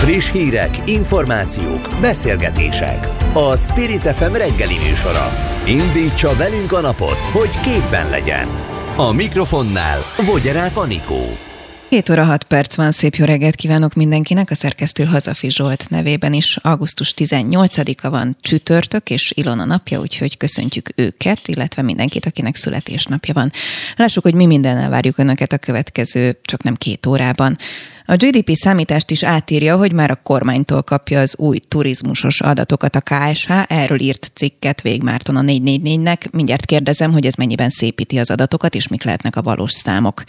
[0.00, 3.08] Friss hírek, információk, beszélgetések.
[3.34, 5.26] A Spirit FM reggeli műsora.
[5.66, 8.48] Indítsa velünk a napot, hogy képben legyen.
[8.96, 11.49] A mikrofonnál Vogyerák Anikó.
[11.90, 16.32] 7 óra 6 perc van, szép jó reggelt kívánok mindenkinek, a szerkesztő Hazafi Zsolt nevében
[16.32, 16.56] is.
[16.56, 23.52] Augusztus 18-a van csütörtök és Ilona napja, úgyhogy köszöntjük őket, illetve mindenkit, akinek születésnapja van.
[23.96, 27.58] Lássuk, hogy mi mindennel várjuk Önöket a következő, csak nem két órában.
[28.04, 33.00] A GDP számítást is átírja, hogy már a kormánytól kapja az új turizmusos adatokat a
[33.00, 36.30] KSH, erről írt cikket Végmárton a 444-nek.
[36.30, 40.22] Mindjárt kérdezem, hogy ez mennyiben szépíti az adatokat, és mik lehetnek a valós számok.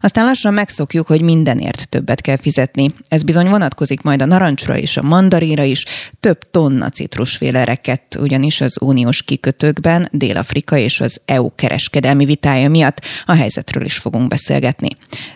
[0.00, 2.94] Aztán lassan megszokjuk, hogy mindenért többet kell fizetni.
[3.08, 5.84] Ez bizony vonatkozik majd a narancsra és a mandarinra is.
[6.20, 13.00] Több tonna citrusféle rekett, ugyanis az uniós kikötőkben Dél-Afrika és az EU kereskedelmi vitája miatt
[13.24, 14.88] a helyzetről is fogunk beszélgetni.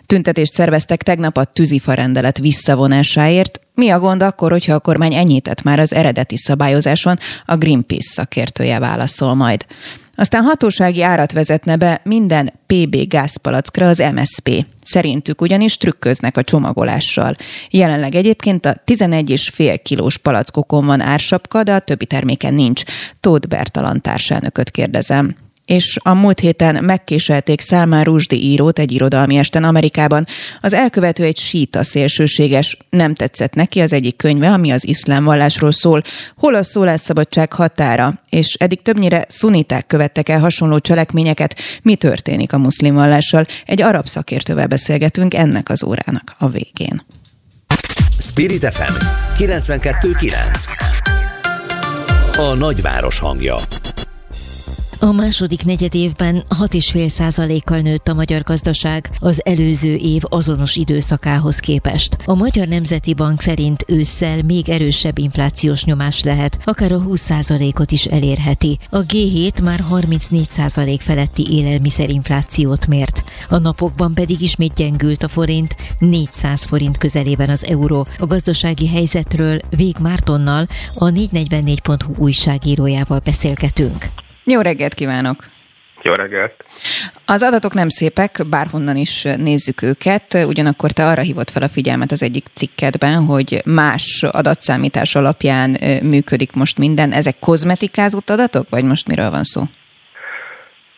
[0.07, 5.63] Tüntetést szerveztek tegnap a tűzifa rendelet visszavonásáért, mi a gond akkor, hogyha a kormány enyhített
[5.63, 9.67] már az eredeti szabályozáson, a Greenpeace szakértője válaszol majd.
[10.21, 14.67] Aztán hatósági árat vezetne be minden PB gázpalackra az MSP.
[14.83, 17.37] Szerintük ugyanis trükköznek a csomagolással.
[17.71, 22.83] Jelenleg egyébként a 11,5 kilós palackokon van ársapka, de a többi terméken nincs.
[23.21, 25.37] Tóth Bertalan társelnököt kérdezem
[25.71, 30.27] és a múlt héten megkéselték Salman Rushdie írót egy irodalmi esten Amerikában.
[30.61, 35.73] Az elkövető egy síta szélsőséges, nem tetszett neki az egyik könyve, ami az iszlám vallásról
[35.73, 36.03] szól,
[36.37, 41.55] hol a szólásszabadság határa, és eddig többnyire szuniták követtek el hasonló cselekményeket.
[41.83, 43.47] Mi történik a muszlim vallással?
[43.67, 47.05] Egy arab szakértővel beszélgetünk ennek az órának a végén.
[48.19, 48.93] Spirit FM
[49.39, 50.35] 92.9
[52.37, 53.57] A nagyváros hangja
[55.01, 62.17] a második negyed évben 6,5%-kal nőtt a magyar gazdaság az előző év azonos időszakához képest.
[62.25, 68.05] A Magyar Nemzeti Bank szerint ősszel még erősebb inflációs nyomás lehet, akár a 20%-ot is
[68.05, 68.79] elérheti.
[68.91, 73.23] A G7 már 34% feletti élelmiszerinflációt mért.
[73.49, 78.07] A napokban pedig ismét gyengült a forint, 400 forint közelében az euró.
[78.19, 84.09] A gazdasági helyzetről Vég Mártonnal, a 444.hu újságírójával beszélgetünk.
[84.51, 85.37] Jó reggelt kívánok!
[86.03, 86.65] Jó reggelt!
[87.27, 92.11] Az adatok nem szépek, bárhonnan is nézzük őket, ugyanakkor te arra hívott fel a figyelmet
[92.11, 95.71] az egyik cikkedben, hogy más adatszámítás alapján
[96.03, 97.13] működik most minden.
[97.13, 99.63] Ezek kozmetikázott adatok, vagy most miről van szó?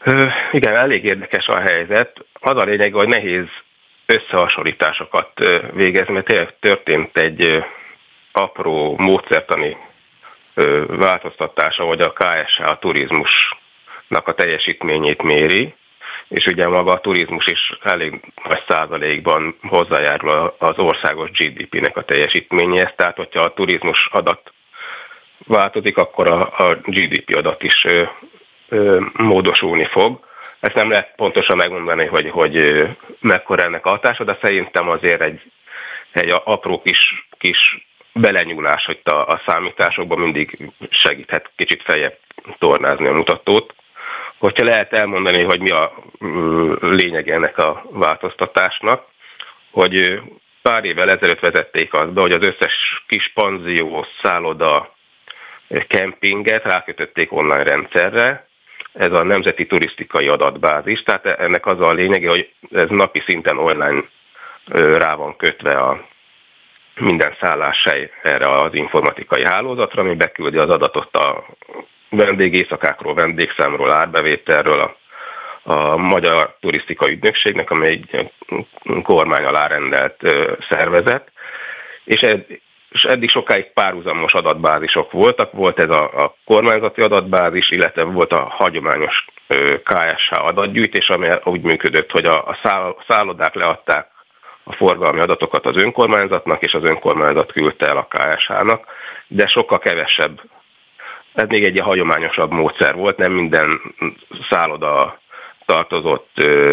[0.05, 2.25] Ö, igen, elég érdekes a helyzet.
[2.33, 3.47] Az a lényeg, hogy nehéz
[4.07, 5.31] összehasonlításokat
[5.73, 7.65] végezni, mert tényleg történt egy
[8.33, 9.77] apró módszertani
[10.87, 15.75] változtatása, hogy a KSH a turizmusnak a teljesítményét méri,
[16.29, 22.93] és ugye maga a turizmus is elég nagy százalékban hozzájárul az országos GDP-nek a teljesítményéhez,
[22.97, 24.53] tehát hogyha a turizmus adat
[25.47, 28.03] változik, akkor a, a GDP adat is ö,
[28.69, 30.21] ö, módosulni fog.
[30.61, 32.83] Ezt nem lehet pontosan megmondani, hogy, hogy
[33.21, 35.41] mekkora ennek a hatása, de szerintem azért egy,
[36.13, 42.19] egy apró kis, kis belenyúlás, hogy a, a számításokban mindig segíthet kicsit feljebb
[42.59, 43.75] tornázni a mutatót.
[44.39, 45.95] Hogyha lehet elmondani, hogy mi a
[46.81, 49.05] lényeg ennek a változtatásnak,
[49.71, 50.21] hogy
[50.63, 54.95] pár évvel ezelőtt vezették azt be, hogy az összes kis panzió, szálloda,
[55.89, 58.47] kempinget rákötötték online rendszerre,
[58.93, 64.05] ez a Nemzeti Turisztikai Adatbázis, tehát ennek az a lényege, hogy ez napi szinten online
[64.75, 66.07] rá van kötve a
[66.95, 71.45] minden szálláshely erre az informatikai hálózatra, ami beküldi az adatot a
[72.11, 74.97] vendégészakákról, vendégszámról, árbevételről, a,
[75.73, 78.31] a Magyar Turisztika Ügynökségnek, amely egy
[79.03, 80.17] kormány alá rendelt
[80.69, 81.33] szervezet,
[82.05, 82.47] és, ed,
[82.91, 88.47] és eddig sokáig párhuzamos adatbázisok voltak, volt ez a, a kormányzati adatbázis, illetve volt a
[88.51, 89.25] hagyományos
[89.85, 92.59] KSH adatgyűjtés, ami úgy működött, hogy a, a
[93.09, 94.12] szállodák leadták
[94.65, 98.87] a forgalmi adatokat az önkormányzatnak, és az önkormányzat küldte el a KSH-nak,
[99.27, 100.41] de sokkal kevesebb.
[101.35, 103.81] Ez még egy hagyományosabb módszer volt, nem minden
[104.51, 105.21] szálloda
[105.67, 106.31] tartozott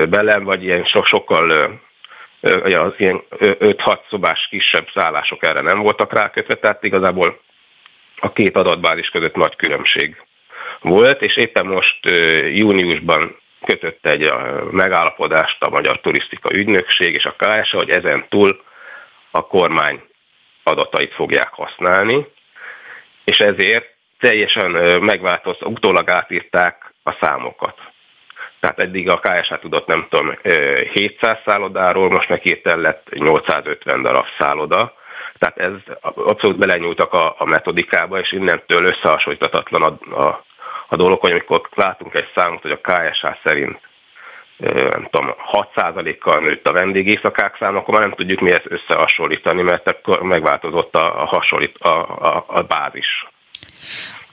[0.09, 1.80] bele, vagy ilyen so, sokkal
[2.62, 7.39] az ilyen 5-6 szobás kisebb szállások erre nem voltak rákötve, tehát igazából
[8.19, 10.24] a két adatbázis között nagy különbség
[10.81, 12.00] volt, és éppen most
[12.53, 14.31] júniusban kötött egy
[14.71, 18.63] megállapodást a Magyar Turisztika Ügynökség és a KSA, hogy ezen túl
[19.31, 20.01] a kormány
[20.63, 22.27] adatait fogják használni,
[23.23, 23.85] és ezért
[24.19, 24.71] teljesen
[25.01, 27.77] megváltoztak, utólag átírták a számokat.
[28.59, 30.38] Tehát eddig a KSH tudott, nem tudom,
[30.94, 34.94] 700 szállodáról, most meg hirtelen lett 850 darab szálloda.
[35.38, 35.71] Tehát ez
[36.01, 40.45] abszolút belenyúltak a, a metodikába, és innentől összehasonlítatatlan a, a,
[40.89, 43.80] a dolog, hogy amikor látunk egy számot, hogy a KSH szerint
[44.59, 50.21] nem tudom, 6%-kal nőtt a vendégészakák szám, akkor már nem tudjuk mi összehasonlítani, mert akkor
[50.21, 52.00] megváltozott a, a, hasonlít, a,
[52.36, 53.25] a, a bázis.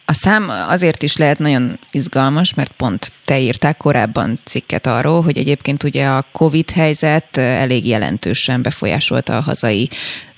[0.04, 5.38] A szám azért is lehet nagyon izgalmas, mert pont te írták korábban cikket arról, hogy
[5.38, 9.88] egyébként ugye a Covid helyzet elég jelentősen befolyásolta a hazai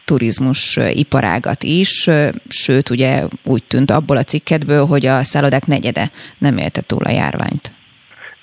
[0.09, 2.09] turizmus iparágat is,
[2.49, 7.11] sőt ugye úgy tűnt abból a cikketből, hogy a szállodák negyede nem élte túl a
[7.21, 7.67] járványt.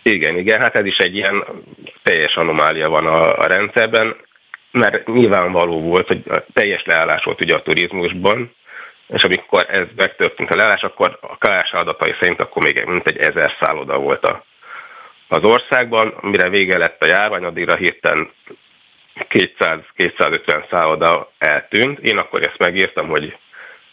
[0.03, 1.44] Igen, igen, hát ez is egy ilyen
[2.03, 4.15] teljes anomália van a, a rendszerben,
[4.71, 8.56] mert nyilvánvaló volt, hogy a teljes leállás volt ugye a turizmusban,
[9.07, 13.17] és amikor ez megtörtént a leállás, akkor a KSH adatai szerint akkor még mint egy
[13.17, 14.45] ezer szálloda volt a,
[15.27, 18.29] az országban, mire vége lett a járvány, addigra hirtelen
[19.19, 22.00] 200-250 szálloda eltűnt.
[22.00, 23.38] Én akkor ezt megírtam, hogy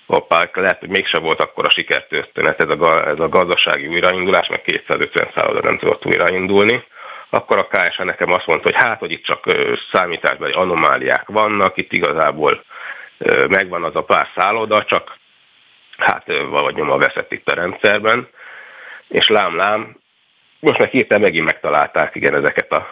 [0.06, 4.62] hoppá, lehet, hogy mégse volt akkor a sikertörténet ez a, ez a gazdasági újraindulás, meg
[4.62, 6.84] 250 szálloda nem tudott újraindulni.
[7.30, 9.44] Akkor a KSH nekem azt mondta, hogy hát, hogy itt csak
[9.92, 12.64] számításbeli anomáliák vannak, itt igazából
[13.48, 15.18] megvan az a pár szálloda, csak
[15.98, 18.28] hát valahogy nyoma veszett itt a rendszerben,
[19.08, 19.96] és lám-lám,
[20.60, 22.86] most meg hirtelen megint megtalálták igen ezeket a,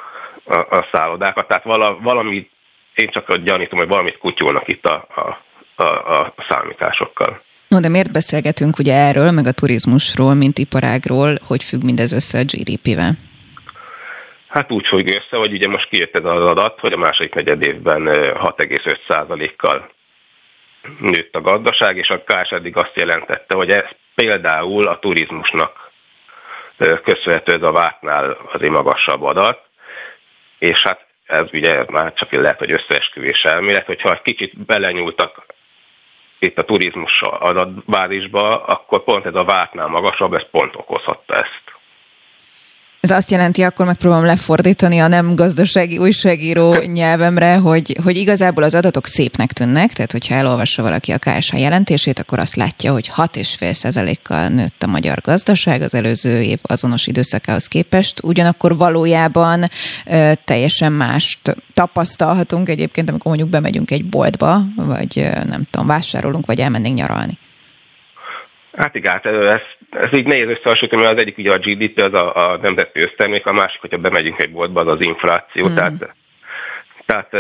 [0.51, 2.51] a, a szállodákat, tehát vala, valami,
[2.95, 7.43] én csak gyanítom, hogy valamit kutyulnak itt a, a, a, a számításokkal.
[7.69, 12.39] No, de miért beszélgetünk ugye erről, meg a turizmusról, mint iparágról, hogy függ mindez össze
[12.39, 13.13] a GDP-vel?
[14.49, 17.63] Hát úgy függ össze, hogy ugye most kijött ez az adat, hogy a második negyed
[17.63, 19.91] évben 6,5%-kal
[21.01, 25.91] nőtt a gazdaság, és a KS eddig azt jelentette, hogy ez például a turizmusnak
[27.05, 29.70] köszönhető ez a vártnál azért magasabb adat,
[30.61, 35.47] és hát ez ugye már csak lehet, hogy összeesküvés elmélet, hogyha egy kicsit belenyúltak
[36.39, 41.80] itt a turizmus adatbázisba, akkor pont ez a vártnál magasabb, ez pont okozhatta ezt.
[43.01, 48.75] Ez azt jelenti, akkor megpróbálom lefordítani a nem gazdasági újságíró nyelvemre, hogy, hogy igazából az
[48.75, 54.49] adatok szépnek tűnnek, tehát hogyha elolvassa valaki a KSH jelentését, akkor azt látja, hogy 6,5%-kal
[54.49, 59.65] nőtt a magyar gazdaság az előző év azonos időszakához képest, ugyanakkor valójában
[60.07, 66.61] ö, teljesen mást tapasztalhatunk egyébként, amikor mondjuk bemegyünk egy boltba, vagy nem tudom, vásárolunk, vagy
[66.61, 67.39] elmennénk nyaralni.
[68.77, 69.27] Hát igen, hát
[69.91, 73.47] ez, így nehéz összehasonlítani, mert az egyik ugye a GDP, az a, a nemzeti össztermék,
[73.47, 75.75] a másik, hogyha bemegyünk egy boltba, az az infláció, mm.
[75.75, 76.15] tehát,
[77.07, 77.35] tehát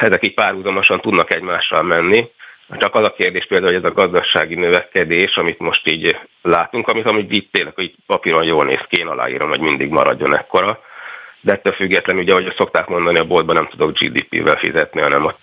[0.00, 2.28] ezek így párhuzamosan tudnak egymással menni.
[2.78, 7.06] Csak az a kérdés például, hogy ez a gazdasági növekedés, amit most így látunk, amit,
[7.06, 10.80] amit így tényleg, hogy papíron jól néz ki, én aláírom, hogy mindig maradjon ekkora.
[11.40, 15.40] De ettől függetlenül, ugye, ahogy szokták mondani, a boltban nem tudok GDP-vel fizetni, hanem ott,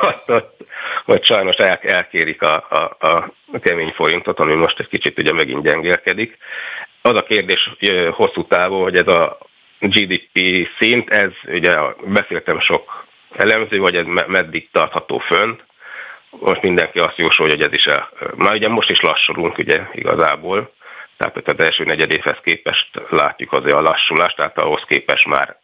[0.08, 0.64] ott, ott
[1.10, 3.06] hogy sajnos el, elkérik a, a,
[3.50, 6.36] a kemény forintot, ami most egy kicsit ugye megint gyengélkedik.
[7.02, 7.70] Az a kérdés
[8.10, 9.38] hosszú távú, hogy ez a
[9.78, 15.64] GDP szint, ez ugye beszéltem sok elemző, hogy ez meddig tartható fönt.
[16.30, 18.10] Most mindenki azt jósolja, hogy ez is el.
[18.36, 20.72] Már ugye most is lassulunk ugye igazából,
[21.16, 25.56] tehát az első negyedévhez képest látjuk azért a lassulást, tehát ahhoz képest már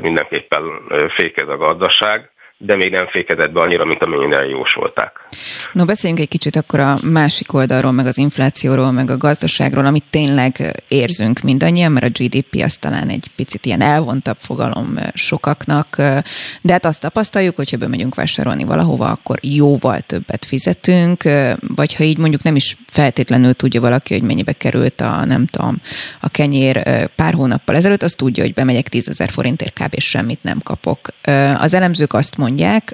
[0.00, 0.62] mindenképpen
[1.08, 5.28] fékez a gazdaság de még nem fékezett be annyira, mint amennyire jósolták.
[5.72, 10.04] No, beszéljünk egy kicsit akkor a másik oldalról, meg az inflációról, meg a gazdaságról, amit
[10.10, 15.96] tényleg érzünk mindannyian, mert a GDP az talán egy picit ilyen elvontabb fogalom sokaknak,
[16.60, 21.22] de hát azt tapasztaljuk, hogyha bemegyünk vásárolni valahova, akkor jóval többet fizetünk,
[21.60, 25.80] vagy ha így mondjuk nem is feltétlenül tudja valaki, hogy mennyibe került a, nem tudom,
[26.20, 30.00] a kenyér pár hónappal ezelőtt, azt tudja, hogy bemegyek 10 ezer forintért kb.
[30.00, 31.08] semmit nem kapok.
[31.58, 32.44] Az elemzők azt mondják,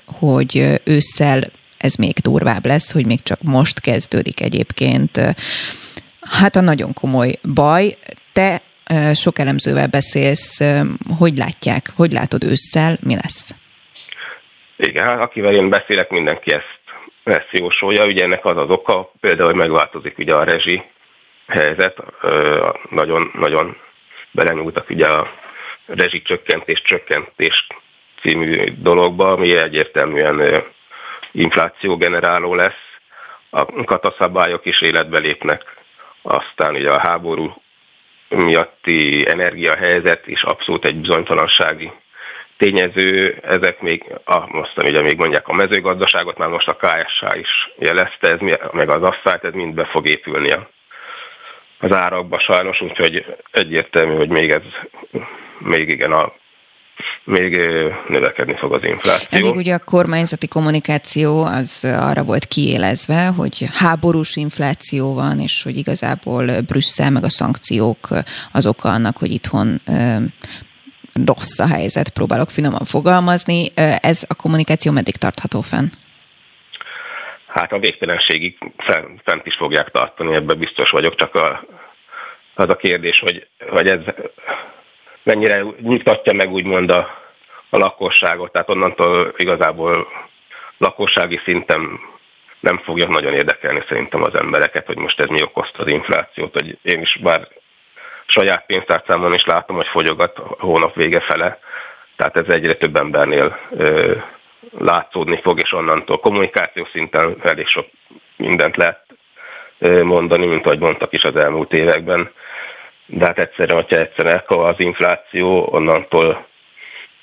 [0.07, 5.21] hogy ősszel ez még durvább lesz, hogy még csak most kezdődik egyébként.
[6.21, 7.97] Hát a nagyon komoly baj.
[8.33, 8.63] Te
[9.15, 10.61] sok elemzővel beszélsz,
[11.19, 13.55] hogy látják, hogy látod ősszel, mi lesz?
[14.77, 16.81] Igen, hát akivel én beszélek, mindenki ezt,
[17.25, 18.07] ezt jósolja.
[18.07, 20.83] Ugye ennek az az oka, például, hogy megváltozik ugye a rezsi
[21.47, 21.97] helyzet,
[22.91, 23.77] nagyon, nagyon
[24.31, 25.31] belenyúltak ugye a
[25.87, 27.67] rezsicsökkentés, csökkentés
[28.23, 30.65] című dologba, ami egyértelműen
[31.33, 32.91] inflációgeneráló lesz.
[33.51, 35.63] A kataszabályok is életbe lépnek,
[36.23, 37.63] aztán ugye a háború
[38.29, 41.91] miatti energiahelyzet is abszolút egy bizonytalansági
[42.57, 47.71] tényező, ezek még, a, most ugye még mondják a mezőgazdaságot, már most a KSH is
[47.79, 48.39] jelezte, ez,
[48.73, 50.53] meg az aszfalt, ez mind be fog épülni
[51.79, 54.63] az árakba sajnos, úgyhogy egyértelmű, hogy még ez,
[55.59, 56.33] még igen, a
[57.25, 57.57] még
[58.09, 59.39] növekedni fog az infláció.
[59.39, 65.77] Eddig ugye a kormányzati kommunikáció az arra volt kiélezve, hogy háborús infláció van, és hogy
[65.77, 68.09] igazából Brüsszel meg a szankciók
[68.53, 69.81] az oka annak, hogy itthon
[71.27, 73.73] rossz a helyzet, próbálok finoman fogalmazni.
[74.01, 75.87] Ez a kommunikáció meddig tartható fenn?
[77.47, 78.59] Hát a végtelenségig
[79.25, 81.65] fent is fogják tartani, ebben biztos vagyok, csak a,
[82.55, 84.01] az a kérdés, hogy, hogy ez
[85.23, 87.21] mennyire nyugtatja meg úgymond a,
[87.71, 90.09] a lakosságot, tehát onnantól igazából
[90.79, 92.01] lakossági szinten
[92.61, 96.79] nem fogja nagyon érdekelni szerintem az embereket, hogy most ez mi okozta az inflációt, hogy
[96.83, 97.49] én is bár
[98.27, 101.59] saját pénztárcámon is látom, hogy fogyogat a hónap vége fele,
[102.17, 104.17] tehát ez egyre több embernél ö,
[104.79, 107.87] látszódni fog, és onnantól kommunikáció szinten elég sok
[108.37, 109.07] mindent lehet
[110.03, 112.31] mondani, mint ahogy mondtak is az elmúlt években.
[113.15, 116.47] De hát egyszerűen, hogyha egyszerűen az infláció, onnantól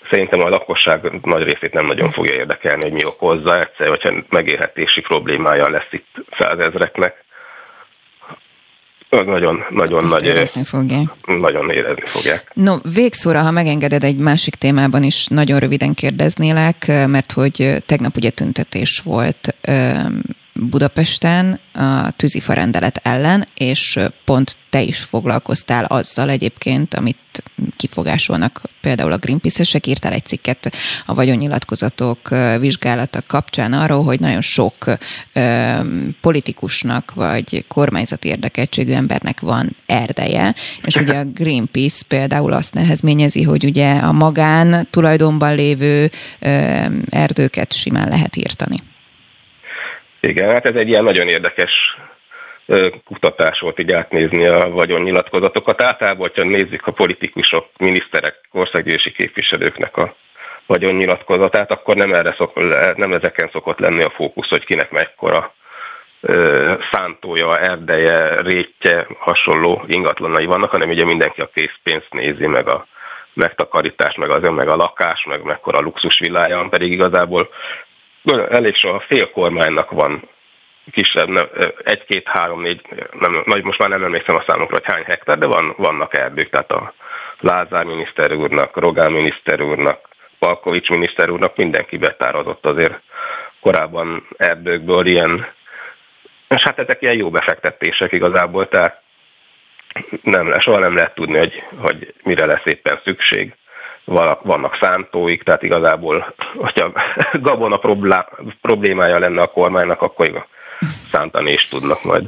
[0.09, 3.59] szerintem a lakosság nagy részét nem nagyon fogja érdekelni, hogy mi okozza.
[3.59, 7.23] Egyszerűen, hogyha megélhetési problémája lesz itt százezreknek,
[9.09, 11.07] nagyon, nagyon Azt nagy, érezni fogják.
[11.25, 12.51] Nagyon érezni fogják.
[12.53, 18.29] No, végszóra, ha megengeded, egy másik témában is nagyon röviden kérdeznélek, mert hogy tegnap ugye
[18.29, 19.55] tüntetés volt
[20.61, 27.17] Budapesten a tűzifa rendelet ellen, és pont te is foglalkoztál azzal egyébként, amit
[27.77, 30.75] kifogásolnak például a Greenpeace-esek, írtál egy cikket
[31.05, 34.73] a vagyonnyilatkozatok vizsgálata kapcsán arról, hogy nagyon sok
[35.33, 35.73] ö,
[36.21, 43.63] politikusnak vagy kormányzati érdekeltségű embernek van erdeje, és ugye a Greenpeace például azt nehezményezi, hogy
[43.63, 48.81] ugye a magán tulajdonban lévő ö, erdőket simán lehet írtani.
[50.19, 51.97] Igen, hát ez egy ilyen nagyon érdekes
[53.05, 55.81] kutatás volt így átnézni a vagyonnyilatkozatokat.
[55.81, 60.15] Általában, hogyha nézzük a politikusok, miniszterek, országgyűlési képviselőknek a
[60.65, 62.53] vagyonnyilatkozatát, akkor nem, erre szok,
[62.95, 65.53] nem ezeken szokott lenni a fókusz, hogy kinek mekkora
[66.91, 72.87] szántója, erdeje, rétje, hasonló ingatlanai vannak, hanem ugye mindenki a készpénzt nézi, meg a
[73.33, 77.49] megtakarítás, meg az meg a lakás, meg mekkora luxusvillája, pedig igazából
[78.37, 80.29] elég so a fél kormánynak van
[80.91, 81.49] kisebb,
[81.83, 82.81] egy-két, három, négy,
[83.19, 86.49] nem, nagy, most már nem emlékszem a számokra, hogy hány hektár, de van, vannak erdők,
[86.49, 86.93] tehát a
[87.39, 90.07] Lázár miniszter úrnak, Rogán miniszter úrnak,
[90.39, 92.99] Palkovics miniszter úrnak mindenki betározott azért
[93.59, 95.47] korábban erdőkből ilyen,
[96.47, 99.01] és hát ezek ilyen jó befektetések igazából, tehát
[100.21, 103.55] nem, soha nem lehet tudni, hogy, hogy mire lesz éppen szükség
[104.43, 106.91] vannak szántóik, tehát igazából, hogyha
[107.41, 107.79] gabona
[108.61, 110.45] problémája lenne a kormánynak, akkor
[111.11, 112.25] szántani is tudnak majd.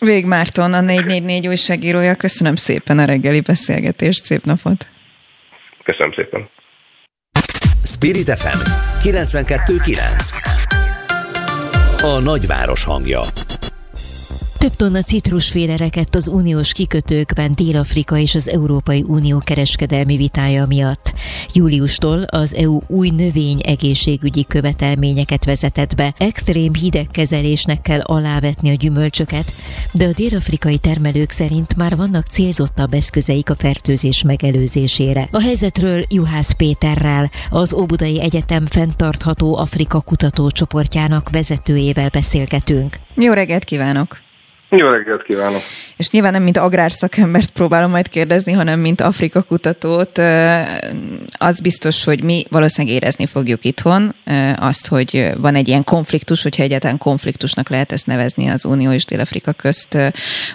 [0.00, 4.86] Vég Márton, a 444 újságírója, köszönöm szépen a reggeli beszélgetést, szép napot!
[5.82, 6.48] Köszönöm szépen!
[7.84, 8.58] Spirit FM
[9.02, 10.34] 92.9
[12.02, 13.20] A nagyváros hangja
[14.60, 21.12] több tonna citrusféle rekedt az uniós kikötőkben Dél-Afrika és az Európai Unió kereskedelmi vitája miatt.
[21.52, 26.14] Júliustól az EU új növény egészségügyi követelményeket vezetett be.
[26.18, 29.52] Extrém hidegkezelésnek kell alávetni a gyümölcsöket,
[29.92, 35.28] de a dél-afrikai termelők szerint már vannak célzottabb eszközeik a fertőzés megelőzésére.
[35.30, 42.98] A helyzetről Juhász Péterrel, az Óbudai Egyetem fenntartható Afrika kutatócsoportjának vezetőjével beszélgetünk.
[43.14, 44.28] Jó reggelt kívánok!
[44.70, 45.62] Jó reggelt kívánok!
[45.96, 50.20] És nyilván nem mint agrárszakembert próbálom majd kérdezni, hanem mint Afrika kutatót.
[51.32, 54.14] Az biztos, hogy mi valószínűleg érezni fogjuk itthon
[54.56, 59.04] azt, hogy van egy ilyen konfliktus, hogyha egyáltalán konfliktusnak lehet ezt nevezni az Unió és
[59.04, 59.98] Dél-Afrika közt,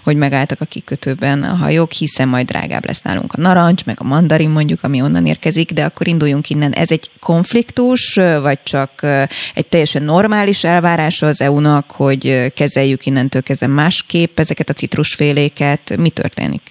[0.04, 4.04] hogy megálltak a kikötőben a hajók, hiszen majd drágább lesz nálunk a narancs, meg a
[4.04, 6.72] mandarin mondjuk, ami onnan érkezik, de akkor induljunk innen.
[6.72, 9.06] Ez egy konfliktus, vagy csak
[9.54, 13.68] egy teljesen normális elvárás az EU-nak, hogy kezeljük innentől kezdve
[14.06, 16.62] másképp ezeket a citrusfél féléket, mi történik?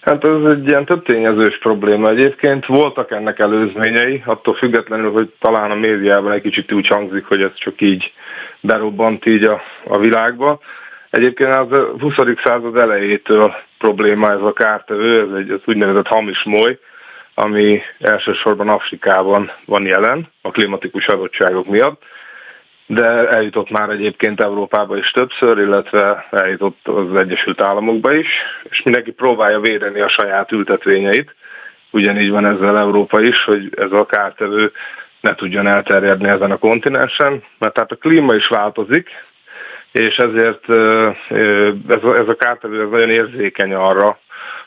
[0.00, 2.08] Hát ez egy ilyen több tényezős probléma.
[2.08, 7.42] Egyébként voltak ennek előzményei, attól függetlenül, hogy talán a médiában egy kicsit úgy hangzik, hogy
[7.42, 8.12] ez csak így
[8.60, 10.60] berobbant így a, a világba.
[11.10, 11.68] Egyébként az
[12.00, 12.14] 20.
[12.44, 16.78] század elejétől probléma ez a kártevő, ez egy az úgynevezett hamis moly,
[17.34, 22.02] ami elsősorban Afrikában van jelen a klimatikus adottságok miatt
[22.92, 28.28] de eljutott már egyébként Európába is többször, illetve eljutott az Egyesült Államokba is,
[28.70, 31.34] és mindenki próbálja védeni a saját ültetvényeit.
[31.90, 34.72] Ugyanígy van ezzel Európa is, hogy ez a kártevő
[35.20, 39.08] ne tudjon elterjedni ezen a kontinensen, mert tehát a klíma is változik,
[39.92, 40.68] és ezért
[41.88, 44.18] ez a, ez a kártevő ez nagyon érzékeny arra,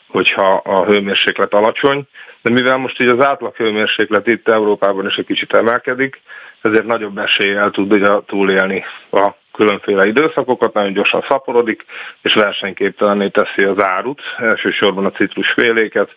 [0.06, 2.02] hogyha a hőmérséklet alacsony,
[2.42, 6.20] de mivel most így az átlag hőmérséklet itt Európában is egy kicsit emelkedik,
[6.64, 11.84] ezért nagyobb eséllyel tudja túlélni a különféle időszakokat, nagyon gyorsan szaporodik,
[12.22, 16.10] és versenyképtelenné teszi az árut, elsősorban a citrusféléket,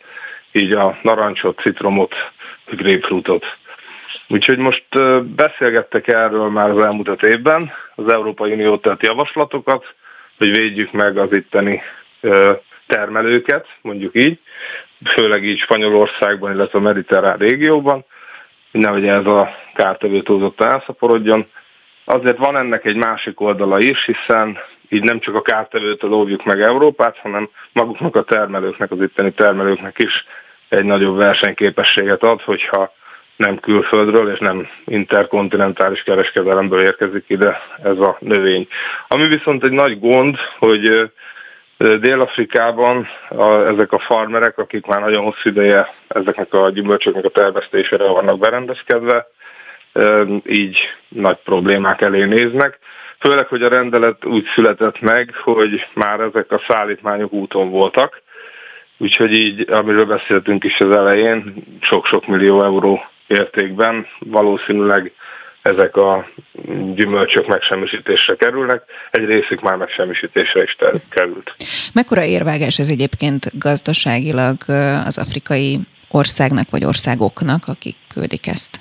[0.51, 2.15] így a narancsot, citromot,
[2.65, 3.45] grapefruitot.
[4.27, 4.85] Úgyhogy most
[5.23, 9.93] beszélgettek erről már az elmúlt évben, az Európai Unió tett javaslatokat,
[10.37, 11.81] hogy védjük meg az itteni
[12.87, 14.39] termelőket, mondjuk így,
[15.05, 18.05] főleg így Spanyolországban, illetve a mediterrán régióban,
[18.71, 21.47] nehogy ez a kártevő túlzottan elszaporodjon.
[22.05, 24.57] Azért van ennek egy másik oldala is, hiszen
[24.89, 29.99] így nem csak a kártevőtől óvjuk meg Európát, hanem maguknak a termelőknek, az itteni termelőknek
[29.99, 30.25] is
[30.69, 32.93] egy nagyobb versenyképességet ad, hogyha
[33.35, 38.67] nem külföldről és nem interkontinentális kereskedelemből érkezik ide ez a növény.
[39.07, 41.11] Ami viszont egy nagy gond, hogy
[41.77, 48.07] Dél-Afrikában a, ezek a farmerek, akik már nagyon hosszú ideje ezeknek a gyümölcsöknek a termesztésére
[48.07, 49.27] vannak berendezkedve,
[50.49, 50.77] így
[51.07, 52.79] nagy problémák elé néznek.
[53.19, 58.21] Főleg, hogy a rendelet úgy született meg, hogy már ezek a szállítmányok úton voltak,
[58.97, 65.11] úgyhogy így, amiről beszéltünk is az elején, sok-sok millió euró értékben valószínűleg
[65.61, 66.27] ezek a
[66.95, 70.75] gyümölcsök megsemmisítésre kerülnek, egy részük már megsemmisítésre is
[71.09, 71.55] került.
[71.93, 74.57] Mekkora érvágás ez egyébként gazdaságilag
[75.05, 78.79] az afrikai országnak vagy országoknak, akik küldik ezt?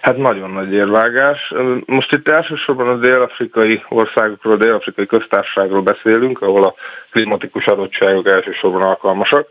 [0.00, 1.52] Hát nagyon nagy érvágás.
[1.86, 6.74] Most itt elsősorban a dél-afrikai országokról, a dél-afrikai köztársaságról beszélünk, ahol a
[7.10, 9.48] klimatikus adottságok elsősorban alkalmasak.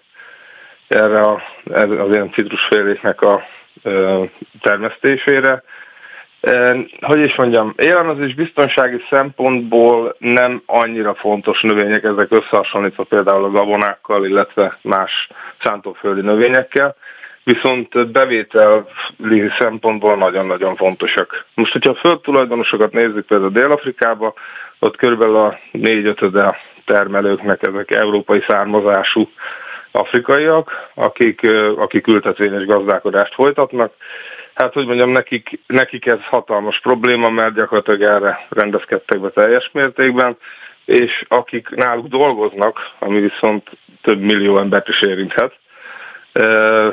[0.88, 1.42] Erre a,
[1.74, 3.44] az ilyen citrusféléknek a
[4.62, 5.64] termesztésére.
[7.02, 14.26] Hogy is mondjam, élelmezés biztonsági szempontból nem annyira fontos növények ezek összehasonlítva például a gabonákkal,
[14.26, 15.30] illetve más
[15.64, 16.96] szántóföldi növényekkel,
[17.44, 21.46] viszont bevételi szempontból nagyon-nagyon fontosak.
[21.54, 24.34] Most, hogyha a földtulajdonosokat nézzük például Dél-Afrikába,
[24.80, 29.30] ott körülbelül a négy ötöde termelőknek ezek európai származású
[29.92, 31.42] afrikaiak, akik,
[31.78, 33.94] akik ültetvényes gazdálkodást folytatnak.
[34.54, 40.38] Hát, hogy mondjam, nekik, nekik ez hatalmas probléma, mert gyakorlatilag erre rendezkedtek be teljes mértékben,
[40.86, 43.70] és akik náluk dolgoznak, ami viszont
[44.02, 45.60] több millió embert is érinthet,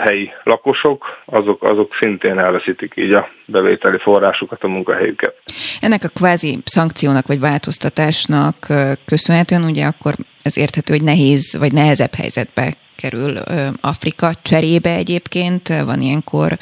[0.00, 5.34] helyi lakosok, azok, azok szintén elveszítik így a bevételi forrásukat, a munkahelyüket.
[5.80, 8.66] Ennek a kvázi szankciónak vagy változtatásnak
[9.04, 13.36] köszönhetően ugye akkor ez érthető, hogy nehéz vagy nehezebb helyzetbe kerül
[13.80, 15.68] Afrika cserébe egyébként?
[15.68, 16.52] Van ilyenkor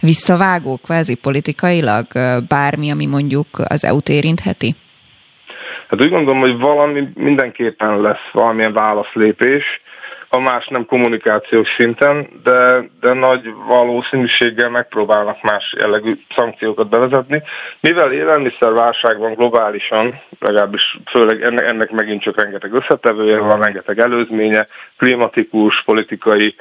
[0.00, 2.06] visszavágó kvázi politikailag
[2.48, 4.74] bármi, ami mondjuk az EU-t érintheti?
[5.88, 9.64] Hát úgy gondolom, hogy valami mindenképpen lesz valamilyen válaszlépés,
[10.32, 17.42] a más nem kommunikációs szinten, de, de nagy valószínűséggel megpróbálnak más jellegű szankciókat bevezetni.
[17.80, 24.66] Mivel élelmiszerválság van globálisan, legalábbis főleg ennek, ennek megint csak rengeteg összetevője van, rengeteg előzménye,
[24.96, 26.54] klimatikus, politikai,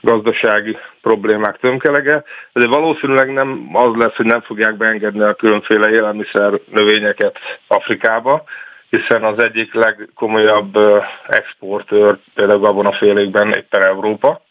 [0.00, 6.52] gazdasági problémák tömkelege, de valószínűleg nem az lesz, hogy nem fogják beengedni a különféle élelmiszer
[6.70, 8.44] növényeket Afrikába,
[8.90, 10.78] hiszen az egyik legkomolyabb
[11.28, 14.42] exportőr például gabonafélékben éppen Európa,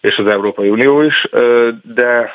[0.00, 1.28] és az Európai Unió is,
[1.82, 2.32] de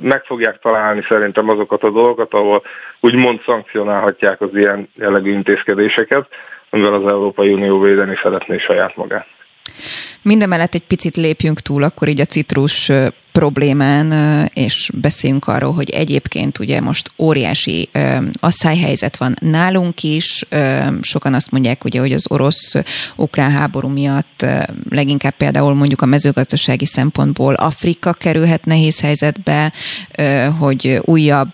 [0.00, 2.62] meg fogják találni szerintem azokat a dolgokat, ahol
[3.00, 6.28] úgymond szankcionálhatják az ilyen jellegű intézkedéseket,
[6.70, 9.26] amivel az Európai Unió védeni szeretné saját magát.
[10.22, 12.90] Mindemellett egy picit lépjünk túl akkor így a citrus
[13.38, 14.12] problémán,
[14.54, 17.88] és beszéljünk arról, hogy egyébként ugye most óriási
[18.40, 20.44] asszályhelyzet van nálunk is.
[21.00, 24.46] Sokan azt mondják, ugye, hogy az orosz-ukrán háború miatt
[24.90, 29.72] leginkább például mondjuk a mezőgazdasági szempontból Afrika kerülhet nehéz helyzetbe,
[30.58, 31.52] hogy újabb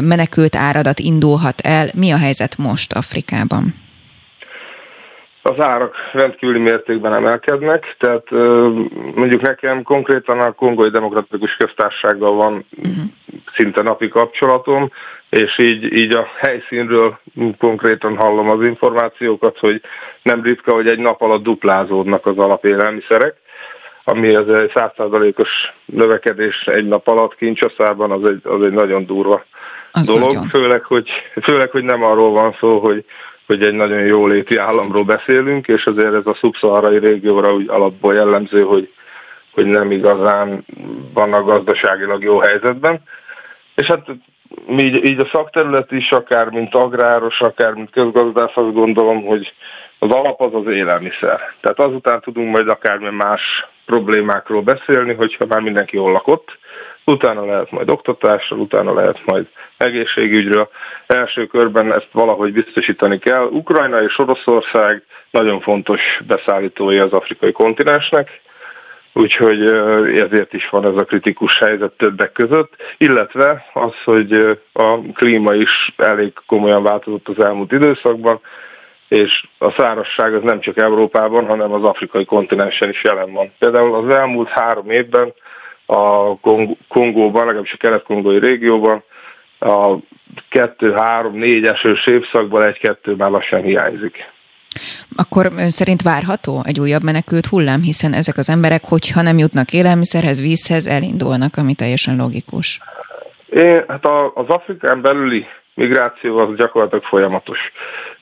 [0.00, 1.90] menekült áradat indulhat el.
[1.94, 3.74] Mi a helyzet most Afrikában?
[5.46, 8.30] Az árak rendkívüli mértékben emelkednek, tehát
[9.14, 12.94] mondjuk nekem konkrétan a Kongói Demokratikus Köztársasággal van uh-huh.
[13.54, 14.90] szinte napi kapcsolatom,
[15.30, 17.18] és így, így a helyszínről
[17.58, 19.80] konkrétan hallom az információkat, hogy
[20.22, 23.34] nem ritka, hogy egy nap alatt duplázódnak az alapélelmiszerek,
[24.04, 25.48] ami az egy százszázalékos
[25.84, 29.44] növekedés egy nap alatt kincsaszában, az egy, az egy nagyon durva
[29.92, 30.48] az dolog, nagyon.
[30.48, 31.10] Főleg, hogy,
[31.42, 33.04] főleg, hogy nem arról van szó, hogy
[33.46, 38.14] hogy egy nagyon jó léti államról beszélünk, és azért ez a szubszaharai régióra úgy alapból
[38.14, 38.92] jellemző, hogy,
[39.52, 40.64] hogy nem igazán
[41.12, 43.02] vannak gazdaságilag jó helyzetben.
[43.74, 44.06] És hát
[44.70, 49.52] így, így a szakterület is, akár mint agráros, akár mint közgazdász, azt gondolom, hogy
[49.98, 51.40] az alap az az élelmiszer.
[51.60, 56.58] Tehát azután tudunk majd akármilyen más problémákról beszélni, hogyha már mindenki jól lakott,
[57.06, 60.68] utána lehet majd oktatásról, utána lehet majd egészségügyről.
[61.06, 63.44] Első körben ezt valahogy biztosítani kell.
[63.44, 68.40] Ukrajna és Oroszország nagyon fontos beszállítói az afrikai kontinensnek,
[69.12, 69.62] úgyhogy
[70.16, 74.32] ezért is van ez a kritikus helyzet többek között, illetve az, hogy
[74.72, 78.40] a klíma is elég komolyan változott az elmúlt időszakban,
[79.08, 83.52] és a szárazság az nem csak Európában, hanem az afrikai kontinensen is jelen van.
[83.58, 85.32] Például az elmúlt három évben
[85.86, 86.34] a
[86.88, 89.02] Kongóban, legalábbis a kelet-kongói régióban
[89.58, 89.94] a
[90.48, 94.34] kettő, három, négy esős évszakban egy-kettő már lassan hiányzik.
[95.16, 99.72] Akkor ön szerint várható egy újabb menekült hullám, hiszen ezek az emberek, hogyha nem jutnak
[99.72, 102.80] élelmiszerhez, vízhez, elindulnak, ami teljesen logikus.
[103.52, 107.58] Én, hát az Afrikán belüli migráció az gyakorlatilag folyamatos.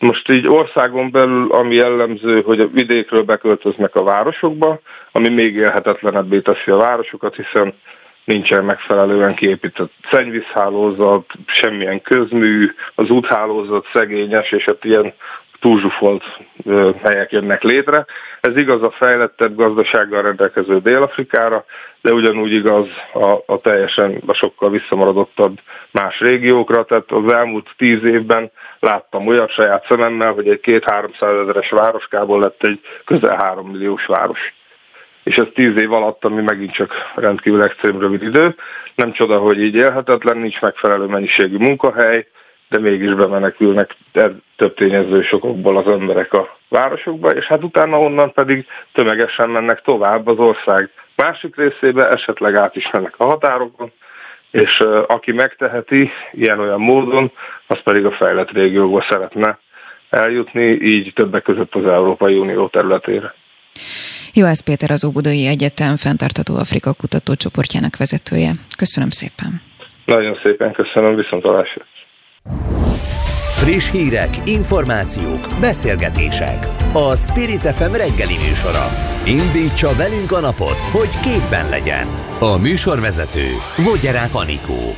[0.05, 4.81] Most így országon belül, ami jellemző, hogy a vidékről beköltöznek a városokba,
[5.13, 7.75] ami még élhetetlenebbé teszi a városokat, hiszen
[8.25, 15.15] nincsen megfelelően kiépített szennyvízhálózat, semmilyen közmű, az úthálózat szegényes, és hát ilyen
[15.65, 16.25] túlzsufolt
[17.03, 18.05] helyek jönnek létre.
[18.41, 21.65] Ez igaz a fejlettebb gazdasággal rendelkező Dél-Afrikára,
[22.01, 25.59] de ugyanúgy igaz a, a teljesen a sokkal visszamaradottabb
[25.91, 26.85] más régiókra.
[26.85, 28.51] Tehát az elmúlt tíz évben
[28.81, 34.41] láttam olyat saját szememmel, hogy egy két-háromszáz ezeres városkából lett egy közel három milliós város.
[35.23, 38.55] És ez tíz év alatt, ami megint csak rendkívül extrém rövid idő.
[38.95, 42.27] Nem csoda, hogy így élhetetlen, nincs megfelelő mennyiségű munkahely,
[42.69, 43.97] de mégis bemenekülnek
[44.57, 50.27] több tényező sokokból az emberek a városokba, és hát utána onnan pedig tömegesen mennek tovább
[50.27, 53.93] az ország másik részébe, esetleg át is mennek a határokon,
[54.51, 57.33] és aki megteheti ilyen-olyan módon,
[57.67, 59.59] az pedig a fejlett régióba szeretne
[60.11, 63.35] eljutni, így többek között az Európai Unió területére.
[64.33, 68.51] Juhász Péter az Óbudai Egyetem fenntartató Afrika kutatócsoportjának vezetője.
[68.77, 69.63] Köszönöm szépen.
[70.05, 71.85] Nagyon szépen köszönöm, viszontalásra.
[73.65, 76.69] Friss hírek, információk, beszélgetések.
[76.93, 78.89] A Spirit FM reggeli műsora.
[79.27, 82.07] Indítsa velünk a napot, hogy képben legyen.
[82.39, 83.47] A műsorvezető
[83.85, 84.95] Vogyerák Anikó.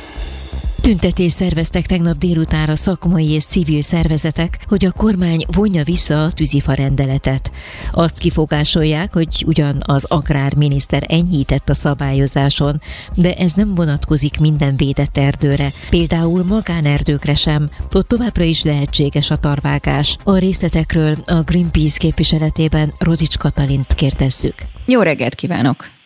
[0.87, 6.73] Tüntetés szerveztek tegnap délutára szakmai és civil szervezetek, hogy a kormány vonja vissza a tűzifa
[6.73, 7.51] rendeletet.
[7.91, 12.81] Azt kifogásolják, hogy ugyan az agrárminiszter enyhített a szabályozáson,
[13.15, 19.35] de ez nem vonatkozik minden védett erdőre, például magánerdőkre sem, ott továbbra is lehetséges a
[19.35, 20.17] tarvágás.
[20.23, 24.55] A részletekről a Greenpeace képviseletében Rodics Katalint kérdezzük.
[24.85, 25.96] Jó reggelt kívánok!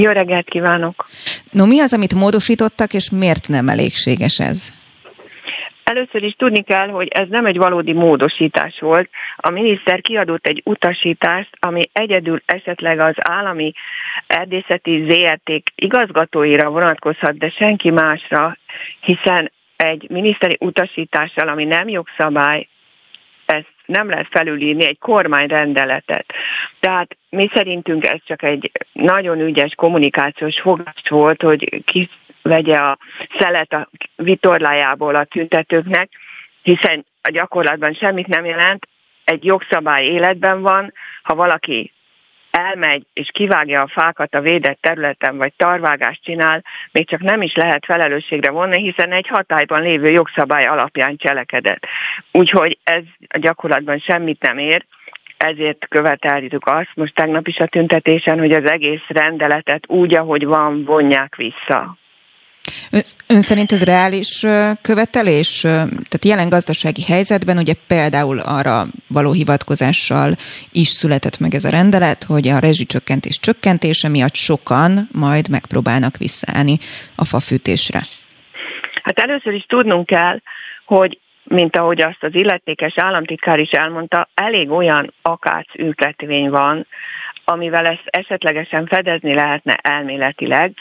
[0.00, 1.06] Jó reggelt kívánok!
[1.50, 4.68] No, mi az, amit módosítottak, és miért nem elégséges ez?
[5.84, 9.10] Először is tudni kell, hogy ez nem egy valódi módosítás volt.
[9.36, 13.72] A miniszter kiadott egy utasítást, ami egyedül esetleg az állami
[14.26, 18.56] erdészeti ZRT igazgatóira vonatkozhat, de senki másra,
[19.00, 22.68] hiszen egy miniszteri utasítással, ami nem jogszabály,
[23.88, 26.26] nem lehet felülírni egy kormányrendeletet.
[26.80, 32.08] Tehát mi szerintünk ez csak egy nagyon ügyes kommunikációs fogás volt, hogy ki
[32.42, 32.98] vegye a
[33.38, 36.10] szelet a vitorlájából a tüntetőknek,
[36.62, 38.88] hiszen a gyakorlatban semmit nem jelent,
[39.24, 41.92] egy jogszabály életben van, ha valaki
[42.58, 47.54] elmegy és kivágja a fákat a védett területen, vagy tarvágást csinál, még csak nem is
[47.54, 51.86] lehet felelősségre vonni, hiszen egy hatályban lévő jogszabály alapján cselekedett.
[52.32, 54.84] Úgyhogy ez a gyakorlatban semmit nem ér,
[55.36, 60.84] ezért követeljük azt most tegnap is a tüntetésen, hogy az egész rendeletet úgy, ahogy van,
[60.84, 61.96] vonják vissza.
[63.26, 64.46] Ön szerint ez reális
[64.82, 65.60] követelés?
[65.60, 70.36] Tehát jelen gazdasági helyzetben ugye például arra való hivatkozással
[70.72, 76.78] is született meg ez a rendelet, hogy a rezsicsökkentés csökkentése miatt sokan majd megpróbálnak visszaállni
[77.14, 78.02] a fafűtésre.
[79.02, 80.40] Hát először is tudnunk kell,
[80.84, 86.86] hogy mint ahogy azt az illetékes államtitkár is elmondta, elég olyan akác ültetvény van,
[87.44, 90.72] amivel ezt esetlegesen fedezni lehetne elméletileg,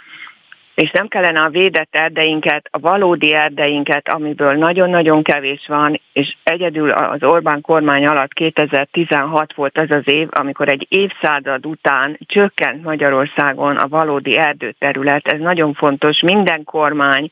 [0.82, 6.90] és nem kellene a védett erdeinket, a valódi erdeinket, amiből nagyon-nagyon kevés van, és egyedül
[6.90, 13.76] az Orbán kormány alatt 2016 volt az az év, amikor egy évszázad után csökkent Magyarországon
[13.76, 15.28] a valódi erdőterület.
[15.28, 16.22] Ez nagyon fontos.
[16.22, 17.32] Minden kormány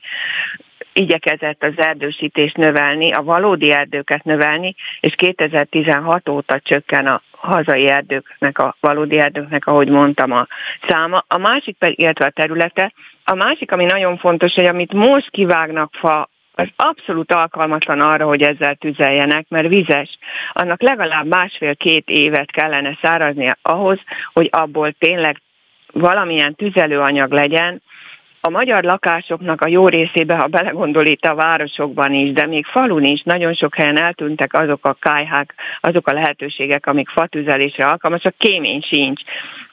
[0.94, 8.60] igyekezett az erdősítést növelni, a valódi erdőket növelni, és 2016 óta csökken a hazai erdőknek,
[8.60, 10.48] a valódi erdőknek, ahogy mondtam, a
[10.88, 11.24] száma.
[11.28, 16.30] A másik, illetve a területe, a másik, ami nagyon fontos, hogy amit most kivágnak fa
[16.56, 20.18] az abszolút alkalmatlan arra, hogy ezzel tüzeljenek, mert vizes.
[20.54, 24.00] Annak legalább másfél-két évet kellene száraznia ahhoz,
[24.34, 25.42] hogy abból tényleg
[25.92, 27.82] valamilyen tüzelőanyag legyen,
[28.46, 33.04] a magyar lakásoknak a jó részébe, ha belegondol itt a városokban is, de még falun
[33.04, 38.82] is, nagyon sok helyen eltűntek azok a kájhák, azok a lehetőségek, amik fatüzelésre alkalmasak, kémény
[38.82, 39.22] sincs.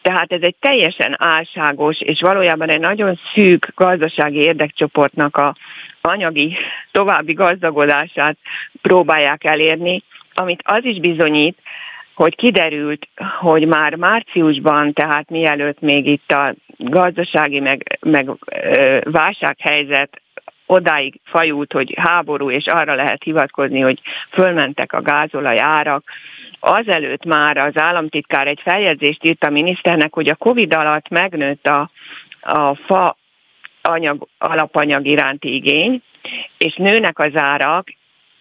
[0.02, 5.54] Tehát ez egy teljesen álságos, és valójában egy nagyon szűk gazdasági érdekcsoportnak a
[6.00, 6.56] anyagi
[6.92, 8.36] további gazdagodását
[8.82, 10.02] próbálják elérni,
[10.34, 11.58] amit az is bizonyít,
[12.14, 13.08] hogy kiderült,
[13.40, 18.30] hogy már márciusban, tehát mielőtt még itt a gazdasági meg, meg
[19.04, 20.20] válsághelyzet
[20.66, 26.04] odáig fajult, hogy háború, és arra lehet hivatkozni, hogy fölmentek a gázolaj árak.
[26.60, 31.90] Azelőtt már az államtitkár egy feljegyzést írt a miniszternek, hogy a Covid alatt megnőtt a,
[32.40, 33.16] a fa
[33.82, 36.02] anyag, alapanyag iránti igény,
[36.58, 37.88] és nőnek az árak,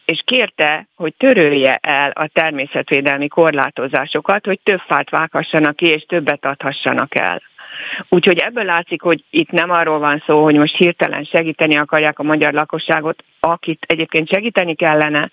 [0.06, 6.46] és kérte, hogy törölje el a természetvédelmi korlátozásokat, hogy több fát vághassanak ki, és többet
[6.46, 7.42] adhassanak el.
[8.10, 12.24] Úgyhogy ebből látszik, hogy itt nem arról van szó, hogy most hirtelen segíteni akarják a
[12.24, 15.30] magyar lakosságot, akit egyébként segíteni kellene.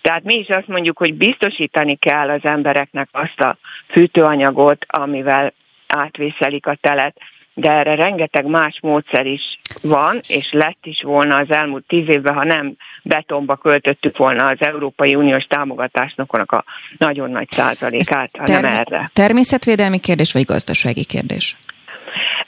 [0.00, 3.56] Tehát mi is azt mondjuk, hogy biztosítani kell az embereknek azt a
[3.88, 5.52] fűtőanyagot, amivel
[5.86, 7.20] átvészelik a telet
[7.54, 12.34] de erre rengeteg más módszer is van, és lett is volna az elmúlt tíz évben,
[12.34, 16.64] ha nem betonba költöttük volna az Európai Uniós támogatásnak a
[16.98, 19.10] nagyon nagy százalékát, Ez hanem term- erre.
[19.12, 21.56] Természetvédelmi kérdés, vagy gazdasági kérdés?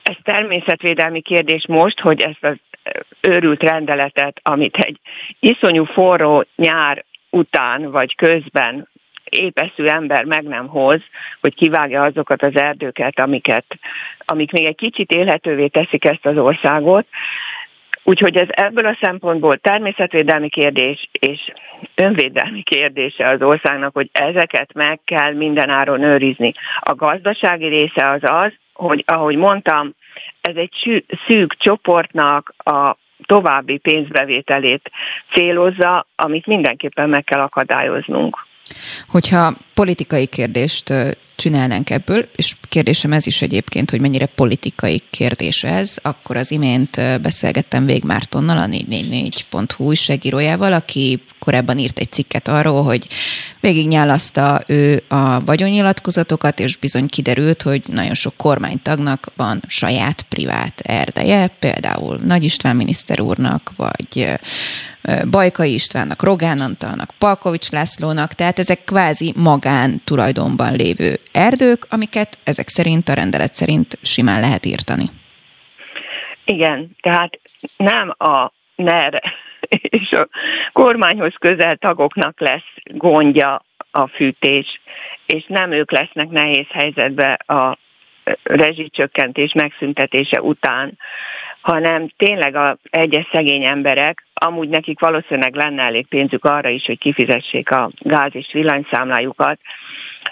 [0.02, 2.56] Ez természetvédelmi kérdés most, hogy ezt az
[3.20, 4.98] őrült rendeletet, amit egy
[5.40, 8.88] iszonyú forró nyár után vagy közben
[9.32, 11.00] épeszű ember meg nem hoz,
[11.40, 13.64] hogy kivágja azokat az erdőket, amiket,
[14.18, 17.06] amik még egy kicsit élhetővé teszik ezt az országot.
[18.04, 21.52] Úgyhogy ez ebből a szempontból természetvédelmi kérdés és
[21.94, 26.52] önvédelmi kérdése az országnak, hogy ezeket meg kell mindenáron őrizni.
[26.80, 29.94] A gazdasági része az az, hogy ahogy mondtam,
[30.40, 34.90] ez egy szűk csoportnak a további pénzbevételét
[35.32, 38.50] célozza, amit mindenképpen meg kell akadályoznunk.
[39.08, 40.92] Hogyha politikai kérdést
[41.42, 47.20] csinálnánk ebből, és kérdésem ez is egyébként, hogy mennyire politikai kérdés ez, akkor az imént
[47.22, 53.08] beszélgettem Vég Mártonnal, a 444.hu újságírójával, aki korábban írt egy cikket arról, hogy
[53.60, 61.46] végignyálaszta ő a vagyonnyilatkozatokat, és bizony kiderült, hogy nagyon sok kormánytagnak van saját privát erdeje,
[61.46, 64.38] például Nagy István miniszter úrnak, vagy
[65.30, 72.68] Bajkai Istvánnak, Rogán Antalnak, Palkovics Lászlónak, tehát ezek kvázi magán tulajdonban lévő erdők, amiket ezek
[72.68, 75.10] szerint, a rendelet szerint simán lehet írtani.
[76.44, 77.40] Igen, tehát
[77.76, 79.22] nem a NER
[79.68, 80.28] és a
[80.72, 84.80] kormányhoz közel tagoknak lesz gondja a fűtés,
[85.26, 87.78] és nem ők lesznek nehéz helyzetbe a
[88.42, 90.98] rezsicsökkentés megszüntetése után,
[91.62, 96.98] hanem tényleg a egyes szegény emberek, amúgy nekik valószínűleg lenne elég pénzük arra is, hogy
[96.98, 99.58] kifizessék a gáz és villanyszámlájukat,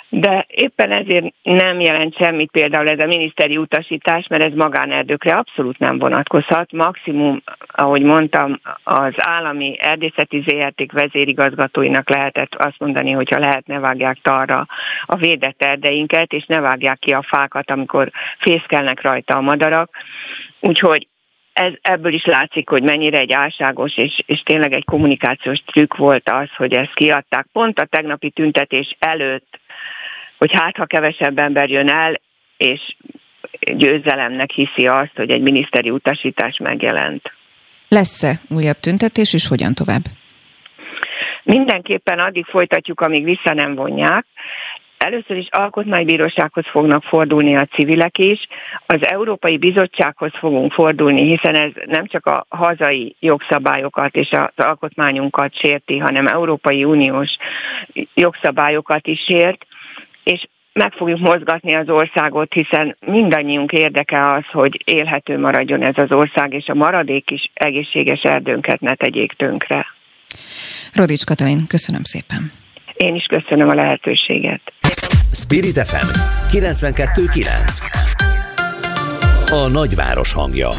[0.08, 5.78] de éppen ezért nem jelent semmit például ez a miniszteri utasítás, mert ez magánerdőkre abszolút
[5.78, 6.72] nem vonatkozhat.
[6.72, 14.18] Maximum, ahogy mondtam, az állami erdészeti ZRT vezérigazgatóinak lehetett azt mondani, hogyha lehet, ne vágják
[14.22, 14.66] tarra
[15.06, 19.90] a védett erdeinket, és ne vágják ki a fákat, amikor fészkelnek rajta a madarak.
[20.60, 21.08] Úgyhogy
[21.52, 26.28] ez, ebből is látszik, hogy mennyire egy álságos és, és tényleg egy kommunikációs trükk volt
[26.28, 27.46] az, hogy ezt kiadták.
[27.52, 29.60] Pont a tegnapi tüntetés előtt,
[30.38, 32.20] hogy hát ha kevesebb ember jön el,
[32.56, 32.96] és
[33.60, 37.32] győzelemnek hiszi azt, hogy egy miniszteri utasítás megjelent.
[37.88, 40.02] Lesz-e újabb tüntetés, és hogyan tovább?
[41.42, 44.26] Mindenképpen addig folytatjuk, amíg vissza nem vonják.
[45.04, 48.46] Először is alkotmánybírósághoz fognak fordulni a civilek is,
[48.86, 55.58] az Európai Bizottsághoz fogunk fordulni, hiszen ez nem csak a hazai jogszabályokat és az alkotmányunkat
[55.58, 57.36] sérti, hanem Európai Uniós
[58.14, 59.66] jogszabályokat is sért,
[60.24, 66.12] és meg fogjuk mozgatni az országot, hiszen mindannyiunk érdeke az, hogy élhető maradjon ez az
[66.12, 69.86] ország, és a maradék is egészséges erdőnket ne tegyék tönkre.
[70.94, 72.52] Rodics Katalin, köszönöm szépen.
[72.96, 74.72] Én is köszönöm a lehetőséget.
[75.32, 76.06] Spirit FM
[76.50, 80.70] 92.9 A nagyváros hangja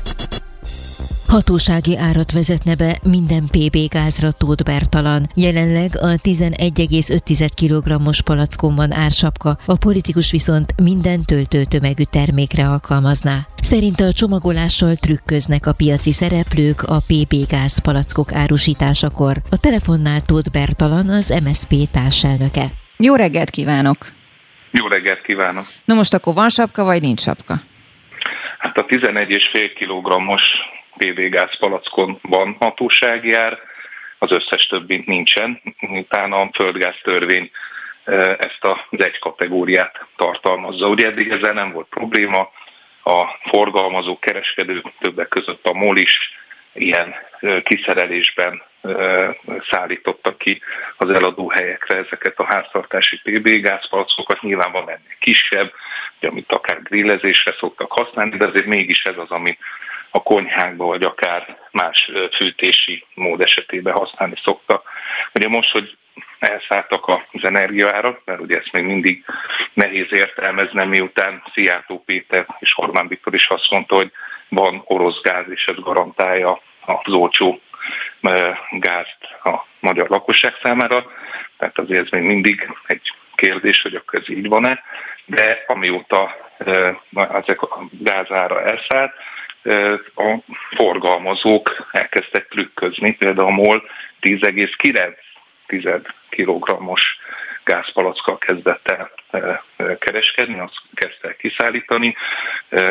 [1.27, 5.29] Hatósági árat vezetne be minden PB gázra Tóth Bertalan.
[5.35, 13.47] Jelenleg a 11,5 kg-os palackon van ársapka, a politikus viszont minden töltőtömegű termékre alkalmazná.
[13.61, 19.41] Szerinte a csomagolással trükköznek a piaci szereplők a PB gáz palackok árusításakor.
[19.49, 22.71] A telefonnál Tóth Bertalan az MSP társelnöke.
[22.97, 24.19] Jó reggelt kívánok!
[24.71, 25.65] Jó reggelt kívánok!
[25.85, 27.53] Na most akkor van sapka, vagy nincs sapka?
[28.57, 30.43] Hát a 11,5 kg-os
[30.97, 33.59] PV gáz palackon van hatósági ár,
[34.17, 37.51] az összes többi nincsen, miután a földgáz törvény
[38.37, 40.87] ezt az egy kategóriát tartalmazza.
[40.87, 42.51] Ugye eddig ezzel nem volt probléma,
[43.03, 46.17] a forgalmazók, kereskedők, többek között a MOL is
[46.73, 47.15] ilyen
[47.63, 48.61] kiszerelésben
[49.69, 50.61] szállítottak ki
[50.97, 54.41] az eladó helyekre ezeket a háztartási PB gázpalcokat.
[54.41, 55.73] Nyilván van ennél kisebb,
[56.17, 59.59] ugye, amit akár grillezésre szoktak használni, de azért mégis ez az, amit
[60.11, 64.83] a konyhákba, vagy akár más fűtési mód esetében használni szokta.
[65.33, 65.97] Ugye most, hogy
[66.39, 69.25] elszálltak az energiaárak, mert ugye ezt még mindig
[69.73, 74.11] nehéz értelmeznem, miután Szijjártó Péter és Orbán Viktor is azt mondta, hogy
[74.49, 77.61] van orosz gáz, és ez garantálja az olcsó
[78.69, 81.11] gázt a magyar lakosság számára.
[81.57, 84.83] Tehát azért ez még mindig egy kérdés, hogy akkor ez így van-e.
[85.25, 86.35] De amióta
[87.13, 89.13] ezek a gázára elszállt,
[90.15, 90.35] a
[90.75, 93.89] forgalmazók elkezdtek trükközni, például a MOL
[94.21, 97.17] 10,9 kg-os
[97.63, 99.63] gázpalackkal kezdett el
[99.99, 102.15] kereskedni, azt kezdte el kiszállítani.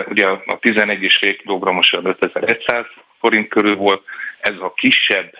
[0.06, 2.86] Ugye a 11,5 kg-os 5100
[3.20, 4.04] forint körül volt,
[4.40, 5.32] ez a kisebb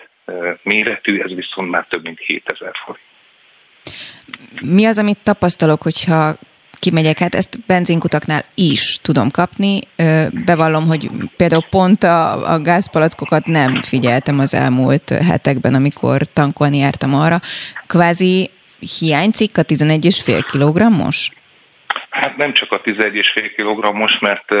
[0.63, 3.05] méretű, ez viszont már több mint 7000 forint.
[4.61, 6.35] Mi az, amit tapasztalok, hogyha
[6.79, 9.79] kimegyek, hát ezt benzinkutaknál is tudom kapni.
[10.45, 17.15] Bevallom, hogy például pont a, a gázpalackokat nem figyeltem az elmúlt hetekben, amikor tankolni jártam
[17.15, 17.39] arra.
[17.87, 18.49] Kvázi
[18.99, 21.29] hiányzik a 11,5 kg-os?
[22.09, 24.55] Hát nem csak a 11,5 kg-os, mert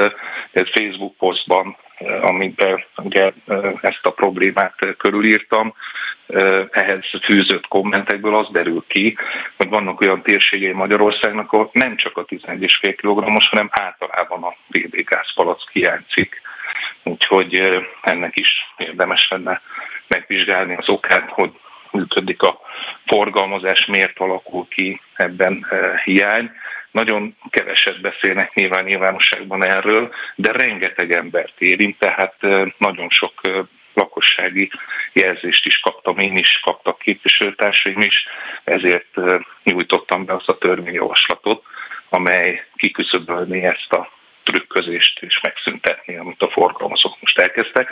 [0.51, 1.77] egy Facebook posztban
[2.21, 3.31] amiben ugye
[3.81, 5.73] ezt a problémát körülírtam,
[6.71, 9.17] ehhez fűzött kommentekből az derül ki,
[9.57, 14.95] hogy vannak olyan térségei Magyarországnak, ahol nem csak a 11,5 kg-os, hanem általában a BB
[14.95, 16.41] gázpalack hiányzik.
[17.03, 19.61] Úgyhogy ennek is érdemes lenne
[20.07, 21.51] megvizsgálni az okát, hogy
[21.91, 22.59] működik a
[23.05, 25.65] forgalmazás, miért alakul ki ebben
[26.03, 26.51] hiány.
[26.91, 32.35] Nagyon keveset beszélnek nyilván nyilvánosságban erről, de rengeteg embert érint, tehát
[32.77, 33.41] nagyon sok
[33.93, 34.71] lakossági
[35.13, 38.25] jelzést is kaptam, én is kaptak képviselőtársaim is,
[38.63, 39.15] ezért
[39.63, 41.63] nyújtottam be azt a törvényjavaslatot,
[42.09, 44.11] amely kiküszöbölni ezt a
[44.43, 47.89] trükközést és megszüntetni, amit a forgalmazók most elkezdtek.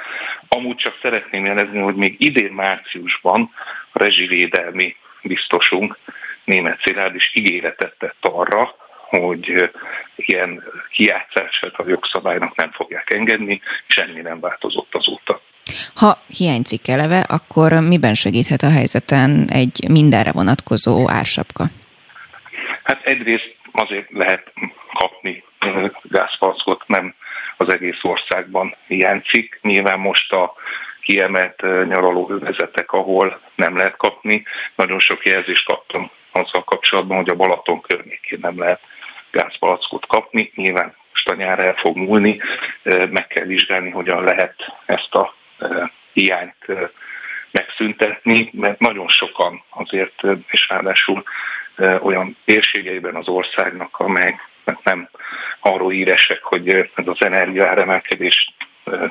[0.47, 3.53] Amúgy csak szeretném jelezni, hogy még idén márciusban
[3.91, 5.97] a rezsivédelmi biztosunk
[6.43, 8.75] német Szilárd is ígéretet tett arra,
[9.10, 9.72] hogy
[10.15, 15.41] ilyen kijátszását a jogszabálynak nem fogják engedni, semmi nem változott azóta.
[15.93, 21.65] Ha hiányzik eleve, akkor miben segíthet a helyzeten egy mindenre vonatkozó ársapka?
[22.84, 24.54] Hát egyrészt azért lehet
[24.93, 25.43] kapni
[26.02, 27.15] gázpalckot, nem
[27.58, 29.60] az egész országban hiányzik.
[29.62, 30.54] Nyilván most a
[31.02, 34.43] kiemelt nyaralóvezetek, ahol nem lehet kapni.
[34.76, 38.80] Nagyon sok jelzést kaptam azzal kapcsolatban, hogy a Balaton környékén nem lehet
[39.31, 40.51] gázpalackot kapni.
[40.55, 42.41] Nyilván most a nyár el fog múlni,
[43.09, 45.35] meg kell vizsgálni, hogyan lehet ezt a
[46.13, 46.65] hiányt
[47.51, 51.23] megszüntetni, mert nagyon sokan azért, és ráadásul
[52.01, 54.49] olyan térségeiben az országnak, amelyek
[54.83, 55.09] nem
[55.59, 58.53] arról íresek, hogy ez az energiaáremelkedés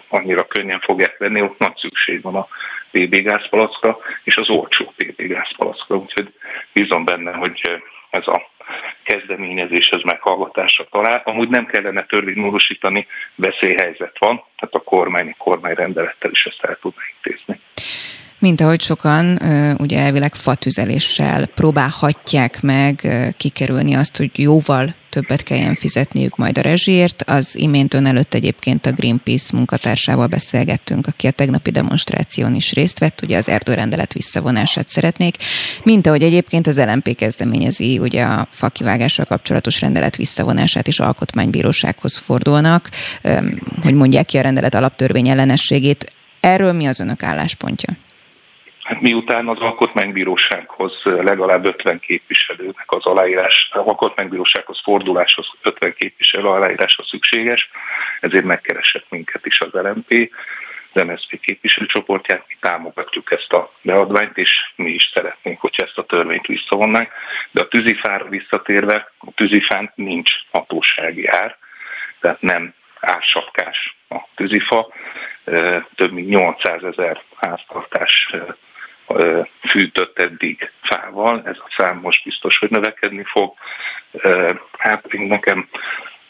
[0.09, 2.49] annyira könnyen fogják venni, ott nagy szükség van a
[2.91, 6.33] PB gázpalackra, és az olcsó PB gázpalackra, úgyhogy
[6.73, 8.51] bízom benne, hogy ez a
[9.03, 11.23] kezdeményezés ez meghallgatásra talál.
[11.25, 17.03] Amúgy nem kellene törvényt módosítani, veszélyhelyzet van, tehát a kormány kormányrendelettel is ezt el tudna
[17.15, 17.61] intézni.
[18.41, 19.39] Mint ahogy sokan
[19.79, 27.23] ugye elvileg fatüzeléssel próbálhatják meg kikerülni azt, hogy jóval többet kelljen fizetniük majd a rezsiért.
[27.27, 32.99] Az imént ön előtt egyébként a Greenpeace munkatársával beszélgettünk, aki a tegnapi demonstráción is részt
[32.99, 35.37] vett, ugye az erdőrendelet visszavonását szeretnék,
[35.83, 42.91] mint ahogy egyébként az LMP kezdeményezi ugye a fakivágással kapcsolatos rendelet visszavonását is alkotmánybírósághoz fordulnak,
[43.83, 46.13] hogy mondják ki a rendelet alaptörvény ellenességét.
[46.41, 47.97] Erről mi az önök álláspontja?
[48.89, 57.03] Hát miután az alkotmánybírósághoz legalább 50 képviselőnek az aláírás, az alkotmánybírósághoz forduláshoz 50 képviselő aláírása
[57.03, 57.71] szükséges,
[58.21, 60.31] ezért megkeresett minket is az LMP.
[60.93, 66.05] az MSZP képviselőcsoportját, mi támogatjuk ezt a beadványt, és mi is szeretnénk, hogyha ezt a
[66.05, 67.09] törvényt visszavonnánk.
[67.51, 71.57] De a tűzifára visszatérve, a tűzifán nincs hatósági ár,
[72.21, 74.93] tehát nem ársapkás a tűzifa,
[75.95, 78.35] több mint 800 ezer háztartás
[79.69, 83.55] fűtött eddig fával, ez a szám most biztos, hogy növekedni fog.
[84.79, 85.69] Hát én nekem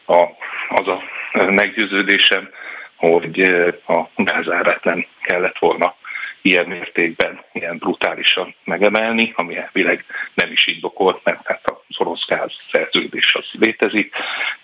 [0.06, 0.24] a,
[0.68, 1.02] az a
[1.32, 2.50] meggyőződésem,
[2.96, 3.40] hogy
[3.86, 5.94] a gázárát nem kellett volna
[6.42, 10.04] ilyen mértékben, ilyen brutálisan megemelni, ami elvileg
[10.34, 14.14] nem is indokolt, mert hát az orosz gáz szerződés az létezik,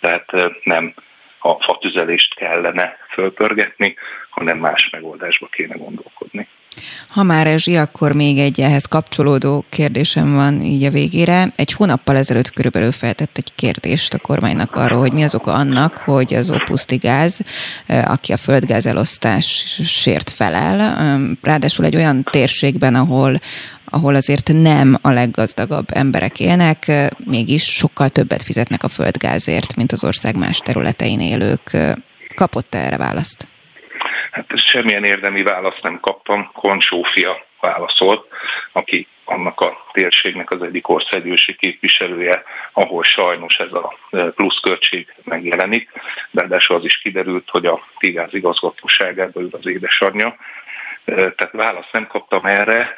[0.01, 0.95] tehát nem
[1.39, 3.97] a fatüzelést kellene fölpörgetni,
[4.31, 6.49] hanem más megoldásba kéne gondolkodni.
[7.09, 11.53] Ha már Ezsi, akkor még egy ehhez kapcsolódó kérdésem van így a végére.
[11.57, 15.97] Egy hónappal ezelőtt körülbelül feltett egy kérdést a kormánynak arról, hogy mi az oka annak,
[15.97, 17.39] hogy az opuszti gáz,
[17.87, 23.41] eh, aki a földgáz elosztásért felel, eh, ráadásul egy olyan térségben, ahol
[23.85, 29.93] ahol azért nem a leggazdagabb emberek élnek, eh, mégis sokkal többet fizetnek a földgázért, mint
[29.93, 31.77] az ország más területein élők.
[32.35, 33.47] Kapott-e erre választ?
[34.31, 36.51] Hát semmilyen érdemi választ nem kaptam.
[36.53, 38.27] Koncsófia válaszolt,
[38.73, 45.91] aki annak a térségnek az egyik országgyűlési képviselője, ahol sajnos ez a e, pluszköltség megjelenik.
[46.33, 50.37] Ráadásul az is kiderült, hogy a Tigáz igazgatóságában ül az édesanyja.
[51.05, 52.95] E, tehát választ nem kaptam erre.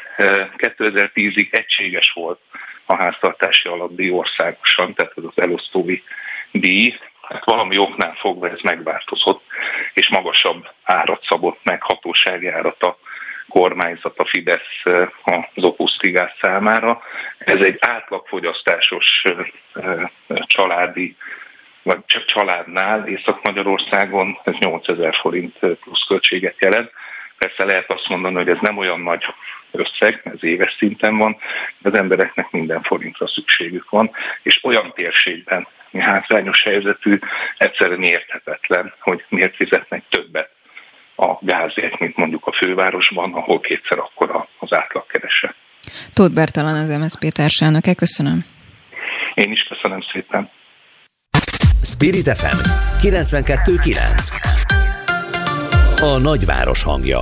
[0.56, 2.40] 2010-ig e, egységes volt
[2.86, 6.02] a háztartási alapdíj országosan, tehát ez az elosztói
[6.50, 6.98] díj,
[7.28, 9.42] hát valami oknál fogva ez megváltozott,
[9.92, 12.98] és magasabb árat szabott meg hatósági árat a
[13.48, 14.82] kormányzat, a Fidesz
[15.54, 17.02] az opusztigás számára.
[17.38, 19.22] Ez egy átlagfogyasztásos
[20.46, 21.16] családi
[21.86, 26.90] vagy csak családnál Észak-Magyarországon ez 8000 forint plusz költséget jelent.
[27.38, 29.24] Persze lehet azt mondani, hogy ez nem olyan nagy
[29.70, 31.36] összeg, ez éves szinten van,
[31.78, 34.10] de az embereknek minden forintra szükségük van,
[34.42, 35.66] és olyan térségben,
[36.00, 37.18] hátrányos helyzetű,
[37.58, 40.50] egyszerűen érthetetlen, hogy miért fizetnek többet
[41.16, 45.54] a gázért, mint mondjuk a fővárosban, ahol kétszer akkora az átlagkerese.
[46.14, 48.44] Tóth Bertalan az MSZP társelnöke, köszönöm.
[49.34, 50.50] Én is köszönöm szépen.
[51.82, 52.58] Spirit FM
[53.00, 54.32] 92.9
[56.00, 57.18] A nagyváros hangja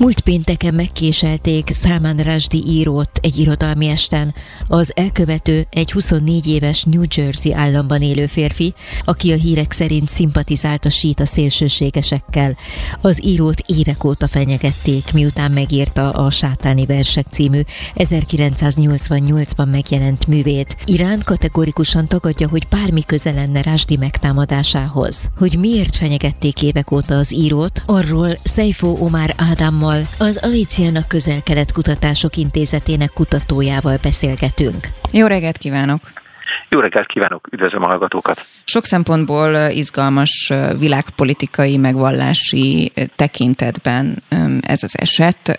[0.00, 4.34] Múlt pénteken megkéselték Salman Rushdie írót egy irodalmi esten.
[4.66, 8.74] Az elkövető egy 24 éves New Jersey államban élő férfi,
[9.04, 12.56] aki a hírek szerint szimpatizált a síta szélsőségesekkel.
[13.00, 17.60] Az írót évek óta fenyegették, miután megírta a Sátáni versek című
[17.96, 20.76] 1988-ban megjelent művét.
[20.84, 25.30] Irán kategorikusan tagadja, hogy bármi köze lenne Rushdie megtámadásához.
[25.36, 31.72] Hogy miért fenyegették évek óta az írót, arról Seifo Omar Ádámmal Gáborral, az Aviciának közel-kelet
[31.72, 34.88] kutatások intézetének kutatójával beszélgetünk.
[35.10, 36.19] Jó reggelt kívánok!
[36.68, 38.44] Jó reggelt kívánok, üdvözlöm a hallgatókat!
[38.64, 44.22] Sok szempontból izgalmas világpolitikai, megvallási tekintetben
[44.60, 45.58] ez az eset.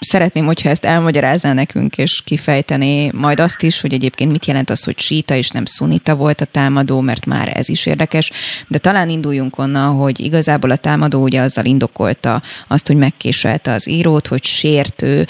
[0.00, 4.84] Szeretném, hogyha ezt elmagyarázná nekünk, és kifejtené majd azt is, hogy egyébként mit jelent az,
[4.84, 8.30] hogy síta és nem szunita volt a támadó, mert már ez is érdekes,
[8.68, 13.88] de talán induljunk onnan, hogy igazából a támadó ugye azzal indokolta azt, hogy megkéselte az
[13.88, 15.26] írót, hogy sértő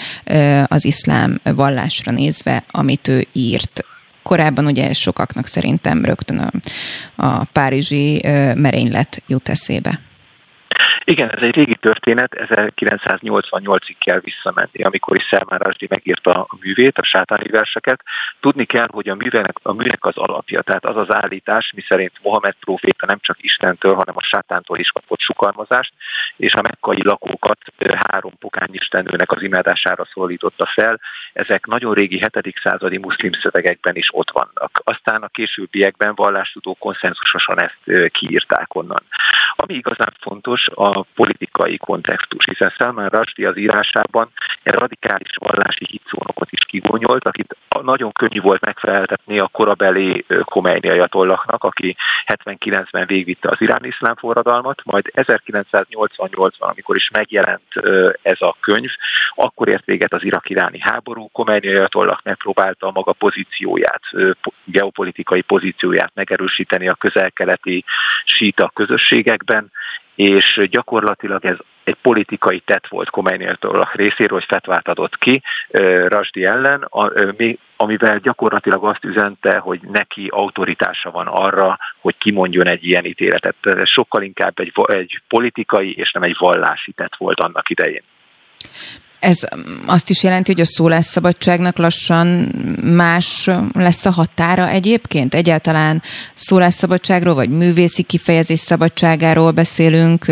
[0.67, 3.83] az iszlám vallásra nézve, amit ő írt
[4.23, 6.51] korábban ugye sokaknak szerintem rögtön a,
[7.15, 8.21] a párizsi
[8.55, 9.99] merénylet jut eszébe.
[11.03, 16.97] Igen, ez egy régi történet, 1988-ig kell visszamenni, amikor is Salman Rushdie megírta a művét,
[16.97, 18.03] a sátáni verseket.
[18.39, 22.55] Tudni kell, hogy a művenek, a műnek az alapja, tehát az az állítás, miszerint Mohamed
[22.59, 25.93] próféta nem csak Istentől, hanem a sátántól is kapott sukalmazást,
[26.37, 27.57] és a mekkai lakókat
[28.07, 28.33] három
[28.71, 30.99] istennőnek az imádására szólította fel.
[31.33, 32.59] Ezek nagyon régi 7.
[32.63, 34.81] századi muszlim szövegekben is ott vannak.
[34.83, 39.03] Aztán a későbbiekben vallástudó konszenzusosan ezt kiírták onnan.
[39.55, 44.31] Ami igazán fontos, a politikai kontextus, hiszen Salman Rushdie az írásában
[44.63, 51.63] egy radikális vallási hitszónokot is kivonyolt, akit nagyon könnyű volt megfeleltetni a korabeli Khomeini ajatollaknak,
[51.63, 51.95] aki
[52.25, 57.73] 79-ben végvitte az iráni iszlám forradalmat, majd 1988-ban, amikor is megjelent
[58.21, 58.89] ez a könyv,
[59.35, 64.01] akkor ért véget az irak-iráni háború, Khomeini ajatollak megpróbálta a maga pozícióját,
[64.65, 67.83] geopolitikai pozícióját megerősíteni a közel-keleti
[68.23, 69.71] síta közösségekben,
[70.19, 75.41] és gyakorlatilag ez egy politikai tett volt Komejnéltől részéről, hogy fetvát adott ki
[76.07, 76.87] Rasdi ellen,
[77.75, 83.55] amivel gyakorlatilag azt üzente, hogy neki autoritása van arra, hogy kimondjon egy ilyen ítéletet.
[83.61, 88.03] Ez sokkal inkább egy, egy politikai és nem egy vallási tett volt annak idején.
[89.19, 89.47] Ez
[89.85, 92.27] azt is jelenti, hogy a szólásszabadságnak lassan
[92.83, 95.33] más lesz a határa egyébként?
[95.33, 96.01] Egyáltalán
[96.33, 100.25] szólásszabadságról, vagy művészi kifejezés szabadságáról beszélünk?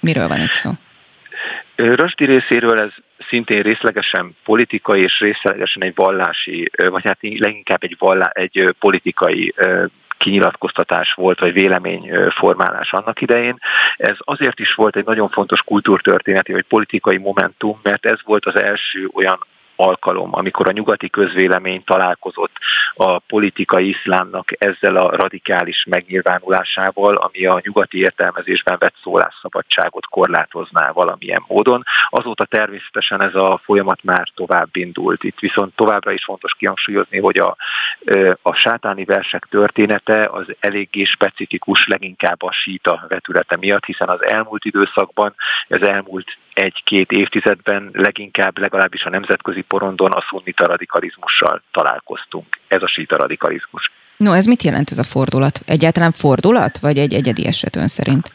[0.00, 0.70] Miről van itt szó?
[1.76, 2.90] Rösti részéről ez
[3.28, 9.54] szintén részlegesen politikai és részlegesen egy vallási, vagy hát leginkább egy, vallá, egy politikai
[10.20, 13.58] kinyilatkoztatás volt, vagy véleményformálás annak idején.
[13.96, 18.56] Ez azért is volt egy nagyon fontos kultúrtörténeti, vagy politikai momentum, mert ez volt az
[18.56, 19.38] első olyan
[19.80, 22.52] alkalom, amikor a nyugati közvélemény találkozott
[22.94, 31.44] a politikai iszlámnak ezzel a radikális megnyilvánulásával, ami a nyugati értelmezésben vett szólásszabadságot korlátozná valamilyen
[31.46, 31.84] módon.
[32.08, 35.24] Azóta természetesen ez a folyamat már tovább indult.
[35.24, 37.56] Itt viszont továbbra is fontos kihangsúlyozni, hogy a,
[38.42, 44.64] a sátáni versek története az eléggé specifikus, leginkább a síta vetülete miatt, hiszen az elmúlt
[44.64, 45.34] időszakban,
[45.68, 52.46] az elmúlt egy-két évtizedben leginkább legalábbis a nemzetközi porondon a szunnita radikalizmussal találkoztunk.
[52.68, 53.90] Ez a síta radikalizmus.
[54.16, 55.60] No, ez mit jelent ez a fordulat?
[55.66, 58.32] Egyáltalán fordulat, vagy egy egyedi eset ön szerint?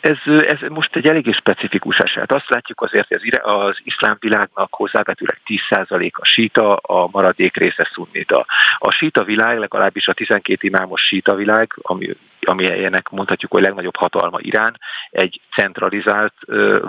[0.00, 0.16] Ez,
[0.46, 2.32] ez most egy eléggé specifikus eset.
[2.32, 7.90] Azt látjuk azért, hogy az, az iszlám világnak hozzávetőleg 10% a síta, a maradék része
[7.92, 8.46] szunnita.
[8.78, 12.08] A síta világ, legalábbis a 12 imámos síta világ, ami
[12.48, 14.80] amilyenek mondhatjuk, hogy legnagyobb hatalma Irán,
[15.10, 16.34] egy centralizált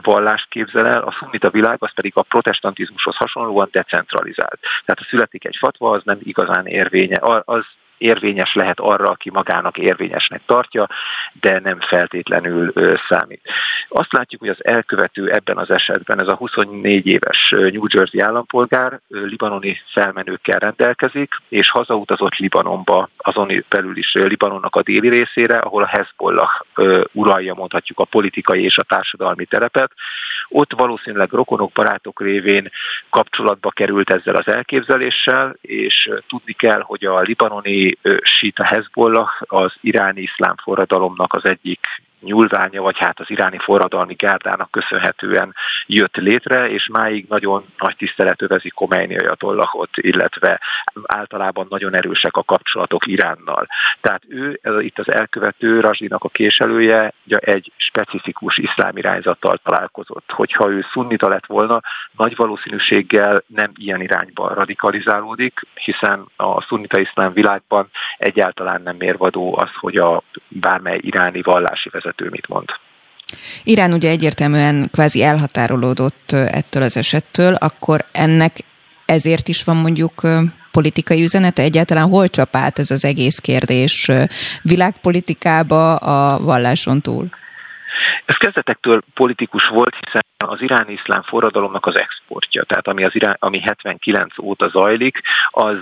[0.01, 4.60] vallást képzel el, a szunnita világ az pedig a protestantizmushoz hasonlóan decentralizált.
[4.60, 7.66] Tehát ha születik egy fatva, az nem igazán érvénye, az
[7.97, 10.87] érvényes lehet arra, aki magának érvényesnek tartja,
[11.39, 12.73] de nem feltétlenül
[13.09, 13.41] számít.
[13.89, 18.99] Azt látjuk, hogy az elkövető ebben az esetben, ez a 24 éves New Jersey állampolgár
[19.07, 25.87] libanoni felmenőkkel rendelkezik, és hazautazott Libanonba, azon belül is Libanonnak a déli részére, ahol a
[25.87, 26.49] Hezbollah
[27.11, 29.91] uralja mondhatjuk a politikai és a társadalmi terepet.
[30.49, 32.69] Ott valószínűleg rokonok, barátok révén
[33.09, 37.86] kapcsolatba került ezzel az elképzeléssel, és tudni kell, hogy a libanoni
[38.21, 41.79] Sita Hezbollah az iráni iszlám forradalomnak az egyik
[42.20, 45.55] nyúlványa, vagy hát az iráni forradalmi gárdának köszönhetően
[45.86, 50.61] jött létre, és máig nagyon nagy tisztelet övezi Khomeini ajatollahot, illetve
[51.03, 53.68] általában nagyon erősek a kapcsolatok Iránnal.
[54.01, 60.32] Tehát ő, ez, itt az elkövető Rajdinak a késelője egy specifikus iszlám irányzattal találkozott.
[60.32, 61.82] Hogyha ő szunnita lett volna,
[62.18, 69.70] nagy valószínűséggel nem ilyen irányba radikalizálódik, hiszen a szunnita iszlám világban egyáltalán nem mérvadó az,
[69.80, 72.70] hogy a bármely iráni vallási vezető vezető mit mond.
[73.64, 78.58] Irán ugye egyértelműen kvázi elhatárolódott ettől az esettől, akkor ennek
[79.05, 80.22] ezért is van mondjuk
[80.72, 81.62] politikai üzenete?
[81.62, 84.12] Egyáltalán hol csap át ez az egész kérdés
[84.62, 87.30] világpolitikába a valláson túl?
[88.26, 93.35] Ez kezdetektől politikus volt, hiszen az iráni iszlám forradalomnak az exportja, tehát ami, az irán,
[93.39, 95.77] ami 79 óta zajlik, az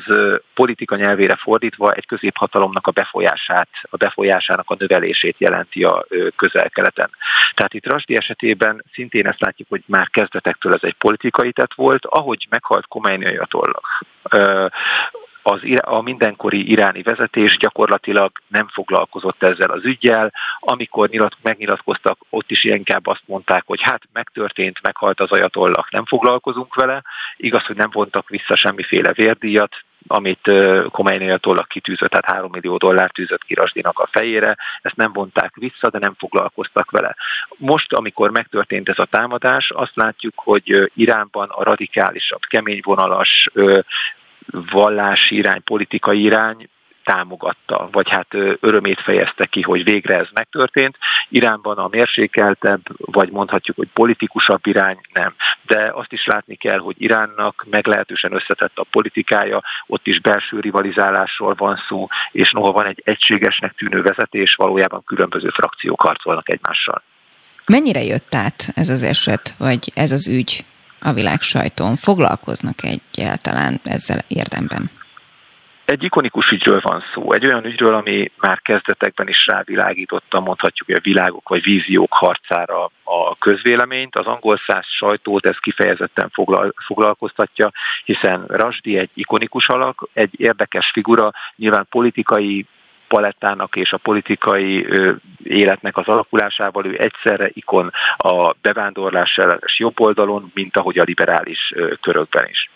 [0.54, 7.10] politika nyelvére fordítva egy középhatalomnak a befolyását, a befolyásának a növelését jelenti a közel-keleten.
[7.54, 12.06] Tehát itt Rasdi esetében szintén ezt látjuk, hogy már kezdetektől ez egy politikai tett volt,
[12.06, 13.84] ahogy meghalt Khomeini ajatollah
[15.48, 20.34] az, a mindenkori iráni vezetés gyakorlatilag nem foglalkozott ezzel az ügyjel.
[20.60, 26.06] Amikor nyilat, megnyilatkoztak, ott is inkább azt mondták, hogy hát megtörtént, meghalt az ajatollak, nem
[26.06, 27.02] foglalkozunk vele.
[27.38, 29.76] Igaz, hogy nem vontak vissza semmiféle vérdíjat,
[30.08, 30.52] amit
[30.92, 35.56] Khomeini ajatollak kitűzött, tehát 3 millió dollár tűzött ki Rasdinak a fejére, ezt nem vonták
[35.56, 37.16] vissza, de nem foglalkoztak vele.
[37.58, 43.50] Most, amikor megtörtént ez a támadás, azt látjuk, hogy Iránban a radikálisabb, keményvonalas,
[44.46, 46.70] vallási irány, politikai irány
[47.06, 48.28] támogatta, vagy hát
[48.60, 50.98] örömét fejezte ki, hogy végre ez megtörtént.
[51.30, 55.34] Iránban a mérsékeltebb, vagy mondhatjuk, hogy politikusabb irány nem.
[55.62, 61.54] De azt is látni kell, hogy Iránnak meglehetősen összetett a politikája, ott is belső rivalizálásról
[61.58, 67.04] van szó, és noha van egy egységesnek tűnő vezetés, valójában különböző frakciók harcolnak egymással.
[67.66, 70.66] Mennyire jött át ez az eset, vagy ez az ügy
[71.00, 71.96] a világ sajtón?
[71.96, 74.90] Foglalkoznak egyáltalán ezzel érdemben?
[75.86, 80.96] Egy ikonikus ügyről van szó, egy olyan ügyről, ami már kezdetekben is rávilágította, mondhatjuk, hogy
[80.96, 84.16] a világok vagy víziók harcára a közvéleményt.
[84.16, 87.72] Az angol száz sajtót ez kifejezetten foglal, foglalkoztatja,
[88.04, 92.66] hiszen Rasdi egy ikonikus alak, egy érdekes figura, nyilván politikai
[93.16, 94.88] palettának és a politikai
[95.44, 99.40] életnek az alakulásával ő egyszerre ikon a bevándorlás
[99.78, 102.70] jobb oldalon, mint ahogy a liberális körökben is.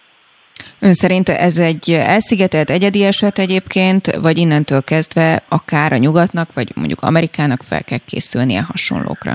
[0.79, 6.71] Ön szerint ez egy elszigetelt egyedi eset egyébként, vagy innentől kezdve akár a nyugatnak, vagy
[6.75, 9.33] mondjuk Amerikának fel kell készülnie hasonlókra?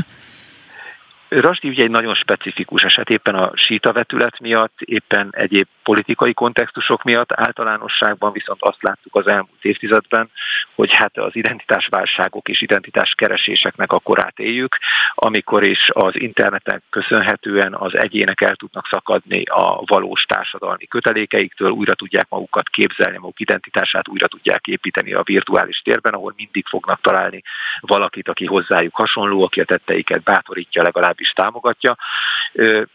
[1.28, 7.02] Rasdi ugye egy nagyon specifikus eset, éppen a síta vetület miatt, éppen egyéb politikai kontextusok
[7.02, 10.30] miatt, általánosságban viszont azt láttuk az elmúlt évtizedben,
[10.74, 14.78] hogy hát az identitásválságok és identitáskereséseknek a korát éljük,
[15.14, 21.94] amikor is az interneten köszönhetően az egyének el tudnak szakadni a valós társadalmi kötelékeiktől, újra
[21.94, 27.42] tudják magukat képzelni, maguk identitását újra tudják építeni a virtuális térben, ahol mindig fognak találni
[27.80, 31.96] valakit, aki hozzájuk hasonló, aki a tetteiket bátorítja, legalábbis támogatja.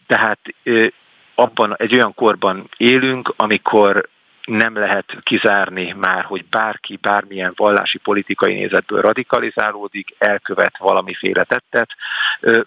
[0.06, 0.40] Tehát
[1.40, 4.08] abban egy olyan korban élünk, amikor
[4.44, 11.90] nem lehet kizárni már, hogy bárki bármilyen vallási politikai nézetből radikalizálódik, elkövet valamiféle tettet.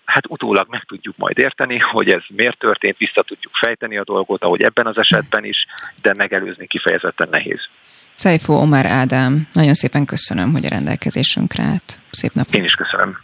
[0.05, 4.43] Hát utólag meg tudjuk majd érteni, hogy ez miért történt, vissza tudjuk fejteni a dolgot,
[4.43, 5.65] ahogy ebben az esetben is,
[6.01, 7.67] de megelőzni kifejezetten nehéz.
[8.13, 11.97] Szejfó Omar Ádám, nagyon szépen köszönöm, hogy a rendelkezésünkre állt.
[12.11, 12.53] Szép napot!
[12.53, 13.17] Én is köszönöm.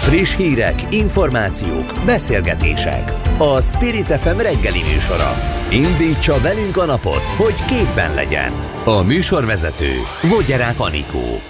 [0.00, 3.12] Friss hírek, információk, beszélgetések.
[3.38, 5.32] A Spirit FM reggeli műsora.
[5.70, 8.52] Indítsa velünk a napot, hogy képben legyen.
[8.84, 9.90] A műsorvezető
[10.22, 11.40] Vogyerák Anikó.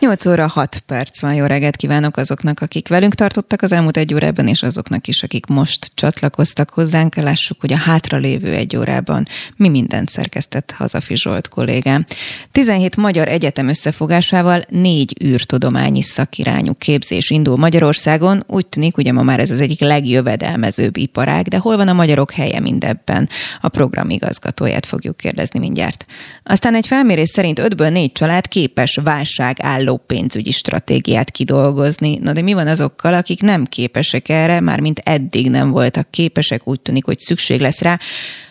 [0.00, 1.34] 8 óra 6 perc van.
[1.34, 5.46] Jó reggelt kívánok azoknak, akik velünk tartottak az elmúlt egy órában, és azoknak is, akik
[5.46, 7.14] most csatlakoztak hozzánk.
[7.14, 9.26] Lássuk, hogy a hátralévő egy órában
[9.56, 12.06] mi mindent szerkesztett Hazafi Zsolt kollégám.
[12.52, 18.44] 17 magyar egyetem összefogásával négy űrtudományi szakirányú képzés indul Magyarországon.
[18.46, 22.32] Úgy tűnik, ugye ma már ez az egyik legjövedelmezőbb iparág, de hol van a magyarok
[22.32, 23.28] helye mindebben?
[23.60, 26.06] A program igazgatóját fogjuk kérdezni mindjárt.
[26.42, 29.56] Aztán egy felmérés szerint 5-ből 4 család képes válság
[29.90, 32.18] álló pénzügyi stratégiát kidolgozni.
[32.18, 36.68] Na de mi van azokkal, akik nem képesek erre, már mint eddig nem voltak képesek,
[36.68, 37.98] úgy tűnik, hogy szükség lesz rá.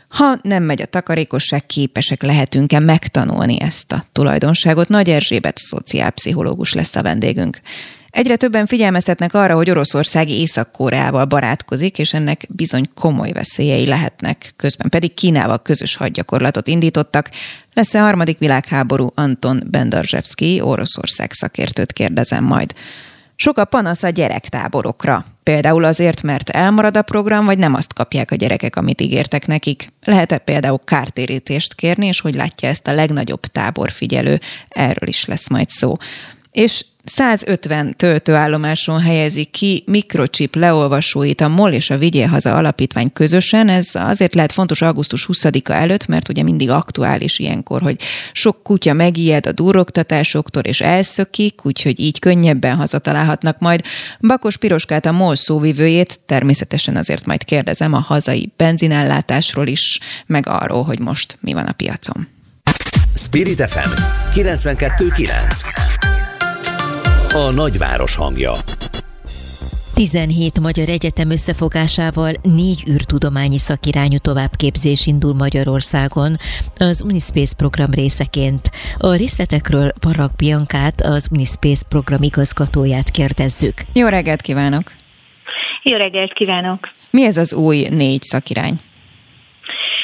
[0.07, 4.89] Ha nem megy a takarékosság, képesek lehetünk-e megtanulni ezt a tulajdonságot?
[4.89, 7.61] Nagy Erzsébet szociálpszichológus lesz a vendégünk.
[8.09, 14.53] Egyre többen figyelmeztetnek arra, hogy Oroszország Észak-Koreával barátkozik, és ennek bizony komoly veszélyei lehetnek.
[14.55, 17.29] Közben pedig Kínával közös hadgyakorlatot indítottak.
[17.73, 19.11] Lesz-e harmadik világháború?
[19.15, 22.73] Anton Bendarzsevszki, Oroszország szakértőt kérdezem majd.
[23.35, 25.25] Sok a panasz a gyerektáborokra.
[25.43, 29.87] Például azért, mert elmarad a program, vagy nem azt kapják a gyerekek, amit ígértek nekik.
[30.03, 34.39] Lehet-e például kártérítést kérni, és hogy látja ezt a legnagyobb táborfigyelő?
[34.69, 35.95] Erről is lesz majd szó.
[36.59, 43.69] És 150 töltőállomáson helyezik ki mikrochip leolvasóit a MOL és a Vigyél Haza alapítvány közösen.
[43.69, 47.99] Ez azért lehet fontos augusztus 20-a előtt, mert ugye mindig aktuális ilyenkor, hogy
[48.33, 53.81] sok kutya megijed a duroktatásoktól és elszökik, úgyhogy így könnyebben hazatalálhatnak majd.
[54.19, 60.83] Bakos Piroskát a MOL szóvivőjét természetesen azért majd kérdezem a hazai benzinellátásról is, meg arról,
[60.83, 62.27] hogy most mi van a piacon.
[63.15, 63.89] Spirit FM
[64.33, 66.18] 92.9
[67.33, 68.53] a nagyváros hangja.
[69.93, 76.37] 17 magyar egyetem összefogásával négy űrtudományi szakirányú továbbképzés indul Magyarországon
[76.77, 78.71] az Unispace program részeként.
[78.97, 83.73] A részletekről Parag Biankát, az Unispace program igazgatóját kérdezzük.
[83.93, 84.91] Jó reggelt kívánok!
[85.83, 86.79] Jó reggelt kívánok!
[87.11, 88.79] Mi ez az új négy szakirány?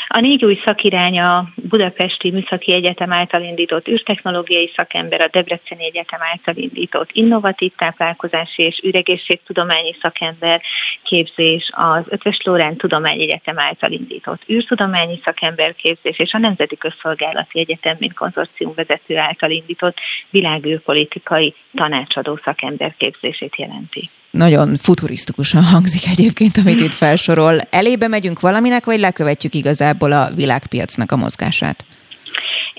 [0.07, 6.19] A négy új szakirány a Budapesti Műszaki Egyetem által indított űrtechnológiai szakember, a Debreceni Egyetem
[6.21, 10.61] által indított innovatív táplálkozási és üregészségtudományi szakember
[11.03, 17.95] képzés, az Ötvös Lórán Tudományegyetem által indított űrtudományi szakember képzés, és a Nemzeti Közszolgálati Egyetem,
[17.99, 19.97] mint konzorcium vezető által indított
[20.29, 27.59] világűrpolitikai tanácsadó szakember képzését jelenti nagyon futurisztikusan hangzik egyébként, amit itt felsorol.
[27.69, 31.85] Elébe megyünk valaminek, vagy lekövetjük igazából a világpiacnak a mozgását?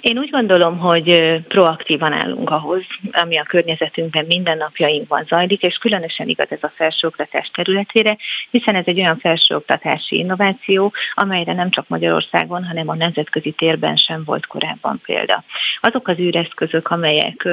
[0.01, 6.47] Én úgy gondolom, hogy proaktívan állunk ahhoz, ami a környezetünkben mindennapjainkban zajlik, és különösen igaz
[6.51, 8.17] ez a felsőoktatás területére,
[8.51, 14.25] hiszen ez egy olyan felsőoktatási innováció, amelyre nem csak Magyarországon, hanem a nemzetközi térben sem
[14.25, 15.45] volt korábban példa.
[15.81, 17.49] Azok az űreszközök, amelyek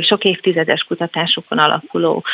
[0.00, 2.24] sok évtizedes kutatásokon alakuló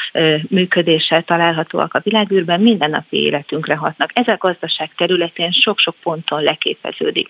[0.49, 4.11] működéssel találhatóak a világűrben, mindennapi életünkre hatnak.
[4.15, 7.29] Ez a gazdaság területén sok-sok ponton leképeződik.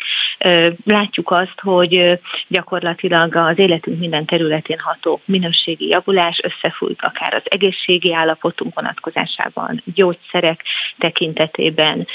[0.84, 8.14] Látjuk azt, hogy gyakorlatilag az életünk minden területén ható minőségi javulás összefújt akár az egészségi
[8.14, 10.62] állapotunk vonatkozásában, gyógyszerek
[10.98, 12.06] tekintetében,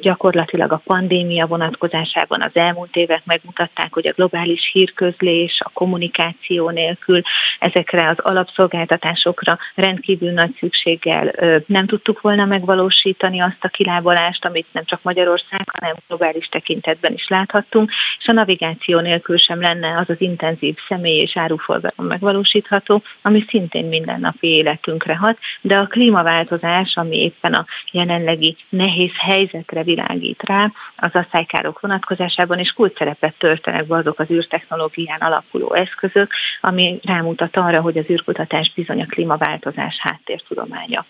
[0.00, 7.20] gyakorlatilag a pandémia vonatkozásában az elmúlt évek megmutatták, hogy a globális hírközlés, a kommunikáció nélkül
[7.58, 11.32] ezekre az alapszolgáltatásokra rendkívül nagy szükséggel
[11.66, 17.28] nem tudtuk volna megvalósítani azt a kilábalást, amit nem csak Magyarország, hanem globális tekintetben is
[17.28, 23.44] láthattunk, és a navigáció nélkül sem lenne az az intenzív személy és áruforgalom megvalósítható, ami
[23.48, 30.72] szintén mindennapi életünkre hat, de a klímaváltozás, ami éppen a jelenlegi nehéz helyzetre világít rá,
[30.96, 37.56] az asszálykárok vonatkozásában is kult szerepet töltenek be azok az űrtechnológián alapuló eszközök, ami rámutat
[37.56, 41.04] arra, hogy az űrkutatás bizony a klímaváltozás háttértudománya.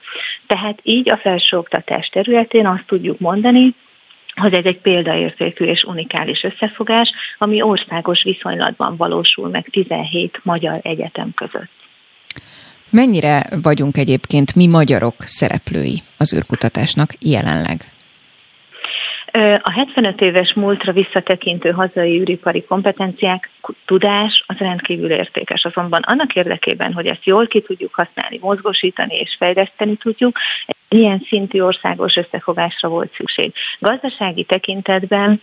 [0.47, 3.75] Tehát így a felsőoktatás területén azt tudjuk mondani,
[4.35, 11.33] hogy ez egy példaértékű és unikális összefogás, ami országos viszonylatban valósul meg 17 magyar egyetem
[11.35, 11.71] között.
[12.91, 17.85] Mennyire vagyunk egyébként mi magyarok szereplői az űrkutatásnak jelenleg?
[19.63, 23.51] A 75 éves múltra visszatekintő hazai űripari kompetenciák,
[23.85, 25.65] tudás az rendkívül értékes.
[25.65, 30.39] Azonban annak érdekében, hogy ezt jól ki tudjuk használni, mozgosítani és fejleszteni tudjuk,
[30.89, 33.53] ilyen szintű országos összefogásra volt szükség.
[33.79, 35.43] Gazdasági tekintetben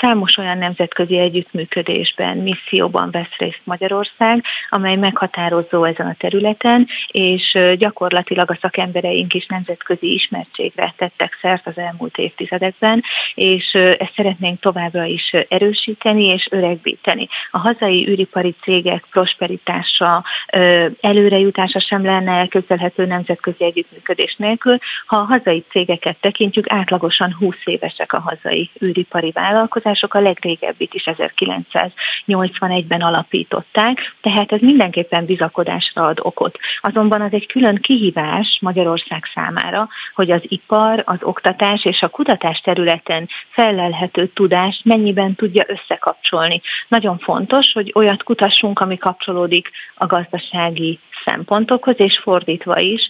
[0.00, 8.50] Számos olyan nemzetközi együttműködésben, misszióban vesz részt Magyarország, amely meghatározó ezen a területen, és gyakorlatilag
[8.50, 13.02] a szakembereink is nemzetközi ismertségre tettek szert az elmúlt évtizedekben,
[13.34, 17.28] és ezt szeretnénk továbbra is erősíteni és öregbíteni.
[17.50, 20.24] A hazai űripari cégek prosperitása,
[21.00, 24.78] előrejutása sem lenne elképzelhető nemzetközi együttműködés nélkül.
[25.06, 31.04] Ha a hazai cégeket tekintjük, átlagosan 20 évesek a hazai űripari vállalkozások, a legrégebbit is
[31.06, 36.58] 1981-ben alapították, tehát ez mindenképpen bizakodásra ad okot.
[36.80, 42.60] Azonban az egy külön kihívás Magyarország számára, hogy az ipar, az oktatás és a kutatás
[42.60, 46.60] területen felelhető tudást mennyiben tudja összekapcsolni.
[46.88, 53.08] Nagyon fontos, hogy olyat kutassunk, ami kapcsolódik a gazdasági szempontokhoz, és fordítva is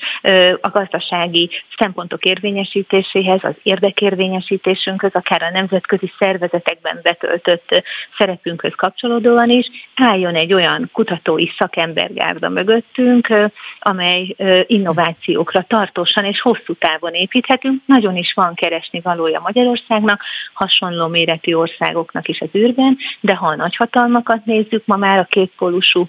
[0.61, 7.83] a gazdasági szempontok érvényesítéséhez, az érdekérvényesítésünkhöz, akár a nemzetközi szervezetekben betöltött
[8.19, 13.29] szerepünkhöz kapcsolódóan is álljon egy olyan kutatói szakembergárda mögöttünk,
[13.79, 14.35] amely
[14.67, 17.83] innovációkra tartósan és hosszú távon építhetünk.
[17.87, 20.23] Nagyon is van keresni valója Magyarországnak,
[20.53, 26.09] hasonló méretű országoknak is az űrben, de ha a nagyhatalmakat nézzük, ma már a kétpólusú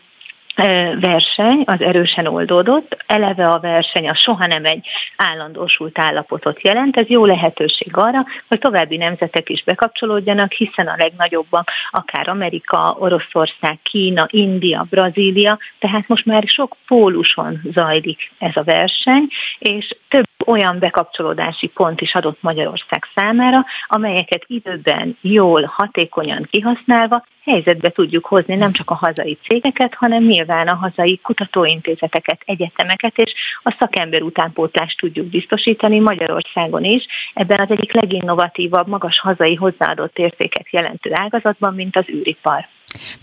[1.00, 4.88] verseny az erősen oldódott, eleve a verseny a soha nem egy
[5.18, 11.72] állandósult állapotot jelent, ez jó lehetőség arra, hogy további nemzetek is bekapcsolódjanak, hiszen a legnagyobbak
[11.92, 19.28] akár Amerika, Oroszország, Kína, India, Brazília, tehát most már sok póluson zajlik ez a verseny,
[19.60, 27.90] és több olyan bekapcsolódási pont is adott Magyarország számára, amelyeket időben jól, hatékonyan kihasználva helyzetbe
[27.90, 33.34] tudjuk hozni nem csak a hazai cégeket, hanem nyilván a hazai kutatóintézeteket, egyetemeket, és
[33.64, 40.72] a szakember utánpótlást tudjuk biztosítani Magyarországon is, ebben az egyik leginnovatívabb, magas hazai hozzáadott értéket
[40.72, 42.68] jelentő ágazatban, mint az űripar.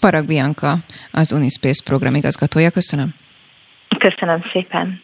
[0.01, 0.77] Parag Bianca,
[1.13, 3.15] az Unispace programigazgatója, köszönöm.
[3.99, 5.04] Köszönöm szépen.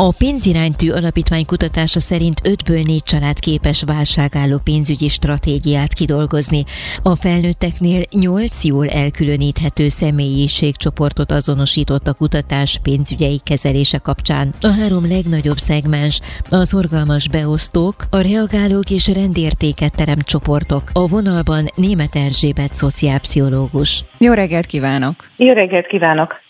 [0.00, 6.64] a pénziránytű alapítvány kutatása szerint 5-ből 4 család képes válságálló pénzügyi stratégiát kidolgozni.
[7.02, 14.54] A felnőtteknél 8 jól elkülöníthető személyiségcsoportot azonosított a kutatás pénzügyei kezelése kapcsán.
[14.60, 20.82] A három legnagyobb szegmens a szorgalmas beosztók, a reagálók és rendértéket teremt csoportok.
[20.92, 24.04] A vonalban német Erzsébet szociálpszichológus.
[24.18, 25.14] Jó reggelt kívánok!
[25.36, 26.46] Jó reggelt kívánok!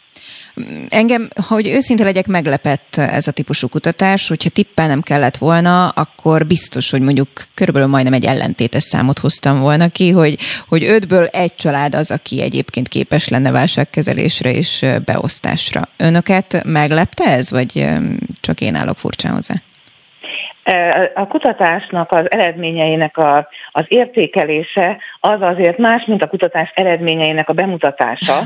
[0.88, 6.90] Engem, hogy őszinte legyek, meglepett ez a típusú kutatás, hogyha tippelnem kellett volna, akkor biztos,
[6.90, 10.38] hogy mondjuk körülbelül majdnem egy ellentétes számot hoztam volna ki, hogy,
[10.68, 15.88] hogy ötből egy család az, aki egyébként képes lenne válságkezelésre és beosztásra.
[15.96, 17.86] Önöket meglepte ez, vagy
[18.40, 19.54] csak én állok furcsán hozzá?
[21.14, 27.52] A kutatásnak az eredményeinek a, az értékelése az azért más, mint a kutatás eredményeinek a
[27.52, 28.40] bemutatása.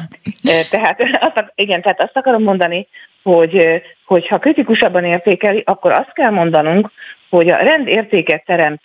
[0.71, 1.01] Tehát
[1.35, 2.89] azt, igen, tehát azt akarom mondani,
[3.23, 6.91] hogy, hogy ha kritikusabban értékeli, akkor azt kell mondanunk,
[7.31, 8.85] hogy a rendértéket teremt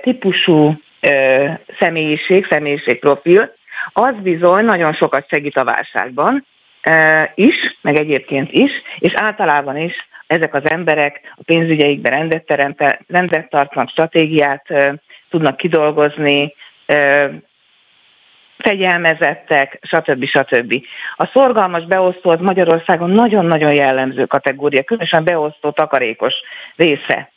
[0.00, 0.72] típusú
[1.78, 3.54] személyiség, személyiségprofil,
[3.92, 6.46] az bizony nagyon sokat segít a válságban,
[7.34, 9.94] is, meg egyébként is, és általában is
[10.26, 12.50] ezek az emberek a pénzügyeikben rendet,
[13.08, 14.66] rendet tartnak, stratégiát
[15.30, 16.54] tudnak kidolgozni,
[18.58, 20.24] fegyelmezettek, stb.
[20.24, 20.74] stb.
[21.16, 26.34] A szorgalmas beosztó az Magyarországon nagyon-nagyon jellemző kategória, különösen beosztó takarékos
[26.76, 27.30] része.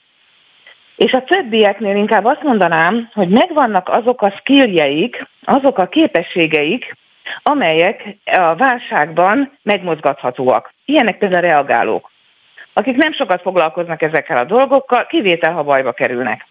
[0.95, 6.97] És a többieknél inkább azt mondanám, hogy megvannak azok a skilljeik, azok a képességeik,
[7.43, 10.73] amelyek a válságban megmozgathatóak.
[10.85, 12.11] Ilyenek például reagálók,
[12.73, 16.45] akik nem sokat foglalkoznak ezekkel a dolgokkal, kivétel, ha bajba kerülnek.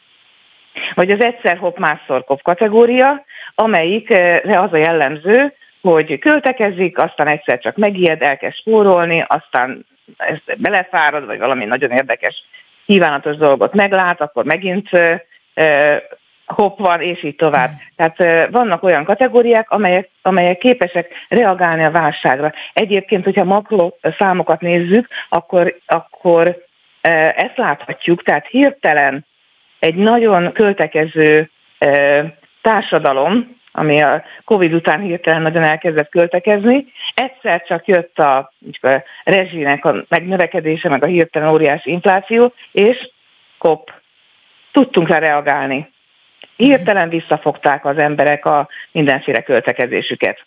[0.95, 7.59] Vagy az egyszer hopp másszor kop kategória, amelyikre az a jellemző, hogy költekezik, aztán egyszer
[7.59, 9.87] csak megijed, elkezd spórolni, aztán
[10.57, 12.45] belefárad, vagy valami nagyon érdekes,
[12.87, 14.89] kívánatos dolgot meglát, akkor megint
[16.49, 17.71] hopp van, és így tovább.
[17.97, 22.53] Tehát vannak olyan kategóriák, amelyek, amelyek képesek reagálni a válságra.
[22.73, 26.67] Egyébként, hogyha makro számokat nézzük, akkor, akkor
[27.37, 29.27] ezt láthatjuk, tehát hirtelen
[29.79, 31.51] egy nagyon költekező
[32.63, 36.87] társadalom, ami a Covid után hirtelen nagyon elkezdett költekezni.
[37.15, 38.37] Egyszer csak jött a,
[38.81, 43.11] a rezsinek a megnövekedése, meg a hirtelen óriási infláció, és
[43.59, 43.93] kop,
[44.73, 45.93] tudtunk rá reagálni.
[46.57, 50.45] Hirtelen visszafogták az emberek a mindenféle költekezésüket.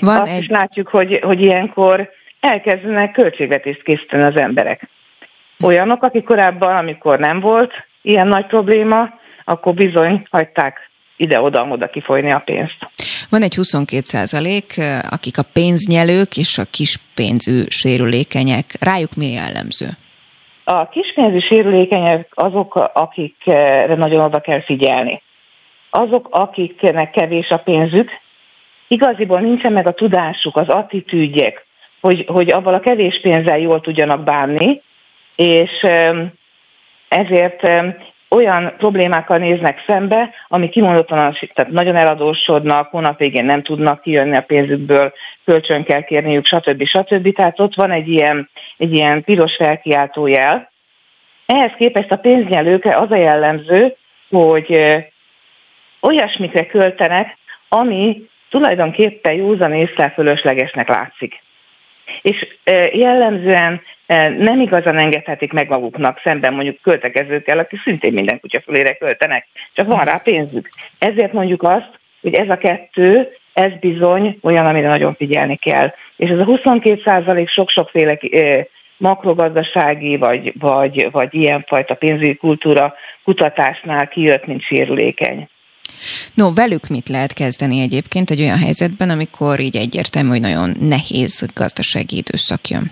[0.00, 0.42] Van Azt egy...
[0.42, 2.10] is látjuk, hogy, hogy ilyenkor
[2.40, 4.88] elkezdenek költségvetést készíteni az emberek.
[5.60, 9.08] Olyanok, akik korábban, amikor nem volt ilyen nagy probléma,
[9.44, 12.76] akkor bizony hagyták ide-oda-oda kifolyni a pénzt.
[13.28, 18.64] Van egy 22 százalék, akik a pénznyelők és a kispénzű sérülékenyek.
[18.80, 19.88] Rájuk mi jellemző?
[20.64, 25.22] A kispénzű sérülékenyek azok, akikre nagyon oda kell figyelni.
[25.90, 28.10] Azok, akiknek kevés a pénzük,
[28.88, 31.66] igaziból nincsen meg a tudásuk, az attitűdjek,
[32.00, 34.82] hogy, hogy abban a kevés pénzzel jól tudjanak bánni,
[35.36, 35.86] és
[37.08, 37.68] ezért
[38.34, 44.42] olyan problémákkal néznek szembe, ami kimondottan tehát nagyon eladósodnak, hónap végén nem tudnak kijönni a
[44.42, 45.12] pénzükből,
[45.44, 46.84] kölcsön kell kérniük, stb.
[46.84, 47.34] stb.
[47.34, 50.70] Tehát ott van egy ilyen, egy ilyen piros felkiáltójel.
[51.46, 53.96] Ehhez képest a pénznyelőkre az a jellemző,
[54.30, 54.96] hogy
[56.00, 57.36] olyasmikre költenek,
[57.68, 61.42] ami tulajdonképpen józan észre fölöslegesnek látszik.
[62.22, 62.46] És
[62.92, 63.82] jellemzően
[64.38, 69.86] nem igazán engedhetik meg maguknak szemben mondjuk költekezőkkel, akik szintén minden kutya fölére költenek, csak
[69.86, 70.68] van rá pénzük.
[70.98, 71.90] Ezért mondjuk azt,
[72.20, 75.94] hogy ez a kettő, ez bizony olyan, amire nagyon figyelni kell.
[76.16, 78.18] És ez a 22 százalék sok-sokféle
[78.96, 82.94] makrogazdasági vagy, vagy, vagy ilyenfajta pénzügyi kultúra
[83.24, 85.48] kutatásnál kijött, mint sérülékeny.
[86.34, 91.46] No, velük mit lehet kezdeni egyébként egy olyan helyzetben, amikor így egyértelmű, hogy nagyon nehéz
[91.54, 92.90] gazdasági időszak jön?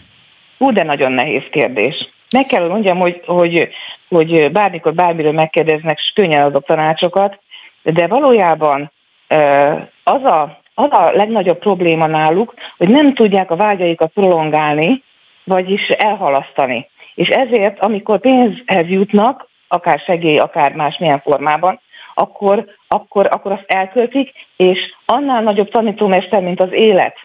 [0.59, 2.09] Ú, de nagyon nehéz kérdés.
[2.31, 3.69] Meg kell mondjam, hogy, hogy,
[4.09, 7.41] hogy bármikor bármiről megkérdeznek, és könnyen adok tanácsokat,
[7.83, 8.93] de valójában
[10.05, 15.03] az a, az a legnagyobb probléma náluk, hogy nem tudják a vágyaikat prolongálni,
[15.45, 16.89] vagyis elhalasztani.
[17.15, 21.81] És ezért, amikor pénzhez jutnak, akár segély, akár másmilyen formában,
[22.21, 27.17] akkor, akkor, akkor azt elköltik, és annál nagyobb tanítómester, mint az élet,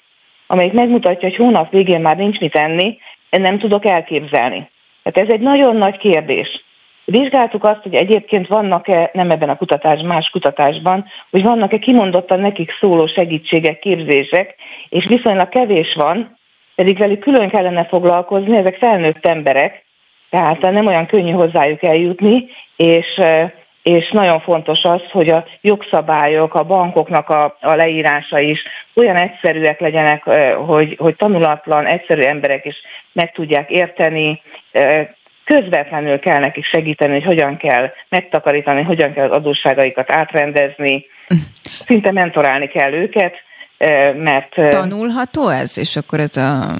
[0.47, 2.97] amelyik megmutatja, hogy hónap végén már nincs mit enni,
[3.29, 4.69] nem tudok elképzelni.
[5.03, 6.63] Tehát ez egy nagyon nagy kérdés.
[7.05, 12.71] Vizsgáltuk azt, hogy egyébként vannak-e, nem ebben a kutatásban, más kutatásban, hogy vannak-e kimondottan nekik
[12.79, 14.55] szóló segítségek, képzések,
[14.89, 16.37] és viszonylag kevés van,
[16.75, 19.85] pedig velük külön kellene foglalkozni, ezek felnőtt emberek,
[20.29, 23.21] tehát nem olyan könnyű hozzájuk eljutni, és
[23.85, 28.63] és nagyon fontos az, hogy a jogszabályok, a bankoknak a, a leírása is
[28.95, 30.23] olyan egyszerűek legyenek,
[30.55, 32.75] hogy, hogy tanulatlan, egyszerű emberek is
[33.11, 34.41] meg tudják érteni,
[35.43, 41.05] közvetlenül kell nekik segíteni, hogy hogyan kell megtakarítani, hogyan kell az adósságaikat átrendezni,
[41.87, 43.35] szinte mentorálni kell őket,
[44.17, 44.53] mert...
[44.69, 45.77] Tanulható ez?
[45.77, 46.75] És akkor ez a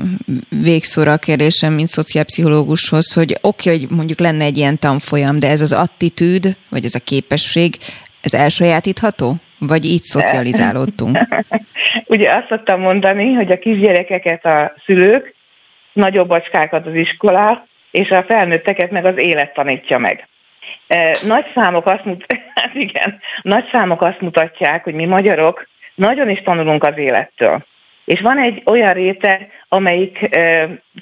[0.50, 5.50] végszóra a kérdésem, mint szociálpszichológushoz, hogy oké, okay, hogy mondjuk lenne egy ilyen tanfolyam, de
[5.50, 7.76] ez az attitűd, vagy ez a képesség,
[8.22, 9.36] ez elsajátítható?
[9.60, 11.18] Vagy így szocializálódtunk?
[12.06, 15.36] Ugye azt szoktam mondani, hogy a kisgyerekeket a szülők,
[15.94, 17.60] nagyobb bacskákat az iskolák,
[17.92, 20.28] és a felnőtteket meg az élet tanítja meg.
[21.24, 22.26] Nagy számok azt, mut-
[22.56, 27.66] hát igen, nagy számok azt mutatják, hogy mi magyarok nagyon is tanulunk az élettől.
[28.06, 30.38] És van egy olyan réteg, amelyik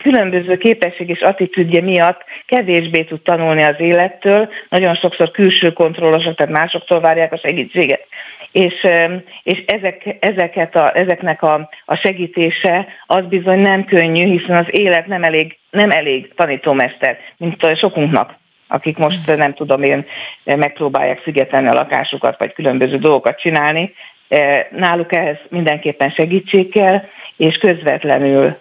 [0.02, 6.54] különböző képesség és attitűdje miatt kevésbé tud tanulni az élettől, nagyon sokszor külső kontrollosok, tehát
[6.54, 8.06] másoktól várják a segítséget.
[8.52, 8.88] És,
[9.44, 15.08] és ezek, ezeket a, ezeknek a, a segítése az bizony nem könnyű, hiszen az élet
[15.08, 20.06] nem elég, nem elég tanítómester, mint sokunknak akik most nem tudom én
[20.44, 23.94] megpróbálják szigetelni a lakásukat, vagy különböző dolgokat csinálni,
[24.70, 27.02] náluk ehhez mindenképpen segítség kell,
[27.38, 28.60] és közvetlenül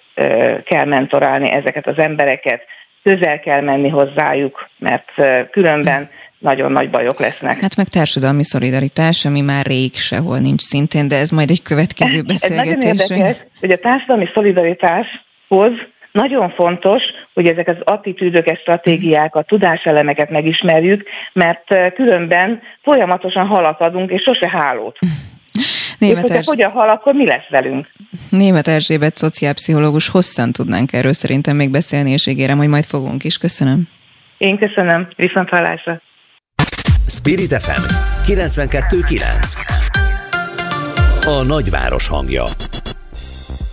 [0.64, 2.62] kell mentorálni ezeket az embereket,
[3.02, 5.10] közel kell menni hozzájuk, mert
[5.50, 7.60] különben nagyon nagy bajok lesznek.
[7.60, 12.22] Hát meg társadalmi szolidaritás, ami már rég sehol nincs szintén, de ez majd egy következő
[12.22, 12.70] beszélgetés.
[13.00, 15.72] Ez nagyon érdekes, hogy a társadalmi szolidaritáshoz
[16.12, 17.02] nagyon fontos,
[17.34, 24.98] hogy ezek az attitűdöket, stratégiákat, tudáselemeket megismerjük, mert különben folyamatosan haladunk, és sose hálót.
[26.06, 27.92] Német és hogyha hogyan hal, akkor mi lesz velünk?
[28.30, 33.38] Német Erzsébet, szociálpszichológus, hosszan tudnánk erről szerintem még beszélni, és ígérem, hogy majd fogunk is.
[33.38, 33.88] Köszönöm.
[34.38, 35.08] Én köszönöm.
[35.16, 36.00] Viszont hallásra.
[37.06, 37.82] Spirit FM
[38.32, 39.56] 92.9
[41.26, 42.44] A nagyváros hangja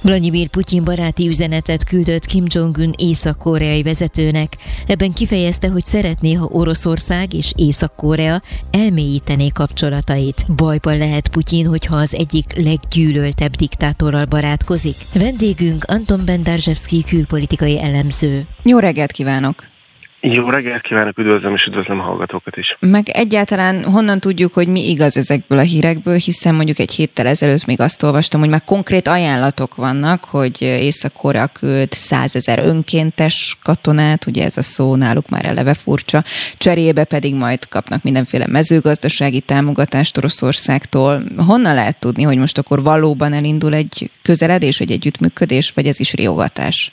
[0.10, 4.58] Vladimir Putyin baráti üzenetet küldött Kim Jong-un észak-koreai vezetőnek.
[4.88, 8.42] Ebben kifejezte, hogy szeretné, ha Oroszország és Észak-Korea
[8.72, 10.56] elmélyítené kapcsolatait.
[10.56, 14.96] Bajban lehet Putyin, hogyha az egyik leggyűlöltebb diktátorral barátkozik.
[15.14, 18.48] Vendégünk Anton Bendarzsevszki külpolitikai elemző.
[18.64, 19.79] Jó reggelt kívánok!
[20.22, 22.78] Jó reggelt kívánok, üdvözlöm és üdvözlöm a hallgatókat is.
[22.80, 27.66] Meg egyáltalán honnan tudjuk, hogy mi igaz ezekből a hírekből, hiszen mondjuk egy héttel ezelőtt
[27.66, 34.46] még azt olvastam, hogy már konkrét ajánlatok vannak, hogy Észak-Korea küld százezer önkéntes katonát, ugye
[34.46, 36.24] ez a szó náluk már eleve furcsa,
[36.58, 41.24] cserébe pedig majd kapnak mindenféle mezőgazdasági támogatást Oroszországtól.
[41.38, 46.14] Honnan lehet tudni, hogy most akkor valóban elindul egy közeledés, vagy együttműködés, vagy ez is
[46.14, 46.92] riogatás?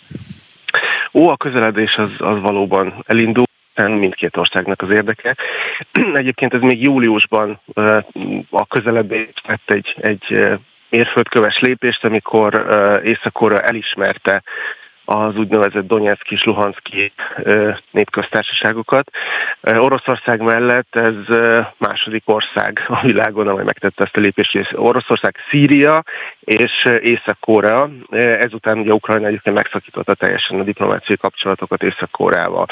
[1.17, 3.45] Ó, a közeledés az, az valóban elindul
[3.75, 5.37] mindkét országnak az érdeke.
[6.14, 7.61] Egyébként ez még júliusban
[8.51, 10.49] a közeledés tett egy, egy
[10.91, 12.67] mérföldköves lépést, amikor
[13.05, 14.43] Észak-Korea elismerte
[15.09, 17.12] az úgynevezett Donetszki és Luhanszki
[17.90, 19.11] népköztársaságokat.
[19.62, 21.14] Oroszország mellett ez
[21.78, 24.72] második ország a világon, amely megtette ezt a lépést.
[24.72, 26.02] Oroszország, Szíria
[26.40, 27.90] és Észak-Korea.
[28.11, 32.66] Ezután ugye Ukrajna egyébként megszakította teljesen a diplomáciai kapcsolatokat Észak-Koreával.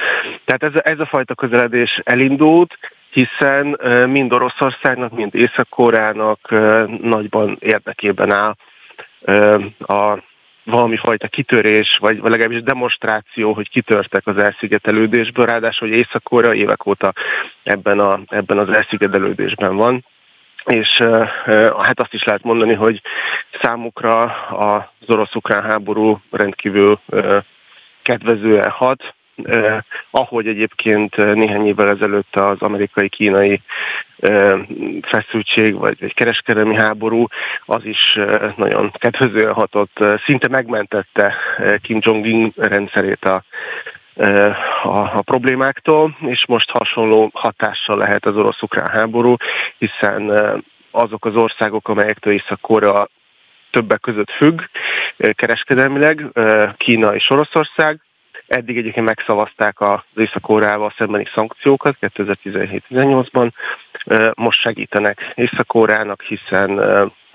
[0.45, 2.79] Tehát ez, ez a fajta közeledés elindult,
[3.11, 6.55] hiszen mind Oroszországnak, mind Észak-Koreának
[7.01, 8.55] nagyban érdekében áll
[9.79, 10.19] a
[10.65, 16.87] valami fajta kitörés, vagy, vagy legalábbis demonstráció, hogy kitörtek az elszigetelődésből, ráadásul, hogy észak évek
[16.87, 17.13] óta
[17.63, 20.05] ebben, a, ebben az elszigetelődésben van.
[20.65, 20.89] És
[21.79, 23.01] hát azt is lehet mondani, hogy
[23.61, 27.01] számukra az orosz-ukrán háború rendkívül
[28.03, 29.79] kedvezően hat, eh,
[30.11, 33.61] ahogy egyébként néhány évvel ezelőtt az amerikai-kínai
[34.19, 34.59] eh,
[35.03, 37.27] feszültség vagy egy kereskedelmi háború,
[37.65, 41.35] az is eh, nagyon kedvezően hatott, szinte megmentette
[41.83, 43.45] Kim Jong-un rendszerét a
[44.83, 49.37] a, a problémáktól, és most hasonló hatással lehet az orosz-ukrán háború,
[49.79, 50.33] hiszen
[50.91, 53.09] azok az országok, amelyektől Észak-Korea
[53.71, 54.61] többek között függ
[55.17, 56.25] kereskedelmileg,
[56.77, 58.01] Kína és Oroszország,
[58.47, 63.51] Eddig egyébként megszavazták az Észak-Koreával szembeni szankciókat 2017-18-ban.
[64.35, 66.81] Most segítenek Észak-Koreának, hiszen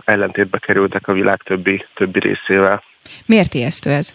[0.05, 2.83] ellentétbe kerültek a világ többi, többi részével.
[3.25, 4.13] Miért ijesztő ez?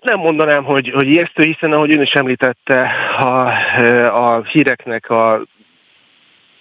[0.00, 3.46] Nem mondanám, hogy, hogy ijesztő, hiszen ahogy ön is említette, a,
[4.06, 5.42] a híreknek a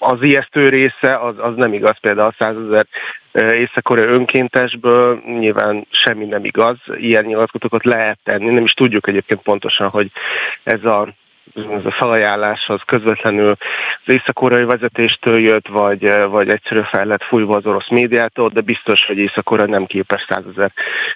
[0.04, 2.86] az ijesztő része az, az nem igaz, például a 100 ezer
[3.34, 9.90] észak önkéntesből nyilván semmi nem igaz, ilyen nyilatkozatokat lehet tenni, nem is tudjuk egyébként pontosan,
[9.90, 10.12] hogy
[10.64, 11.08] ez a
[11.56, 13.56] ez a felajánlás az közvetlenül
[14.06, 19.06] az észak vezetéstől jött, vagy, vagy egyszerűen fel lett fújva az orosz médiától, de biztos,
[19.06, 20.72] hogy észak nem képes százezer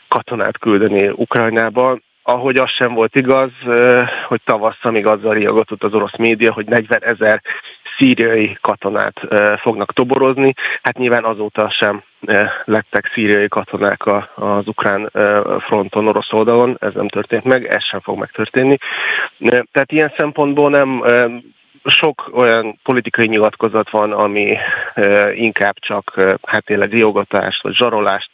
[0.07, 1.99] katonát küldeni Ukrajnába.
[2.23, 3.51] Ahogy az sem volt igaz,
[4.27, 7.41] hogy tavasszal még azzal riogatott az orosz média, hogy 40 ezer
[7.97, 9.19] szíriai katonát
[9.59, 10.53] fognak toborozni.
[10.81, 12.03] Hát nyilván azóta sem
[12.63, 15.11] lettek szíriai katonák az ukrán
[15.59, 18.77] fronton, orosz oldalon, ez nem történt meg, ez sem fog megtörténni.
[19.71, 21.03] Tehát ilyen szempontból nem
[21.83, 24.57] sok olyan politikai nyilatkozat van, ami
[25.33, 28.29] inkább csak hát tényleg riogatást vagy zsarolást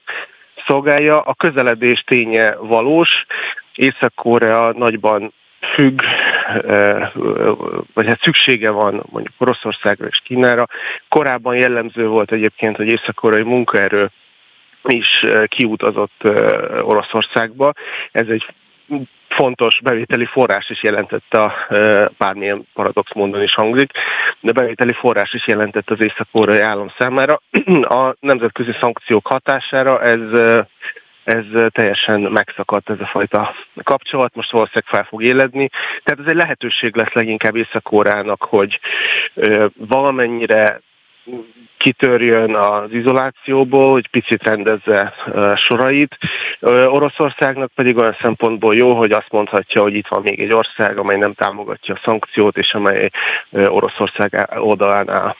[0.65, 1.21] szolgálja.
[1.21, 3.25] A közeledés ténye valós,
[3.75, 5.33] Észak-Korea nagyban
[5.73, 6.01] függ,
[7.93, 10.67] vagy hát szüksége van mondjuk Oroszországra és Kínára.
[11.09, 14.11] Korábban jellemző volt egyébként, hogy észak-koreai munkaerő
[14.83, 16.23] is kiutazott
[16.81, 17.73] Oroszországba.
[18.11, 18.45] Ez egy
[19.29, 21.53] fontos bevételi forrás is jelentett a,
[22.17, 23.91] bármilyen paradox módon is hangzik,
[24.39, 27.41] de bevételi forrás is jelentett az észak-koreai állam számára.
[27.99, 30.19] A nemzetközi szankciók hatására ez
[31.23, 35.69] ez teljesen megszakadt ez a fajta kapcsolat, most valószínűleg fel fog éledni.
[36.03, 37.91] Tehát ez egy lehetőség lesz leginkább észak
[38.41, 38.79] hogy
[39.77, 40.81] valamennyire
[41.77, 45.13] kitörjön az izolációból, hogy picit rendezze
[45.55, 46.17] sorait.
[46.87, 51.17] Oroszországnak pedig olyan szempontból jó, hogy azt mondhatja, hogy itt van még egy ország, amely
[51.17, 53.09] nem támogatja a szankciót, és amely
[53.51, 55.35] Oroszország oldalán áll.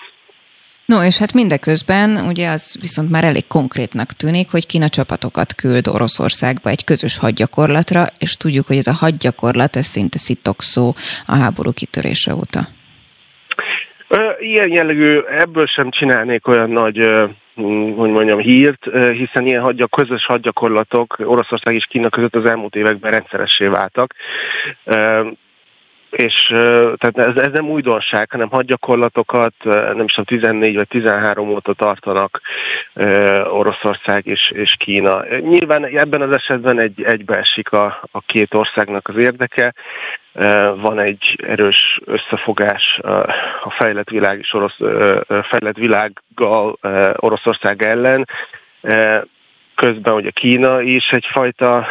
[0.85, 5.87] No, és hát mindeközben ugye az viszont már elég konkrétnak tűnik, hogy Kína csapatokat küld
[5.87, 11.71] Oroszországba egy közös hadgyakorlatra, és tudjuk, hogy ez a hadgyakorlat, ez szinte szitokszó a háború
[11.71, 12.67] kitörése óta.
[14.39, 16.97] Ilyen jellegű, ebből sem csinálnék olyan nagy
[17.95, 23.11] hogy mondjam, hírt, hiszen ilyen hadja, közös hadgyakorlatok Oroszország és Kína között az elmúlt években
[23.11, 24.13] rendszeressé váltak
[26.13, 26.45] és
[26.97, 32.41] tehát ez, ez nem újdonság, hanem hadgyakorlatokat nem is tudom, 14 vagy 13 óta tartanak
[33.43, 35.25] Oroszország és, és Kína.
[35.39, 39.73] Nyilván ebben az esetben egy, egybeesik a, a két országnak az érdeke,
[40.75, 42.99] van egy erős összefogás
[43.63, 44.77] a fejlett világ és orosz,
[45.27, 46.77] fejlett világgal
[47.15, 48.27] Oroszország ellen,
[49.75, 51.85] közben ugye Kína is egyfajta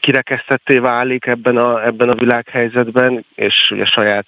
[0.00, 4.26] kirekesztetté válik ebben a, ebben a világhelyzetben, és ugye saját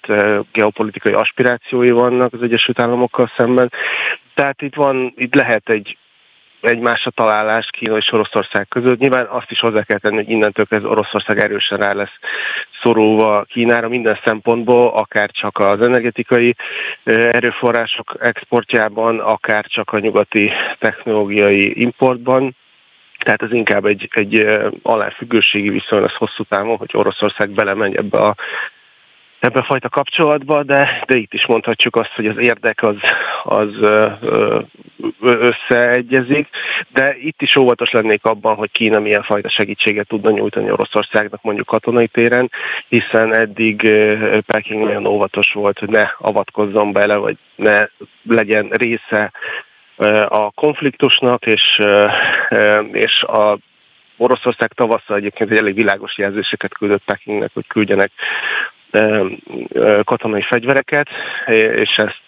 [0.51, 3.71] geopolitikai aspirációi vannak az Egyesült Államokkal szemben.
[4.33, 5.97] Tehát itt van, itt lehet egy
[6.61, 8.99] egymásra találás Kína és Oroszország között.
[8.99, 12.19] Nyilván azt is hozzá kell tenni, hogy innentől kezdve Oroszország erősen rá lesz
[12.81, 16.55] szorulva Kínára minden szempontból, akár csak az energetikai
[17.03, 22.55] erőforrások exportjában, akár csak a nyugati technológiai importban.
[23.23, 24.45] Tehát ez inkább egy, egy
[24.81, 28.35] aláfüggőségi viszony lesz hosszú távon, hogy Oroszország belemegy ebbe a
[29.41, 32.95] ebbe a fajta kapcsolatba, de, de itt is mondhatjuk azt, hogy az érdek az,
[33.43, 33.69] az
[35.21, 36.47] összeegyezik,
[36.93, 41.67] de itt is óvatos lennék abban, hogy Kína milyen fajta segítséget tudna nyújtani Oroszországnak mondjuk
[41.67, 42.51] katonai téren,
[42.87, 43.89] hiszen eddig
[44.45, 47.87] Peking nagyon óvatos volt, hogy ne avatkozzon bele, vagy ne
[48.23, 49.31] legyen része
[50.27, 51.81] a konfliktusnak, és,
[52.91, 53.57] és a
[54.17, 58.11] Oroszország tavasszal egyébként egy elég világos jelzéseket küldött Pekingnek, hogy küldjenek
[60.03, 61.07] katonai fegyvereket,
[61.75, 62.23] és ezt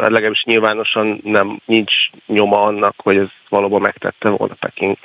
[0.00, 1.92] legalábbis nyilvánosan nem nincs
[2.26, 4.96] nyoma annak, hogy ez valóban megtette volna Peking.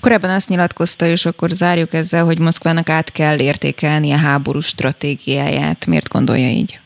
[0.00, 5.86] Korábban azt nyilatkozta, és akkor zárjuk ezzel, hogy Moszkvának át kell értékelni a háború stratégiáját.
[5.86, 6.80] Miért gondolja így?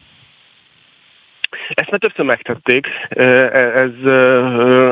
[1.75, 2.87] Ezt már többször megtették.
[3.11, 3.91] Ez,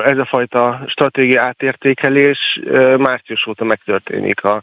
[0.05, 2.61] ez a fajta stratégia átértékelés
[2.97, 4.62] március óta megtörténik a,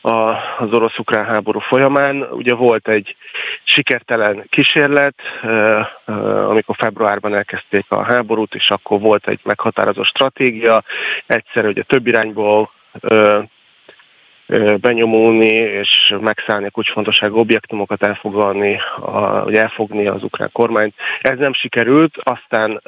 [0.00, 0.10] a,
[0.58, 2.22] az orosz-ukrán háború folyamán.
[2.30, 3.16] Ugye volt egy
[3.64, 5.14] sikertelen kísérlet,
[6.48, 10.84] amikor februárban elkezdték a háborút, és akkor volt egy meghatározó stratégia.
[11.26, 12.70] Egyszer ugye több irányból
[14.80, 20.94] benyomulni és megszállni kulcsfontosságú objektumokat, elfoglalni, a, vagy elfogni az ukrán kormányt.
[21.20, 22.82] Ez nem sikerült, aztán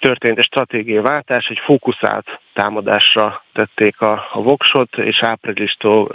[0.00, 6.08] történt egy stratégiai váltás, egy fókuszált támadásra tették a, a voksot, és áprilistól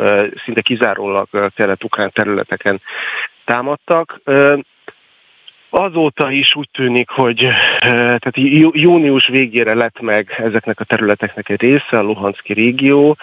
[0.44, 2.82] szinte kizárólag kelet-ukrán területeken
[3.46, 4.22] támadtak.
[5.70, 7.48] Azóta is úgy tűnik, hogy
[7.80, 8.38] tehát
[8.72, 13.18] június végére lett meg ezeknek a területeknek egy része, a Luhanszki régió,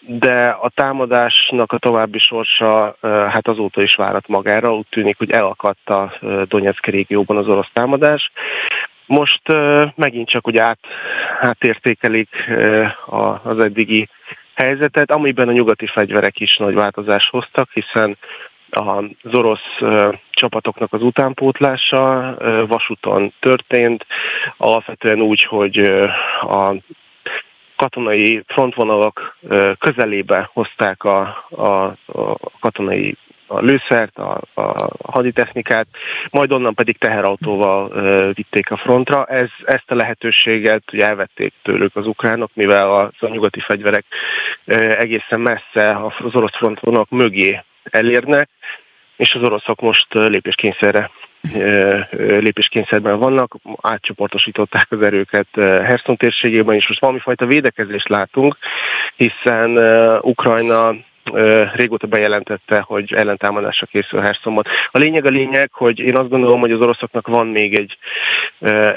[0.00, 5.88] de a támadásnak a további sorsa hát azóta is várat magára, úgy tűnik, hogy elakadt
[5.88, 6.12] a
[6.48, 8.30] Donetszki régióban az orosz támadás.
[9.06, 9.42] Most
[9.94, 10.80] megint csak ugye át,
[11.40, 12.50] átértékelik
[13.42, 14.08] az eddigi
[14.54, 18.16] helyzetet, amiben a nyugati fegyverek is nagy változást hoztak, hiszen
[18.72, 19.80] az orosz
[20.30, 24.06] csapatoknak az utánpótlása vasúton történt,
[24.56, 25.78] alapvetően úgy, hogy
[26.40, 26.74] a
[27.76, 29.36] katonai frontvonalak
[29.78, 33.16] közelébe hozták a, a, a katonai
[33.52, 35.86] a lőszert, a, a haditechnikát,
[36.30, 39.24] majd onnan pedig teherautóval uh, vitték a frontra.
[39.24, 44.04] Ez, ezt a lehetőséget ugye elvették tőlük az ukránok, mivel a, a nyugati fegyverek
[44.66, 48.48] uh, egészen messze az orosz frontvonalak mögé elérnek,
[49.16, 51.10] és az oroszok most lépéskényszerre
[52.18, 58.56] lépéskényszerben vannak, átcsoportosították az erőket Herson térségében, és most valami fajta védekezést látunk,
[59.16, 59.78] hiszen
[60.20, 60.94] Ukrajna
[61.74, 64.64] régóta bejelentette, hogy ellentámadásra készül Hersonban.
[64.90, 67.96] A lényeg a lényeg, hogy én azt gondolom, hogy az oroszoknak van még egy,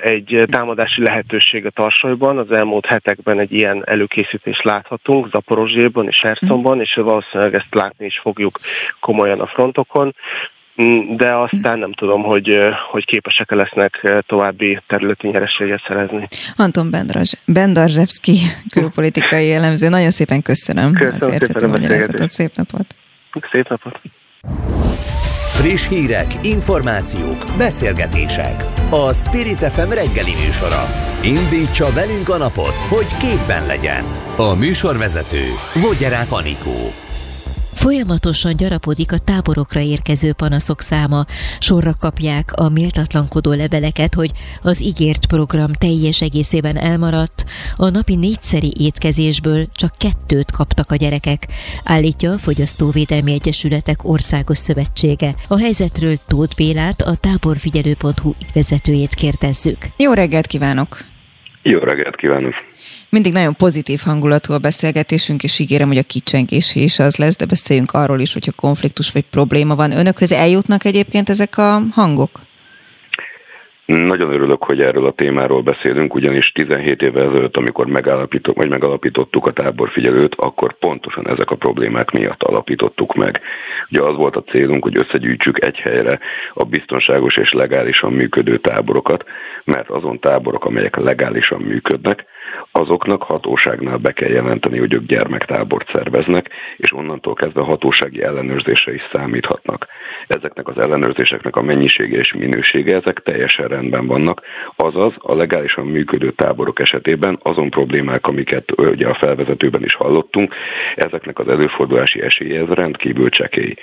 [0.02, 2.38] egy támadási lehetőség a Tarsajban.
[2.38, 8.20] Az elmúlt hetekben egy ilyen előkészítést láthatunk, Zaporozséban és Hersonban, és valószínűleg ezt látni is
[8.20, 8.60] fogjuk
[9.00, 10.16] komolyan a frontokon.
[10.82, 12.58] Mm, de aztán nem tudom, hogy,
[12.92, 16.28] hogy képesek -e lesznek további területi nyereséget szerezni.
[16.56, 16.90] Anton
[17.46, 18.38] Bendarzsevski
[18.70, 22.96] külpolitikai jellemző, nagyon szépen köszönöm, köszönöm az érthető magyarázatot, szép napot!
[23.52, 24.00] Szép napot!
[25.58, 28.64] Friss hírek, információk, beszélgetések.
[28.90, 30.84] A Spirit FM reggeli műsora.
[31.24, 34.04] Indítsa velünk a napot, hogy képben legyen.
[34.38, 35.44] A műsorvezető
[35.82, 37.05] Vogyerák Anikó.
[37.76, 41.26] Folyamatosan gyarapodik a táborokra érkező panaszok száma.
[41.60, 44.32] Sorra kapják a méltatlankodó leveleket, hogy
[44.62, 47.46] az ígért program teljes egészében elmaradt,
[47.76, 51.48] a napi négyszeri étkezésből csak kettőt kaptak a gyerekek,
[51.84, 55.36] állítja a Fogyasztóvédelmi Egyesületek Országos Szövetsége.
[55.48, 59.78] A helyzetről Tóth Bélát, a táborfigyelő.hu vezetőjét kérdezzük.
[59.98, 60.98] Jó reggelt kívánok!
[61.62, 62.54] Jó reggelt kívánok!
[63.10, 67.46] Mindig nagyon pozitív hangulatú a beszélgetésünk, és ígérem, hogy a kicsengés is az lesz, de
[67.46, 69.92] beszéljünk arról is, hogyha konfliktus vagy probléma van.
[69.92, 72.40] Önökhöz eljutnak egyébként ezek a hangok?
[73.86, 79.46] Nagyon örülök, hogy erről a témáról beszélünk, ugyanis 17 évvel ezelőtt, amikor megállapított, vagy megalapítottuk
[79.48, 83.42] a táborfigyelőt, akkor pontosan ezek a problémák miatt alapítottuk meg.
[83.90, 86.20] Ugye az volt a célunk, hogy összegyűjtsük egy helyre
[86.54, 89.24] a biztonságos és legálisan működő táborokat,
[89.64, 92.26] mert azon táborok, amelyek legálisan működnek,
[92.78, 99.02] azoknak hatóságnál be kell jelenteni, hogy ők gyermektábort szerveznek, és onnantól kezdve hatósági ellenőrzésre is
[99.12, 99.88] számíthatnak.
[100.28, 104.42] Ezeknek az ellenőrzéseknek a mennyisége és minősége, ezek teljesen rendben vannak,
[104.76, 110.56] azaz a legálisan működő táborok esetében azon problémák, amiket ugye a felvezetőben is hallottunk,
[110.96, 113.74] ezeknek az előfordulási esélye ez rendkívül csekély.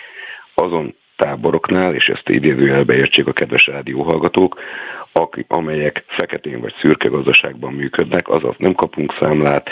[0.55, 4.61] Azon táboroknál, és ezt idézőjelbe értsék a kedves rádióhallgatók,
[5.49, 9.71] amelyek feketén vagy szürke gazdaságban működnek, azaz nem kapunk számlát,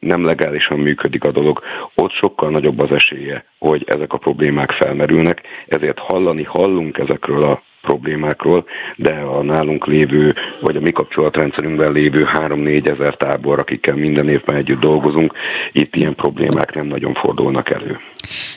[0.00, 1.62] nem legálisan működik a dolog,
[1.94, 7.62] ott sokkal nagyobb az esélye, hogy ezek a problémák felmerülnek, ezért hallani hallunk ezekről a
[7.80, 8.64] problémákról,
[8.96, 14.56] de a nálunk lévő, vagy a mi kapcsolatrendszerünkben lévő 3-4 ezer tábor, akikkel minden évben
[14.56, 15.32] együtt dolgozunk,
[15.72, 17.98] itt ilyen problémák nem nagyon fordulnak elő.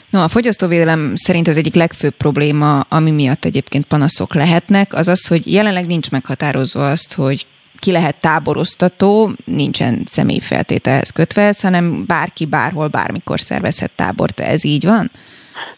[0.09, 5.27] No, a fogyasztóvédelem szerint az egyik legfőbb probléma, ami miatt egyébként panaszok lehetnek, az az,
[5.27, 7.45] hogy jelenleg nincs meghatározva azt, hogy
[7.79, 14.39] ki lehet táboroztató, nincsen személyfeltételhez kötve, hanem bárki bárhol, bármikor szervezhet tábort.
[14.39, 15.11] Ez így van?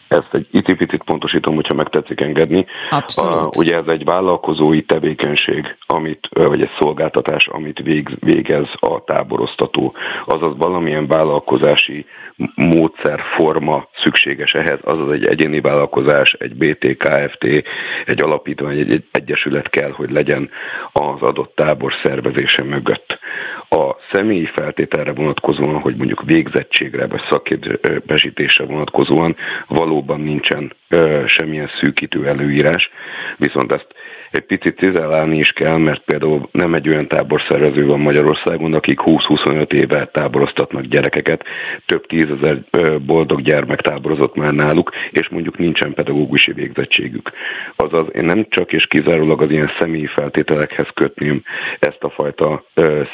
[0.08, 2.66] Ezt egy icipicit pontosítom, hogyha megtetszik engedni.
[2.90, 3.56] Abszolút.
[3.56, 7.82] ugye ez egy vállalkozói tevékenység, amit, vagy egy szolgáltatás, amit
[8.20, 9.94] végez a táboroztató.
[10.26, 12.06] Azaz valamilyen vállalkozási
[12.54, 17.44] módszer, forma szükséges ehhez, azaz egy egyéni vállalkozás, egy BT, KFT,
[18.06, 20.50] egy alapítvány, egy, egy egyesület kell, hogy legyen
[20.92, 23.18] az adott tábor szervezése mögött.
[23.68, 29.36] A személyi feltételre vonatkozóan, hogy mondjuk végzettségre vagy szakképesítésre vonatkozóan
[29.68, 30.72] valóban nincsen
[31.26, 32.90] semmilyen szűkítő előírás,
[33.36, 33.86] viszont ezt
[34.30, 39.72] egy picit cizellálni is kell, mert például nem egy olyan táborszervező van Magyarországon, akik 20-25
[39.72, 41.44] éve táboroztatnak gyerekeket,
[41.86, 42.58] több tízezer
[43.06, 47.30] boldog gyermek táborozott már náluk, és mondjuk nincsen pedagógusi végzettségük.
[47.76, 51.42] Azaz én nem csak és kizárólag az ilyen személyi feltételekhez kötném
[51.78, 52.64] ezt a fajta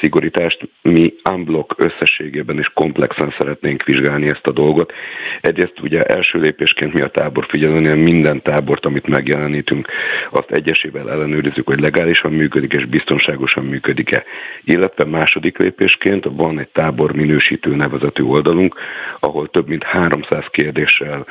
[0.00, 4.92] szigorítást, mi unblock összességében is komplexen szeretnénk vizsgálni ezt a dolgot.
[5.40, 9.88] Egyrészt ugye első lépésként mi a tábor figyelőnél minden tábort, amit megjelenítünk,
[10.30, 14.24] azt egyesével ellenőrizzük, hogy legálisan működik és biztonságosan működik-e.
[14.64, 18.74] Illetve második lépésként van egy tábor minősítő nevezetű oldalunk,
[19.20, 21.26] ahol több mint 300 kérdéssel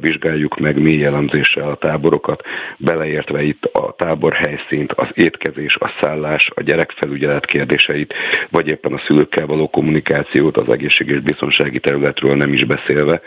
[0.00, 2.42] vizsgáljuk meg mély elemzéssel a táborokat,
[2.76, 8.14] beleértve itt a tábor helyszínt, az étkezés, a szállás, a gyerekfelügyelet kérdéseit,
[8.50, 13.20] vagy éppen a szülőkkel való kommunikációt, az egészség és biztonsági területről nem is beszélve,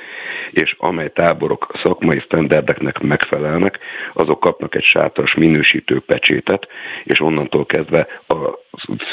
[0.52, 3.80] és amely táborok szakmai sztenderdeknek megfelelnek,
[4.14, 6.68] azok kapnak egy sátras minősítő pecsétet,
[7.04, 8.36] és onnantól kezdve a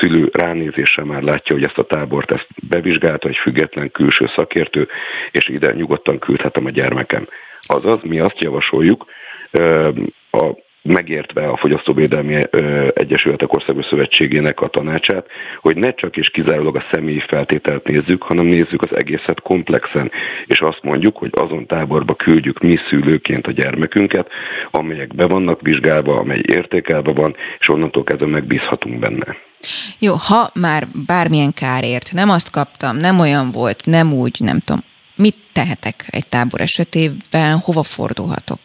[0.01, 4.89] szülő ránézéssel már látja, hogy ezt a tábort ezt bevizsgálta egy független külső szakértő,
[5.31, 7.29] és ide nyugodtan küldhetem a gyermekem.
[7.61, 9.05] Azaz, mi azt javasoljuk,
[10.31, 10.51] a
[10.83, 12.43] megértve a Fogyasztóvédelmi
[12.95, 15.27] Egyesületek Országos Szövetségének a tanácsát,
[15.61, 20.11] hogy ne csak és kizárólag a személyi feltételt nézzük, hanem nézzük az egészet komplexen,
[20.47, 24.31] és azt mondjuk, hogy azon táborba küldjük mi szülőként a gyermekünket,
[24.71, 29.37] amelyek be vannak vizsgálva, amely értékelve van, és onnantól kezdve megbízhatunk benne.
[29.99, 34.83] Jó, ha már bármilyen kárért, nem azt kaptam, nem olyan volt, nem úgy, nem tudom,
[35.17, 38.61] mit tehetek egy tábor esetében, hova fordulhatok?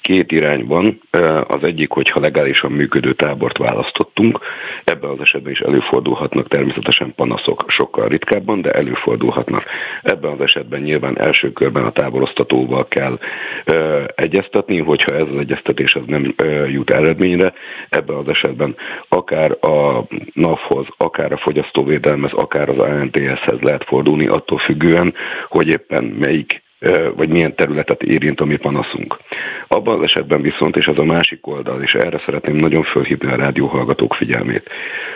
[0.00, 1.00] Két irányban.
[1.46, 4.38] Az egyik, hogyha legálisan működő tábort választottunk,
[4.84, 9.64] ebben az esetben is előfordulhatnak természetesen panaszok sokkal ritkábban, de előfordulhatnak.
[10.02, 13.18] Ebben az esetben nyilván első körben a táborosztatóval kell
[13.64, 17.52] ö, egyeztetni, hogyha ez az egyeztetés az nem ö, jut eredményre,
[17.88, 18.76] ebben az esetben
[19.08, 25.14] akár a NAV-hoz, akár a fogyasztóvédelmez, akár az ANTS-hez lehet fordulni, attól függően,
[25.48, 26.62] hogy éppen melyik
[27.16, 29.16] vagy milyen területet érint a mi panaszunk.
[29.68, 33.36] Abban az esetben viszont, és az a másik oldal, és erre szeretném nagyon fölhívni a
[33.36, 34.70] rádióhallgatók figyelmét,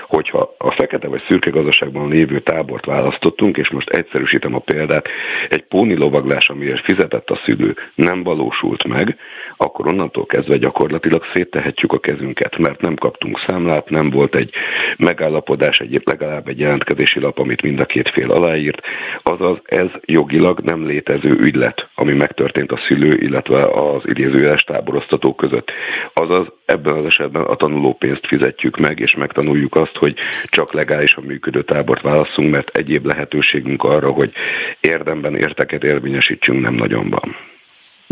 [0.08, 5.08] hogyha a fekete vagy szürke gazdaságban lévő tábort választottunk, és most egyszerűsítem a példát,
[5.48, 9.16] egy póni lovaglás, amiért fizetett a szülő, nem valósult meg,
[9.56, 14.50] akkor onnantól kezdve gyakorlatilag széttehetjük a kezünket, mert nem kaptunk számlát, nem volt egy
[14.96, 18.80] megállapodás, egy legalább egy jelentkezési lap, amit mind a két fél aláírt,
[19.22, 25.72] azaz ez jogilag nem létező ügylet, ami megtörtént a szülő, illetve az idézőjeles táboroztató között.
[26.12, 30.14] Azaz ebben az esetben a tanulópénzt fizetjük meg, és megtanuljuk azt, hogy
[30.44, 34.32] csak legálisan működő tábort válaszunk, mert egyéb lehetőségünk arra, hogy
[34.80, 37.36] érdemben érteket érvényesítsünk nem nagyon van.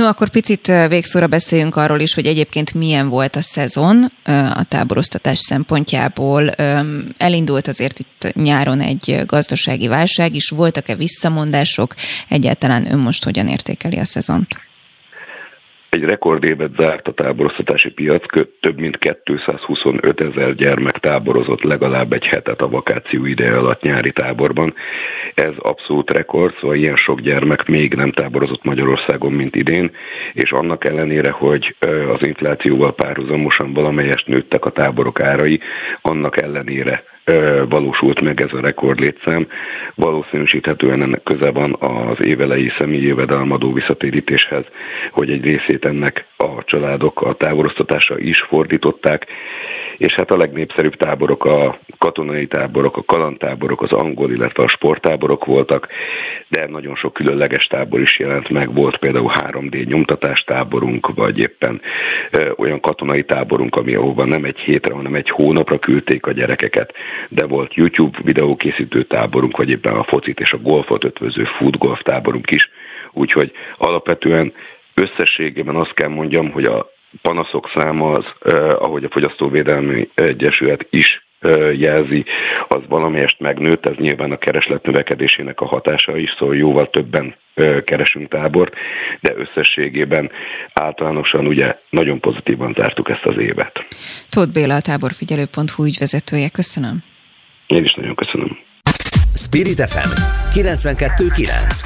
[0.03, 4.13] No, akkor picit végszóra beszéljünk arról is, hogy egyébként milyen volt a szezon
[4.55, 6.51] a táboroztatás szempontjából.
[7.17, 11.95] Elindult azért itt nyáron egy gazdasági válság is, voltak-e visszamondások?
[12.29, 14.72] Egyáltalán ön most hogyan értékeli a szezont?
[15.93, 18.25] Egy rekordévet zárt a táboroztatási piac,
[18.61, 24.75] több mint 225 ezer gyermek táborozott legalább egy hetet a vakáció ideje alatt nyári táborban.
[25.35, 29.91] Ez abszolút rekord, szóval ilyen sok gyermek még nem táborozott Magyarországon, mint idén,
[30.33, 31.77] és annak ellenére, hogy
[32.15, 35.61] az inflációval párhuzamosan valamelyest nőttek a táborok árai,
[36.03, 37.12] annak ellenére
[37.69, 39.47] valósult meg ez a rekordlétszám.
[39.95, 44.65] Valószínűsíthetően ennek köze van az évelei személyi jövedelmadó visszatérítéshez,
[45.11, 49.27] hogy egy részét ennek a családok a táboroztatásra is fordították,
[49.97, 55.45] és hát a legnépszerűbb táborok a katonai táborok, a kalandtáborok, az angol, illetve a sporttáborok
[55.45, 55.89] voltak,
[56.49, 58.75] de nagyon sok különleges tábor is jelent meg.
[58.75, 61.81] Volt például 3D nyomtatás táborunk, vagy éppen
[62.31, 66.93] ö, olyan katonai táborunk, ami ahova nem egy hétre, hanem egy hónapra küldték a gyerekeket,
[67.29, 72.51] de volt YouTube videókészítő táborunk, vagy éppen a focit és a golfot ötvöző futgolf táborunk
[72.51, 72.71] is.
[73.13, 74.53] Úgyhogy alapvetően
[74.95, 76.92] összességében azt kell mondjam, hogy a
[77.23, 81.31] panaszok száma az, eh, ahogy a Fogyasztóvédelmi Egyesület is
[81.77, 82.25] jelzi,
[82.69, 87.35] az valamelyest megnőtt, ez nyilván a kereslet növekedésének a hatása is, szóval jóval többen
[87.85, 88.75] keresünk tábort,
[89.21, 90.31] de összességében
[90.73, 93.85] általánosan ugye nagyon pozitívan zártuk ezt az évet.
[94.31, 96.99] Tóth Béla, a táborfigyelő.hu ügyvezetője, köszönöm.
[97.67, 98.59] Én is nagyon köszönöm.
[99.35, 100.11] Spirit FM
[100.55, 101.85] 92.9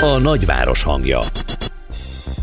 [0.00, 1.18] A nagyváros hangja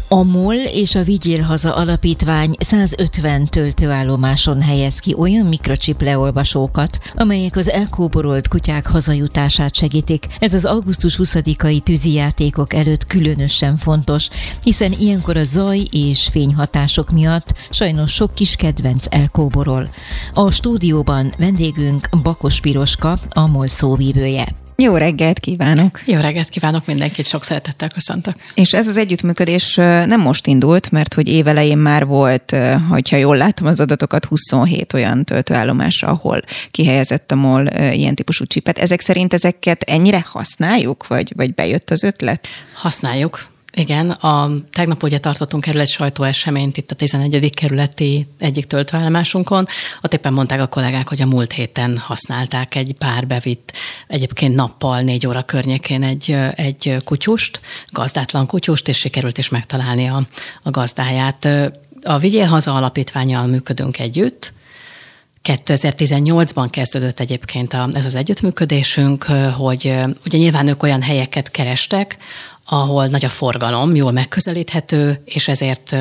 [0.10, 7.56] a MOL és a Vigyél Haza Alapítvány 150 töltőállomáson helyez ki olyan mikrocsip leolvasókat, amelyek
[7.56, 10.26] az elkóborolt kutyák hazajutását segítik.
[10.40, 14.28] Ez az augusztus 20-ai tűzijátékok előtt különösen fontos,
[14.64, 19.90] hiszen ilyenkor a zaj és fényhatások miatt sajnos sok kis kedvenc elkóborol.
[20.34, 24.67] A stúdióban vendégünk Bakos Piroska, a MOL szóvívője.
[24.80, 26.02] Jó reggelt kívánok!
[26.06, 28.36] Jó reggelt kívánok mindenkit, sok szeretettel köszöntök.
[28.54, 32.56] És ez az együttműködés nem most indult, mert hogy évelején már volt,
[32.90, 36.42] hogyha jól látom az adatokat, 27 olyan töltőállomás, ahol
[36.72, 38.78] kihelyezett a MOL ilyen típusú csipet.
[38.78, 42.48] Ezek szerint ezeket ennyire használjuk, vagy, vagy bejött az ötlet?
[42.74, 43.48] Használjuk.
[43.78, 47.50] Igen, a, tegnap ugye tartottunk erről egy sajtóeseményt itt a 11.
[47.54, 49.68] kerületi egyik töltőállomásunkon.
[50.02, 53.72] Ott éppen mondták a kollégák, hogy a múlt héten használták egy pár bevitt,
[54.08, 60.28] egyébként nappal négy óra környékén egy, egy kutyust, gazdátlan kutyust, és sikerült is megtalálni a,
[60.64, 61.50] a gazdáját.
[62.04, 64.54] A Vigyél Haza alapítványjal működünk együtt,
[65.44, 69.24] 2018-ban kezdődött egyébként a, ez az együttműködésünk,
[69.58, 69.94] hogy
[70.26, 72.18] ugye nyilván ők olyan helyeket kerestek,
[72.70, 75.96] ahol nagy a forgalom, jól megközelíthető, és ezért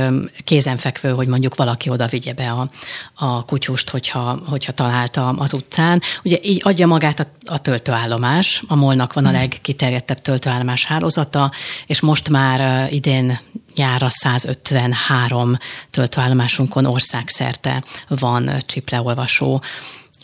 [0.45, 2.71] kézenfekvő, hogy mondjuk valaki oda vigye be a,
[3.15, 6.01] a kutyust, hogyha, hogyha találta az utcán.
[6.25, 9.39] Ugye így adja magát a, a töltőállomás, a molnak van a hmm.
[9.39, 11.53] legkiterjedtebb töltőállomás hálózata,
[11.87, 13.41] és most már idén
[13.75, 15.59] nyára 153
[15.91, 19.63] töltőállomásunkon országszerte van csipleolvasó.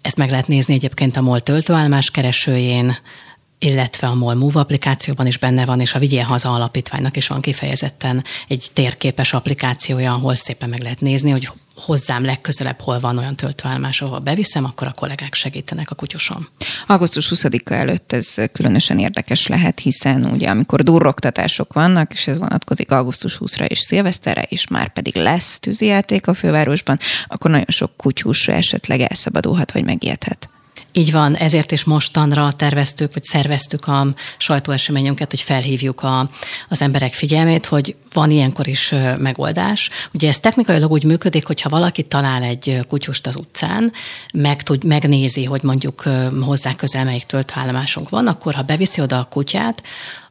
[0.03, 2.97] Ezt meg lehet nézni egyébként a MOL töltőállomás keresőjén,
[3.63, 7.41] illetve a MOL Move applikációban is benne van, és a Vigyél Haza alapítványnak is van
[7.41, 13.37] kifejezetten egy térképes applikációja, ahol szépen meg lehet nézni, hogy hozzám legközelebb hol van olyan
[13.37, 16.49] töltőállomás, ahol beviszem, akkor a kollégák segítenek a kutyuson.
[16.87, 22.91] Augusztus 20-a előtt ez különösen érdekes lehet, hiszen ugye amikor durroktatások vannak, és ez vonatkozik
[22.91, 28.49] augusztus 20-ra és szilveszterre, és már pedig lesz tűzijáték a fővárosban, akkor nagyon sok kutyus
[28.49, 30.49] esetleg elszabadulhat vagy megijedhet.
[30.95, 34.07] Így van, ezért is mostanra terveztük, vagy szerveztük a
[34.37, 36.31] sajtóeseményünket, hogy felhívjuk a,
[36.69, 39.91] az emberek figyelmét, hogy van ilyenkor is megoldás.
[40.13, 43.93] Ugye ez technikailag úgy működik, hogyha valaki talál egy kutyust az utcán,
[44.33, 46.03] meg tud, megnézi, hogy mondjuk
[46.41, 49.83] hozzá közel melyik töltőállomásunk van, akkor ha beviszi oda a kutyát,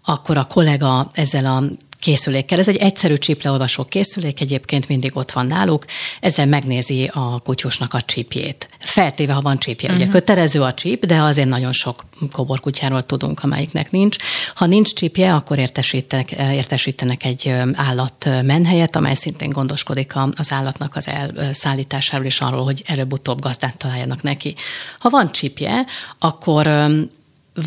[0.06, 1.64] akkor a kollega ezzel a
[2.02, 2.60] készülékkel.
[2.60, 5.86] Ez egy egyszerű csipleolvasó készülék, egyébként mindig ott van náluk,
[6.20, 8.68] ezzel megnézi a kutyusnak a csípjét.
[8.80, 9.90] Feltéve, ha van csípje.
[9.90, 9.96] Uh-huh.
[9.96, 10.20] Ugye mhm.
[10.20, 14.16] kötelező a csíp, de azért nagyon sok koborkutyáról tudunk, amelyiknek nincs.
[14.54, 21.10] Ha nincs csípje, akkor értesítenek, értesítenek egy állat menhelyet, amely szintén gondoskodik az állatnak az
[21.36, 24.56] elszállításáról és arról, hogy előbb-utóbb gazdát találjanak neki.
[25.00, 25.86] Ha van csípje,
[26.20, 26.68] akkor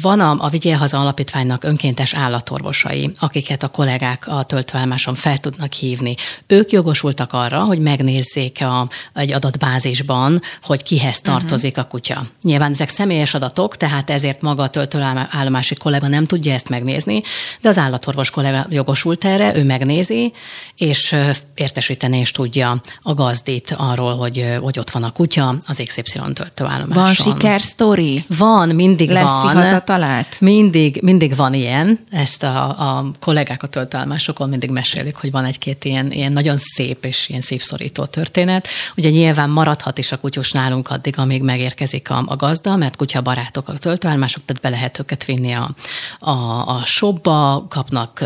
[0.00, 5.72] van a, a Vigyél Haza Alapítványnak önkéntes állatorvosai, akiket a kollégák a töltőállomáson fel tudnak
[5.72, 6.14] hívni.
[6.46, 11.30] Ők jogosultak arra, hogy megnézzék a, egy adatbázisban, hogy kihez mhm.
[11.32, 12.26] tartozik a kutya.
[12.42, 17.22] Nyilván ezek személyes adatok, tehát ezért maga a töltőállomási kollega nem tudja ezt megnézni,
[17.60, 20.32] de az állatorvos kollega jogosult erre, ő megnézi,
[20.76, 21.16] és
[21.54, 27.04] értesíteni is tudja a gazdit arról, hogy, hogy ott van a kutya az XY töltőállomáson.
[27.04, 28.24] Van sikersztori?
[28.38, 30.40] Van, mindig Lesz van talált?
[30.40, 35.84] Mindig, mindig van ilyen, ezt a, a kollégák a töltalmásokon mindig mesélik, hogy van egy-két
[35.84, 38.68] ilyen, ilyen nagyon szép és ilyen szívszorító történet.
[38.96, 43.20] Ugye nyilván maradhat is a kutyus nálunk addig, amíg megérkezik a, a gazda, mert kutya
[43.20, 45.70] barátok a töltőállomások, tehát be lehet őket vinni a,
[46.18, 46.30] a,
[46.68, 48.24] a shopba, kapnak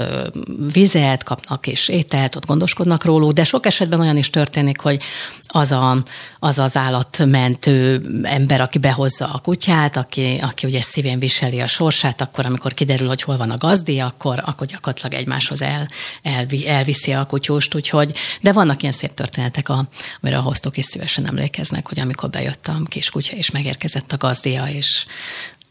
[0.72, 5.02] vizet, kapnak és ételt, ott gondoskodnak róluk, de sok esetben olyan is történik, hogy
[5.48, 6.02] az a,
[6.39, 12.20] az, az állatmentő ember, aki behozza a kutyát, aki, aki ugye szívén viseli a sorsát,
[12.20, 15.89] akkor amikor kiderül, hogy hol van a gazdi, akkor, akkor gyakorlatilag egymáshoz el,
[16.23, 19.89] el, elviszi a kutyust, úgyhogy, de vannak ilyen szép történetek, a,
[20.20, 24.66] amire a hoztok is szívesen emlékeznek, hogy amikor bejött a kis és megérkezett a gazdia,
[24.66, 25.06] és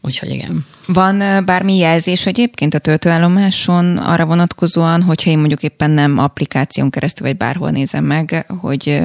[0.00, 0.66] Úgyhogy igen.
[0.86, 7.26] Van bármi jelzés egyébként a töltőállomáson arra vonatkozóan, hogyha én mondjuk éppen nem applikáción keresztül,
[7.26, 9.00] vagy bárhol nézem meg, hogy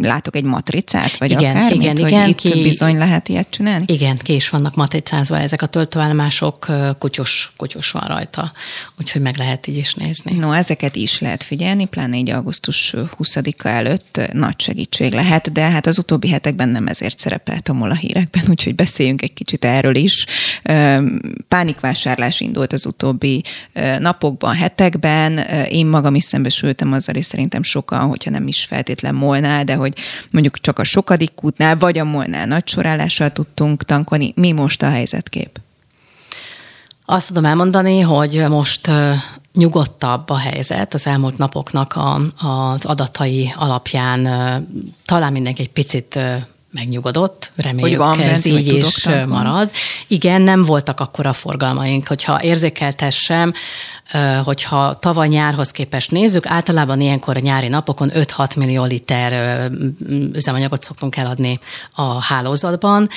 [0.00, 3.84] látok egy matricát, vagy igen, akármit, igen, hogy igen, itt ki, bizony lehet ilyet csinálni?
[3.88, 6.66] Igen, ki is vannak matricázva ezek a töltőállomások,
[6.98, 8.52] kutyus, kutyus van rajta,
[8.98, 10.32] úgyhogy meg lehet így is nézni.
[10.32, 15.86] No, ezeket is lehet figyelni, pláne így augusztus 20-a előtt nagy segítség lehet, de hát
[15.86, 19.94] az utóbbi hetekben nem ezért szerepelt a MOL a hírekben, úgyhogy beszéljünk egy kicsit erről
[19.94, 20.26] is
[21.48, 23.44] Pánikvásárlás indult az utóbbi
[23.98, 25.38] napokban, hetekben.
[25.68, 29.94] Én magam is szembesültem azzal, és szerintem sokan, hogyha nem is feltétlen molnál, de hogy
[30.30, 34.32] mondjuk csak a sokadik kútnál, vagy a molnál nagy sorállással tudtunk tankolni.
[34.36, 35.60] Mi most a helyzetkép?
[37.04, 38.90] Azt tudom elmondani, hogy most
[39.54, 44.22] nyugodtabb a helyzet az elmúlt napoknak a, az adatai alapján.
[45.04, 46.18] Talán mindenki egy picit
[46.72, 49.70] megnyugodott, reméljük van, ez így is marad.
[50.06, 53.52] Igen, nem voltak akkora forgalmaink, hogyha érzékeltessem,
[54.44, 59.70] hogyha tavaly nyárhoz képest nézzük, általában ilyenkor a nyári napokon 5-6 millió liter
[60.32, 61.58] üzemanyagot szoktunk eladni
[61.94, 63.08] a hálózatban.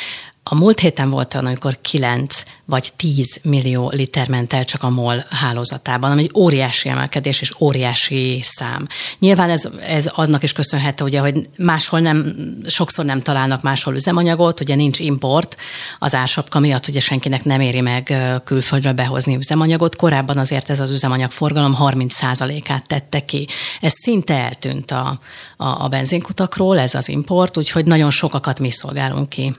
[0.43, 4.89] A múlt héten volt olyan, amikor 9 vagy 10 millió liter ment el csak a
[4.89, 8.87] MOL hálózatában, ami egy óriási emelkedés és óriási szám.
[9.19, 12.35] Nyilván ez, ez aznak is köszönhető, ugye, hogy máshol nem,
[12.67, 15.57] sokszor nem találnak máshol üzemanyagot, ugye nincs import
[15.99, 18.13] az ársapka miatt, ugye senkinek nem éri meg
[18.43, 19.95] külföldről behozni üzemanyagot.
[19.95, 23.47] Korábban azért ez az üzemanyagforgalom 30%-át tette ki.
[23.81, 25.19] Ez szinte eltűnt a,
[25.57, 29.55] a, a benzinkutakról, ez az import, úgyhogy nagyon sokakat mi szolgálunk ki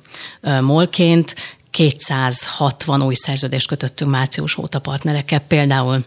[0.75, 1.35] molként.
[1.71, 6.05] 260 új szerződést kötöttünk március óta partnerekkel, például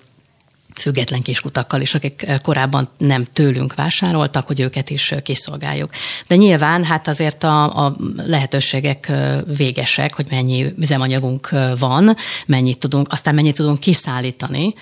[0.76, 5.90] független kiskutakkal is, akik korábban nem tőlünk vásároltak, hogy őket is kiszolgáljuk.
[6.28, 9.12] De nyilván hát azért a, a lehetőségek
[9.58, 11.50] végesek, hogy mennyi üzemanyagunk
[11.80, 12.16] van,
[12.46, 14.74] mennyit tudunk, aztán mennyit tudunk kiszállítani,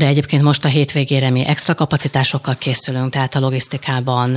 [0.00, 4.36] de egyébként most a hétvégére mi extra kapacitásokkal készülünk, tehát a logisztikában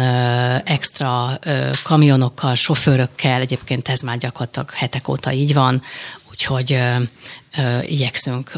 [0.66, 1.40] extra
[1.84, 5.82] kamionokkal, sofőrökkel, egyébként ez már gyakorlatilag hetek óta így van,
[6.32, 6.80] úgyhogy
[7.82, 8.52] igyekszünk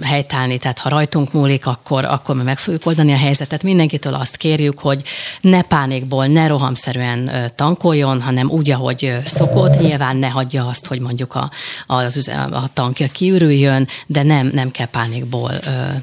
[0.00, 3.62] helytállni, tehát ha rajtunk múlik, akkor, akkor mi meg fogjuk oldani a helyzetet.
[3.62, 5.02] Mindenkitől azt kérjük, hogy
[5.40, 9.78] ne pánikból, ne rohamszerűen tankoljon, hanem úgy, ahogy szokott.
[9.78, 11.50] Nyilván ne hagyja azt, hogy mondjuk a,
[11.86, 15.52] az, a tankja kiürüljön, de nem, nem kell pánikból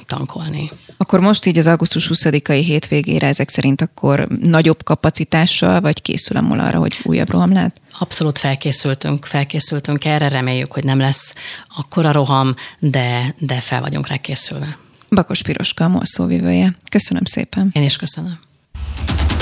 [0.06, 0.70] tankolni.
[0.98, 6.42] Akkor most így az augusztus 20-ai hétvégére ezek szerint akkor nagyobb kapacitással, vagy készül a
[6.50, 7.82] arra, hogy újabb roham lehet?
[8.00, 11.34] Abszolút felkészültünk, felkészültünk erre, reméljük, hogy nem lesz
[11.76, 14.78] akkora roham, de, de fel vagyunk rá készülve.
[15.10, 16.76] Bakos Piroska, a MOL szóvivője.
[16.90, 17.70] Köszönöm szépen.
[17.74, 18.40] Én is köszönöm.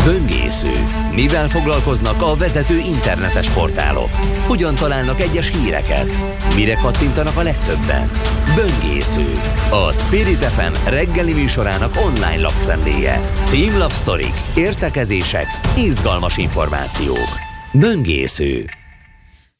[0.06, 0.84] Böngésző.
[1.16, 4.10] Mivel foglalkoznak a vezető internetes portálok?
[4.48, 6.18] Hogyan találnak egyes híreket?
[6.56, 8.12] Mire kattintanak a legtöbben?
[8.56, 9.42] Böngésző.
[9.70, 13.32] A Spirit FM reggeli műsorának online lapszemléje.
[13.46, 15.48] Címlapsztorik, értekezések,
[15.78, 17.51] izgalmas információk.
[17.74, 18.66] Böngésző.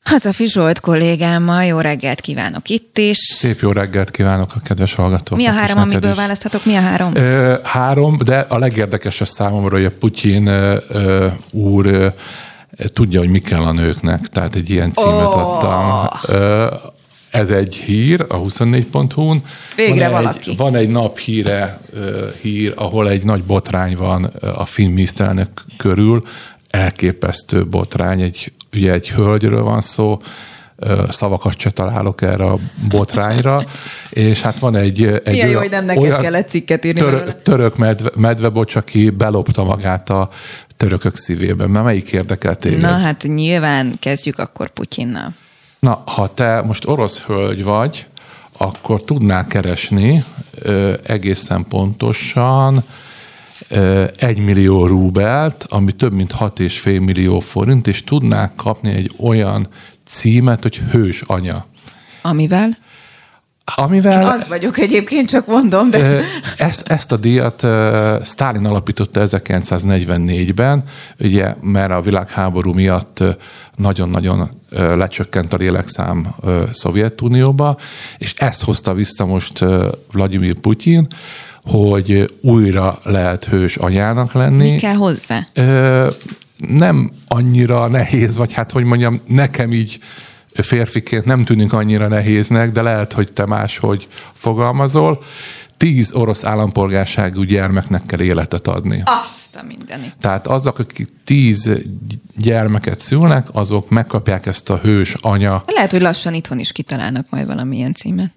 [0.04, 3.18] Hazafi Zsolt kollégámmal jó reggelt kívánok itt is.
[3.18, 5.38] Szép jó reggelt kívánok a kedves hallgatóknak.
[5.38, 6.66] Mi a három, amiből választhatok?
[6.66, 7.16] Mi a három?
[7.16, 12.08] Ö, három, de a legérdekesebb számomra, hogy a Putyin ö, úr ö,
[12.94, 14.28] tudja, hogy mi kell a nőknek.
[14.28, 15.38] Tehát egy ilyen címet oh.
[15.38, 16.10] adtam.
[16.36, 16.68] Ö,
[17.32, 19.44] ez egy hír a 24.hu-n.
[19.76, 20.50] Végre van valaki.
[20.50, 21.80] Egy, van egy nap híre,
[22.42, 24.24] hír, ahol egy nagy botrány van
[24.56, 26.22] a finn miniszterelnök körül,
[26.72, 30.22] elképesztő botrány, egy, ugye egy hölgyről van szó,
[31.10, 33.64] szavakat se találok erre a botrányra,
[34.10, 37.00] és hát van egy, egy Milyen jó, hogy nem neked olyan kellett cikket írni.
[37.00, 40.30] Tör, török medve, medvebocs, aki belopta magát a
[40.78, 41.70] törökök szívében.
[41.70, 42.82] Mert melyik érdekel téged?
[42.82, 45.34] Na hát nyilván kezdjük akkor Putyinnal.
[45.80, 48.06] Na, ha te most orosz hölgy vagy,
[48.58, 50.24] akkor tudnál keresni
[50.60, 52.84] ö, egészen pontosan
[54.18, 59.68] egy millió rubelt, ami több mint 6,5 millió forint, és tudnák kapni egy olyan
[60.06, 61.66] címet, hogy hős anya.
[62.22, 62.78] Amivel?
[63.76, 64.22] Amivel...
[64.22, 66.22] Én az vagyok egyébként, csak mondom, de...
[66.58, 67.68] Ezt, ezt a díjat
[68.26, 70.84] Stalin alapította 1944-ben,
[71.20, 73.24] ugye, mert a világháború miatt
[73.76, 76.36] nagyon-nagyon lecsökkent a lélekszám
[76.72, 77.78] Szovjetunióba,
[78.18, 79.66] és ezt hozta vissza most
[80.12, 81.08] Vladimir Putyin,
[81.64, 84.72] hogy újra lehet hős anyának lenni.
[84.72, 85.48] Mi kell hozzá?
[85.54, 86.08] Ö,
[86.68, 90.00] nem annyira nehéz, vagy hát hogy mondjam, nekem így
[90.54, 95.24] férfiként nem tűnik annyira nehéznek, de lehet, hogy te máshogy fogalmazol.
[95.78, 99.02] Tíz orosz állampolgárságú gyermeknek kell életet adni.
[99.06, 100.16] Azt a mindenit.
[100.20, 101.72] Tehát azok, akik tíz
[102.38, 105.64] gyermeket szülnek, azok megkapják ezt a hős anya.
[105.68, 108.32] Lehet, hogy lassan itthon is kitalálnak majd valamilyen címet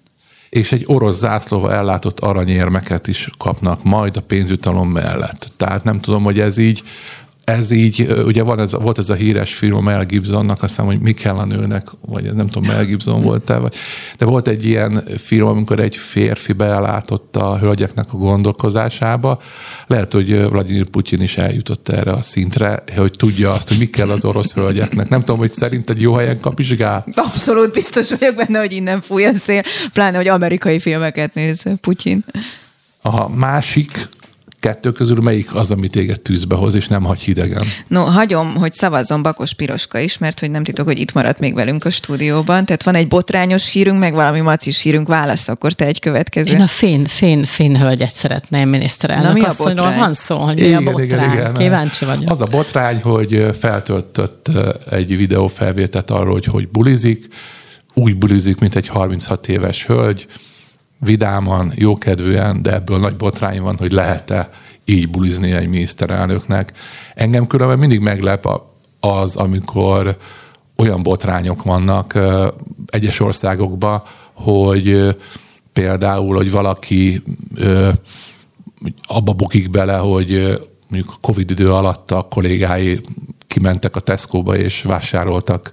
[0.55, 5.51] és egy orosz zászlóval ellátott aranyérmeket is kapnak majd a pénzjutalom mellett.
[5.57, 6.83] Tehát nem tudom, hogy ez így
[7.45, 10.85] ez így, ugye van ez, volt ez a híres film a Mel Gibsonnak, azt hiszem,
[10.85, 13.75] hogy mi kell a nőnek, vagy nem tudom, Mel Gibson volt-e, vagy,
[14.17, 19.41] de volt egy ilyen film, amikor egy férfi belátotta a hölgyeknek a gondolkozásába.
[19.87, 24.09] Lehet, hogy Vladimir Putyin is eljutott erre a szintre, hogy tudja azt, hogy mi kell
[24.09, 25.09] az orosz hölgyeknek.
[25.09, 27.05] Nem tudom, hogy szerint egy jó helyen kapizsgál?
[27.15, 29.61] Abszolút biztos vagyok benne, hogy innen fúj a szél,
[29.93, 32.25] pláne, hogy amerikai filmeket néz Putyin.
[33.01, 34.07] A másik
[34.65, 37.63] kettő közül melyik az, ami téged tűzbe hoz, és nem hagy hidegen?
[37.87, 41.53] No, hagyom, hogy szavazzon Bakos Piroska is, mert hogy nem titok, hogy itt maradt még
[41.53, 42.65] velünk a stúdióban.
[42.65, 45.07] Tehát van egy botrányos hírünk, meg valami macis hírünk.
[45.07, 46.53] Válasz, akkor te egy következő.
[46.53, 49.27] Én a fén, fén, fén hölgyet szeretném, miniszterelnök.
[49.27, 49.97] Na, mi a botrány?
[49.97, 51.31] Van szó, hogy igen, mi a botrány.
[51.31, 52.31] Igen, igen, Kíváncsi vagyok.
[52.31, 54.51] Az a botrány, hogy feltöltött
[54.89, 57.27] egy videófelvételt arról, hogy hogy bulizik,
[57.93, 60.27] úgy bulizik, mint egy 36 éves hölgy,
[60.99, 64.49] vidáman, jókedvűen, de ebből nagy botrány van, hogy lehet-e
[64.85, 66.73] így bulizni egy miniszterelnöknek.
[67.13, 68.47] Engem különben mindig meglep
[68.99, 70.17] az, amikor
[70.75, 72.19] olyan botrányok vannak
[72.85, 74.03] egyes országokban,
[74.33, 75.15] hogy
[75.73, 77.23] például, hogy valaki
[79.07, 83.01] abba bukik bele, hogy mondjuk a Covid idő alatt a kollégái
[83.47, 85.71] kimentek a Tesco-ba és vásároltak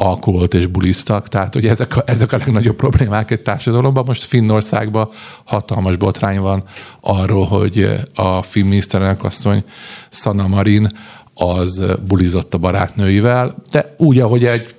[0.00, 4.04] alkoholt és buliztak, tehát ugye ezek a, ezek a legnagyobb problémák egy társadalomban.
[4.06, 5.08] Most Finnországban
[5.44, 6.64] hatalmas botrány van
[7.00, 9.64] arról, hogy a finn miniszterelnök asszony
[10.10, 10.88] Sanna Marin
[11.34, 14.74] az bulizott a barátnőivel, de úgy, ahogy egy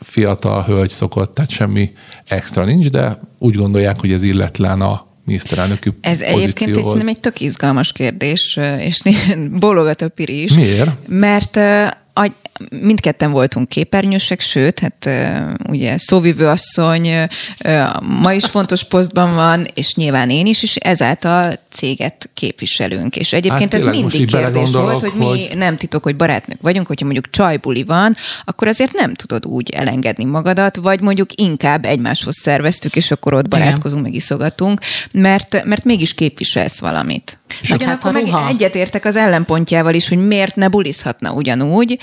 [0.00, 1.92] fiatal hölgy szokott, tehát semmi
[2.28, 7.40] extra nincs, de úgy gondolják, hogy ez illetlen a miniszterelnöki Ez egyébként egy, egy tök
[7.40, 9.00] izgalmas kérdés, és
[9.60, 10.52] bólogat a Piri is.
[10.52, 11.08] Miért?
[11.08, 11.58] Mert
[12.70, 15.10] mindketten voltunk képernyősek, sőt, hát
[15.68, 17.28] ugye szóvivő asszony
[18.00, 23.16] ma is fontos posztban van, és nyilván én is, és ezáltal céget képviselünk.
[23.16, 26.86] És egyébként hát, ez mindig kérdés volt, hogy, hogy mi nem titok, hogy barátnők vagyunk,
[26.86, 32.36] hogyha mondjuk csajbuli van, akkor azért nem tudod úgy elengedni magadat, vagy mondjuk inkább egymáshoz
[32.36, 34.80] szerveztük, és akkor ott barátkozunk, meg iszogatunk,
[35.12, 37.38] mert, mert mégis képviselsz valamit.
[37.60, 41.98] És Ugyanakkor hát meg egyetértek az ellenpontjával is, hogy miért ne bulizhatna ugyanúgy,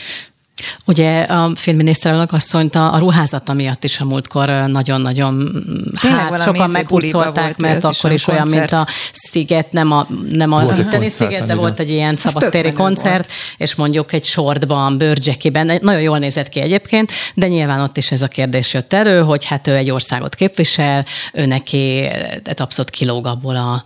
[0.86, 5.64] Ugye a filmminiszterelnök asszonyt a, a ruházata miatt is a múltkor nagyon-nagyon
[5.96, 10.64] hát sokan megkurcolták, mert akkor is, is olyan, mint a Sziget, nem a, nem a
[10.78, 13.38] itteni Sziget, de volt egy ilyen szabadtéri koncert, volt.
[13.58, 18.22] és mondjuk egy sortban, bőrcsekiben, nagyon jól nézett ki egyébként, de nyilván ott is ez
[18.22, 22.10] a kérdés jött elő, hogy hát ő egy országot képvisel, ő neki
[22.56, 23.84] abszolút kilóg abból a,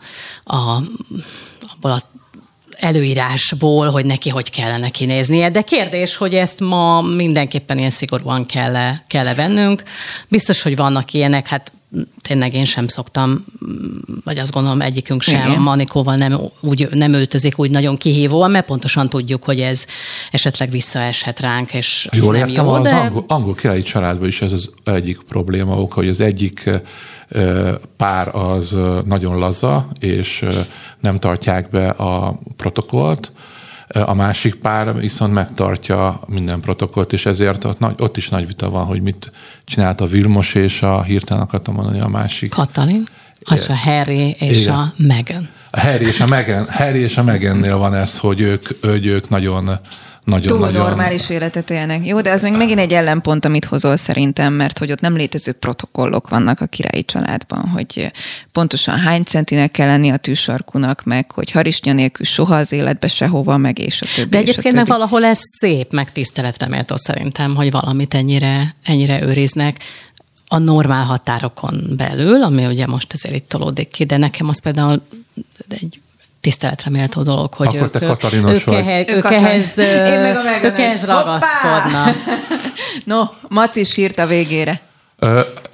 [0.56, 0.82] a
[1.76, 2.02] abból a
[2.78, 5.50] előírásból, hogy neki hogy kellene kinéznie.
[5.50, 9.84] De kérdés, hogy ezt ma mindenképpen ilyen szigorúan kell, kell vennünk.
[10.28, 11.72] Biztos, hogy vannak ilyenek, hát
[12.22, 13.46] tényleg én sem szoktam,
[14.24, 15.62] vagy azt gondolom egyikünk sem, Igen.
[15.62, 19.86] Manikóval nem, úgy, nem öltözik úgy nagyon kihívóan, mert pontosan tudjuk, hogy ez
[20.32, 22.96] esetleg visszaeshet ránk, és Jól nem értem, jó, az de...
[22.96, 26.70] angol, angol királyi családban is ez az egyik probléma oka, hogy az egyik
[27.98, 30.46] pár az nagyon laza, és
[31.00, 33.32] nem tartják be a protokollt,
[33.94, 38.70] a másik pár viszont megtartja minden protokollt, és ezért ott, nagy, ott is nagy vita
[38.70, 39.32] van, hogy mit
[39.66, 42.50] csinált a Vilmos és a hirtelen akartam mondani a másik.
[42.50, 43.04] Katalin,
[43.44, 44.74] az a Harry és Igen.
[44.74, 45.50] a Meghan.
[45.70, 49.30] A Harry és a Meghan, Harry és a Meghannél van ez, hogy ők, hogy ők
[49.30, 49.70] nagyon
[50.24, 50.82] nagyon, Túl nagyon...
[50.82, 52.08] normális életet élnek.
[52.08, 55.52] Jó, de az még megint egy ellenpont, amit hozol szerintem, mert hogy ott nem létező
[55.52, 58.12] protokollok vannak a királyi családban, hogy
[58.52, 63.58] pontosan hány centinek kell lenni a tűsarkunak, meg hogy harisnya nélkül soha az életbe sehova,
[63.58, 64.30] meg és a többi.
[64.30, 69.80] De egyébként meg valahol ez szép, meg tiszteletre méltó szerintem, hogy valamit ennyire, ennyire őriznek
[70.48, 75.02] a normál határokon belül, ami ugye most azért itt tolódik ki, de nekem az például
[75.70, 76.00] egy
[76.44, 78.78] tiszteletre méltó dolog, hogy Akkor ők, te Katarinos ők, vagy.
[79.08, 79.78] ők, ehhez,
[80.64, 82.16] ők ehhez ragaszkodnak.
[83.06, 84.82] no, Maci sírt a végére.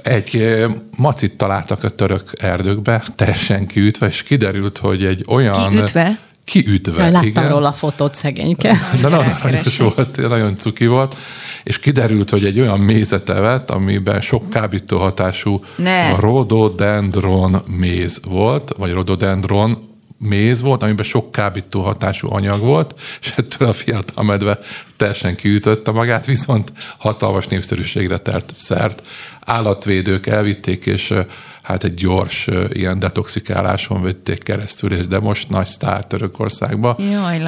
[0.03, 0.65] Egy
[0.97, 5.69] macit találtak a török erdőkbe, teljesen kiütve, és kiderült, hogy egy olyan...
[5.69, 6.19] Kiütve?
[6.43, 7.49] Kiütve, Láttam igen.
[7.49, 8.77] róla a fotót szegényke.
[9.01, 11.15] De nagyon aranyos volt, nagyon cuki volt,
[11.63, 16.15] és kiderült, hogy egy olyan mézet evett, amiben sok kábító hatású ne.
[16.15, 19.88] rododendron méz volt, vagy rododendron
[20.19, 24.59] méz volt, amiben sok kábító hatású anyag volt, és ettől a fiatal medve
[24.97, 29.03] teljesen kiütötte magát, viszont hatalmas népszerűségre tert szert.
[29.39, 31.13] Állatvédők elvitték, és
[31.61, 36.97] hát egy gyors ilyen detoxikáláson vették keresztül, és de most nagy sztár Törökországba.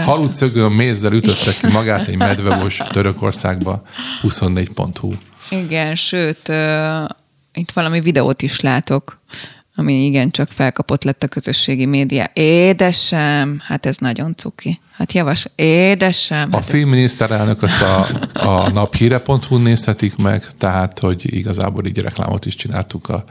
[0.03, 3.81] Halucögön mézzel ütötte ki magát egy medvevos Törökországba
[4.21, 5.11] 24.hu.
[5.49, 7.09] Igen, sőt, uh,
[7.53, 9.19] itt valami videót is látok
[9.81, 12.29] ami igen csak felkapott lett a közösségi média.
[12.33, 14.79] Édesem, hát ez nagyon cuki.
[14.91, 16.51] Hát javas, édesem.
[16.51, 23.09] Hát a filmminiszterelnököt a, a naphíre.hu nézhetik meg, tehát, hogy igazából így reklámot is csináltuk
[23.09, 23.23] a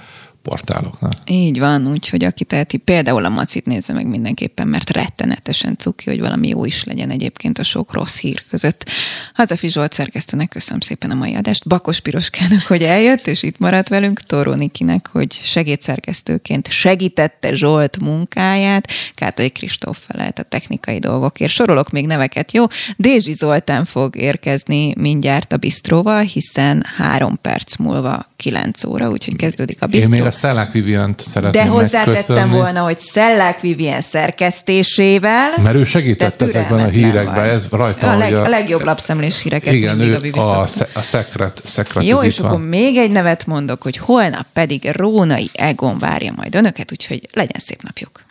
[0.42, 1.12] portáloknak.
[1.26, 6.20] Így van, úgyhogy aki teheti, például a macit nézze meg mindenképpen, mert rettenetesen cuki, hogy
[6.20, 8.88] valami jó is legyen egyébként a sok rossz hír között.
[9.34, 13.88] Hazafi Zsolt szerkesztőnek köszönöm szépen a mai adást, Bakos Piroskának, hogy eljött, és itt maradt
[13.88, 21.52] velünk, Toró Nikinek, hogy segédszerkesztőként segítette Zsolt munkáját, Kátai Kristóf felelt a technikai dolgokért.
[21.52, 22.64] Sorolok még neveket, jó?
[22.96, 29.82] Dézsi Zoltán fog érkezni mindjárt a bistróval, hiszen három perc múlva 9 óra, úgyhogy kezdődik
[29.82, 35.50] a bistró a Szellák Vivient szeretném De hozzátettem volna, hogy Szellák Vivien szerkesztésével.
[35.62, 39.72] Mert ő segített ezekben a hírekben, ez rajta, a, leg, a, a legjobb lapszemlés híreket
[39.72, 43.96] igen, ő a, a, a szekret, szekret Jó, és akkor még egy nevet mondok, hogy
[43.96, 48.22] holnap pedig Rónai Egon várja majd önöket, úgyhogy legyen szép napjuk.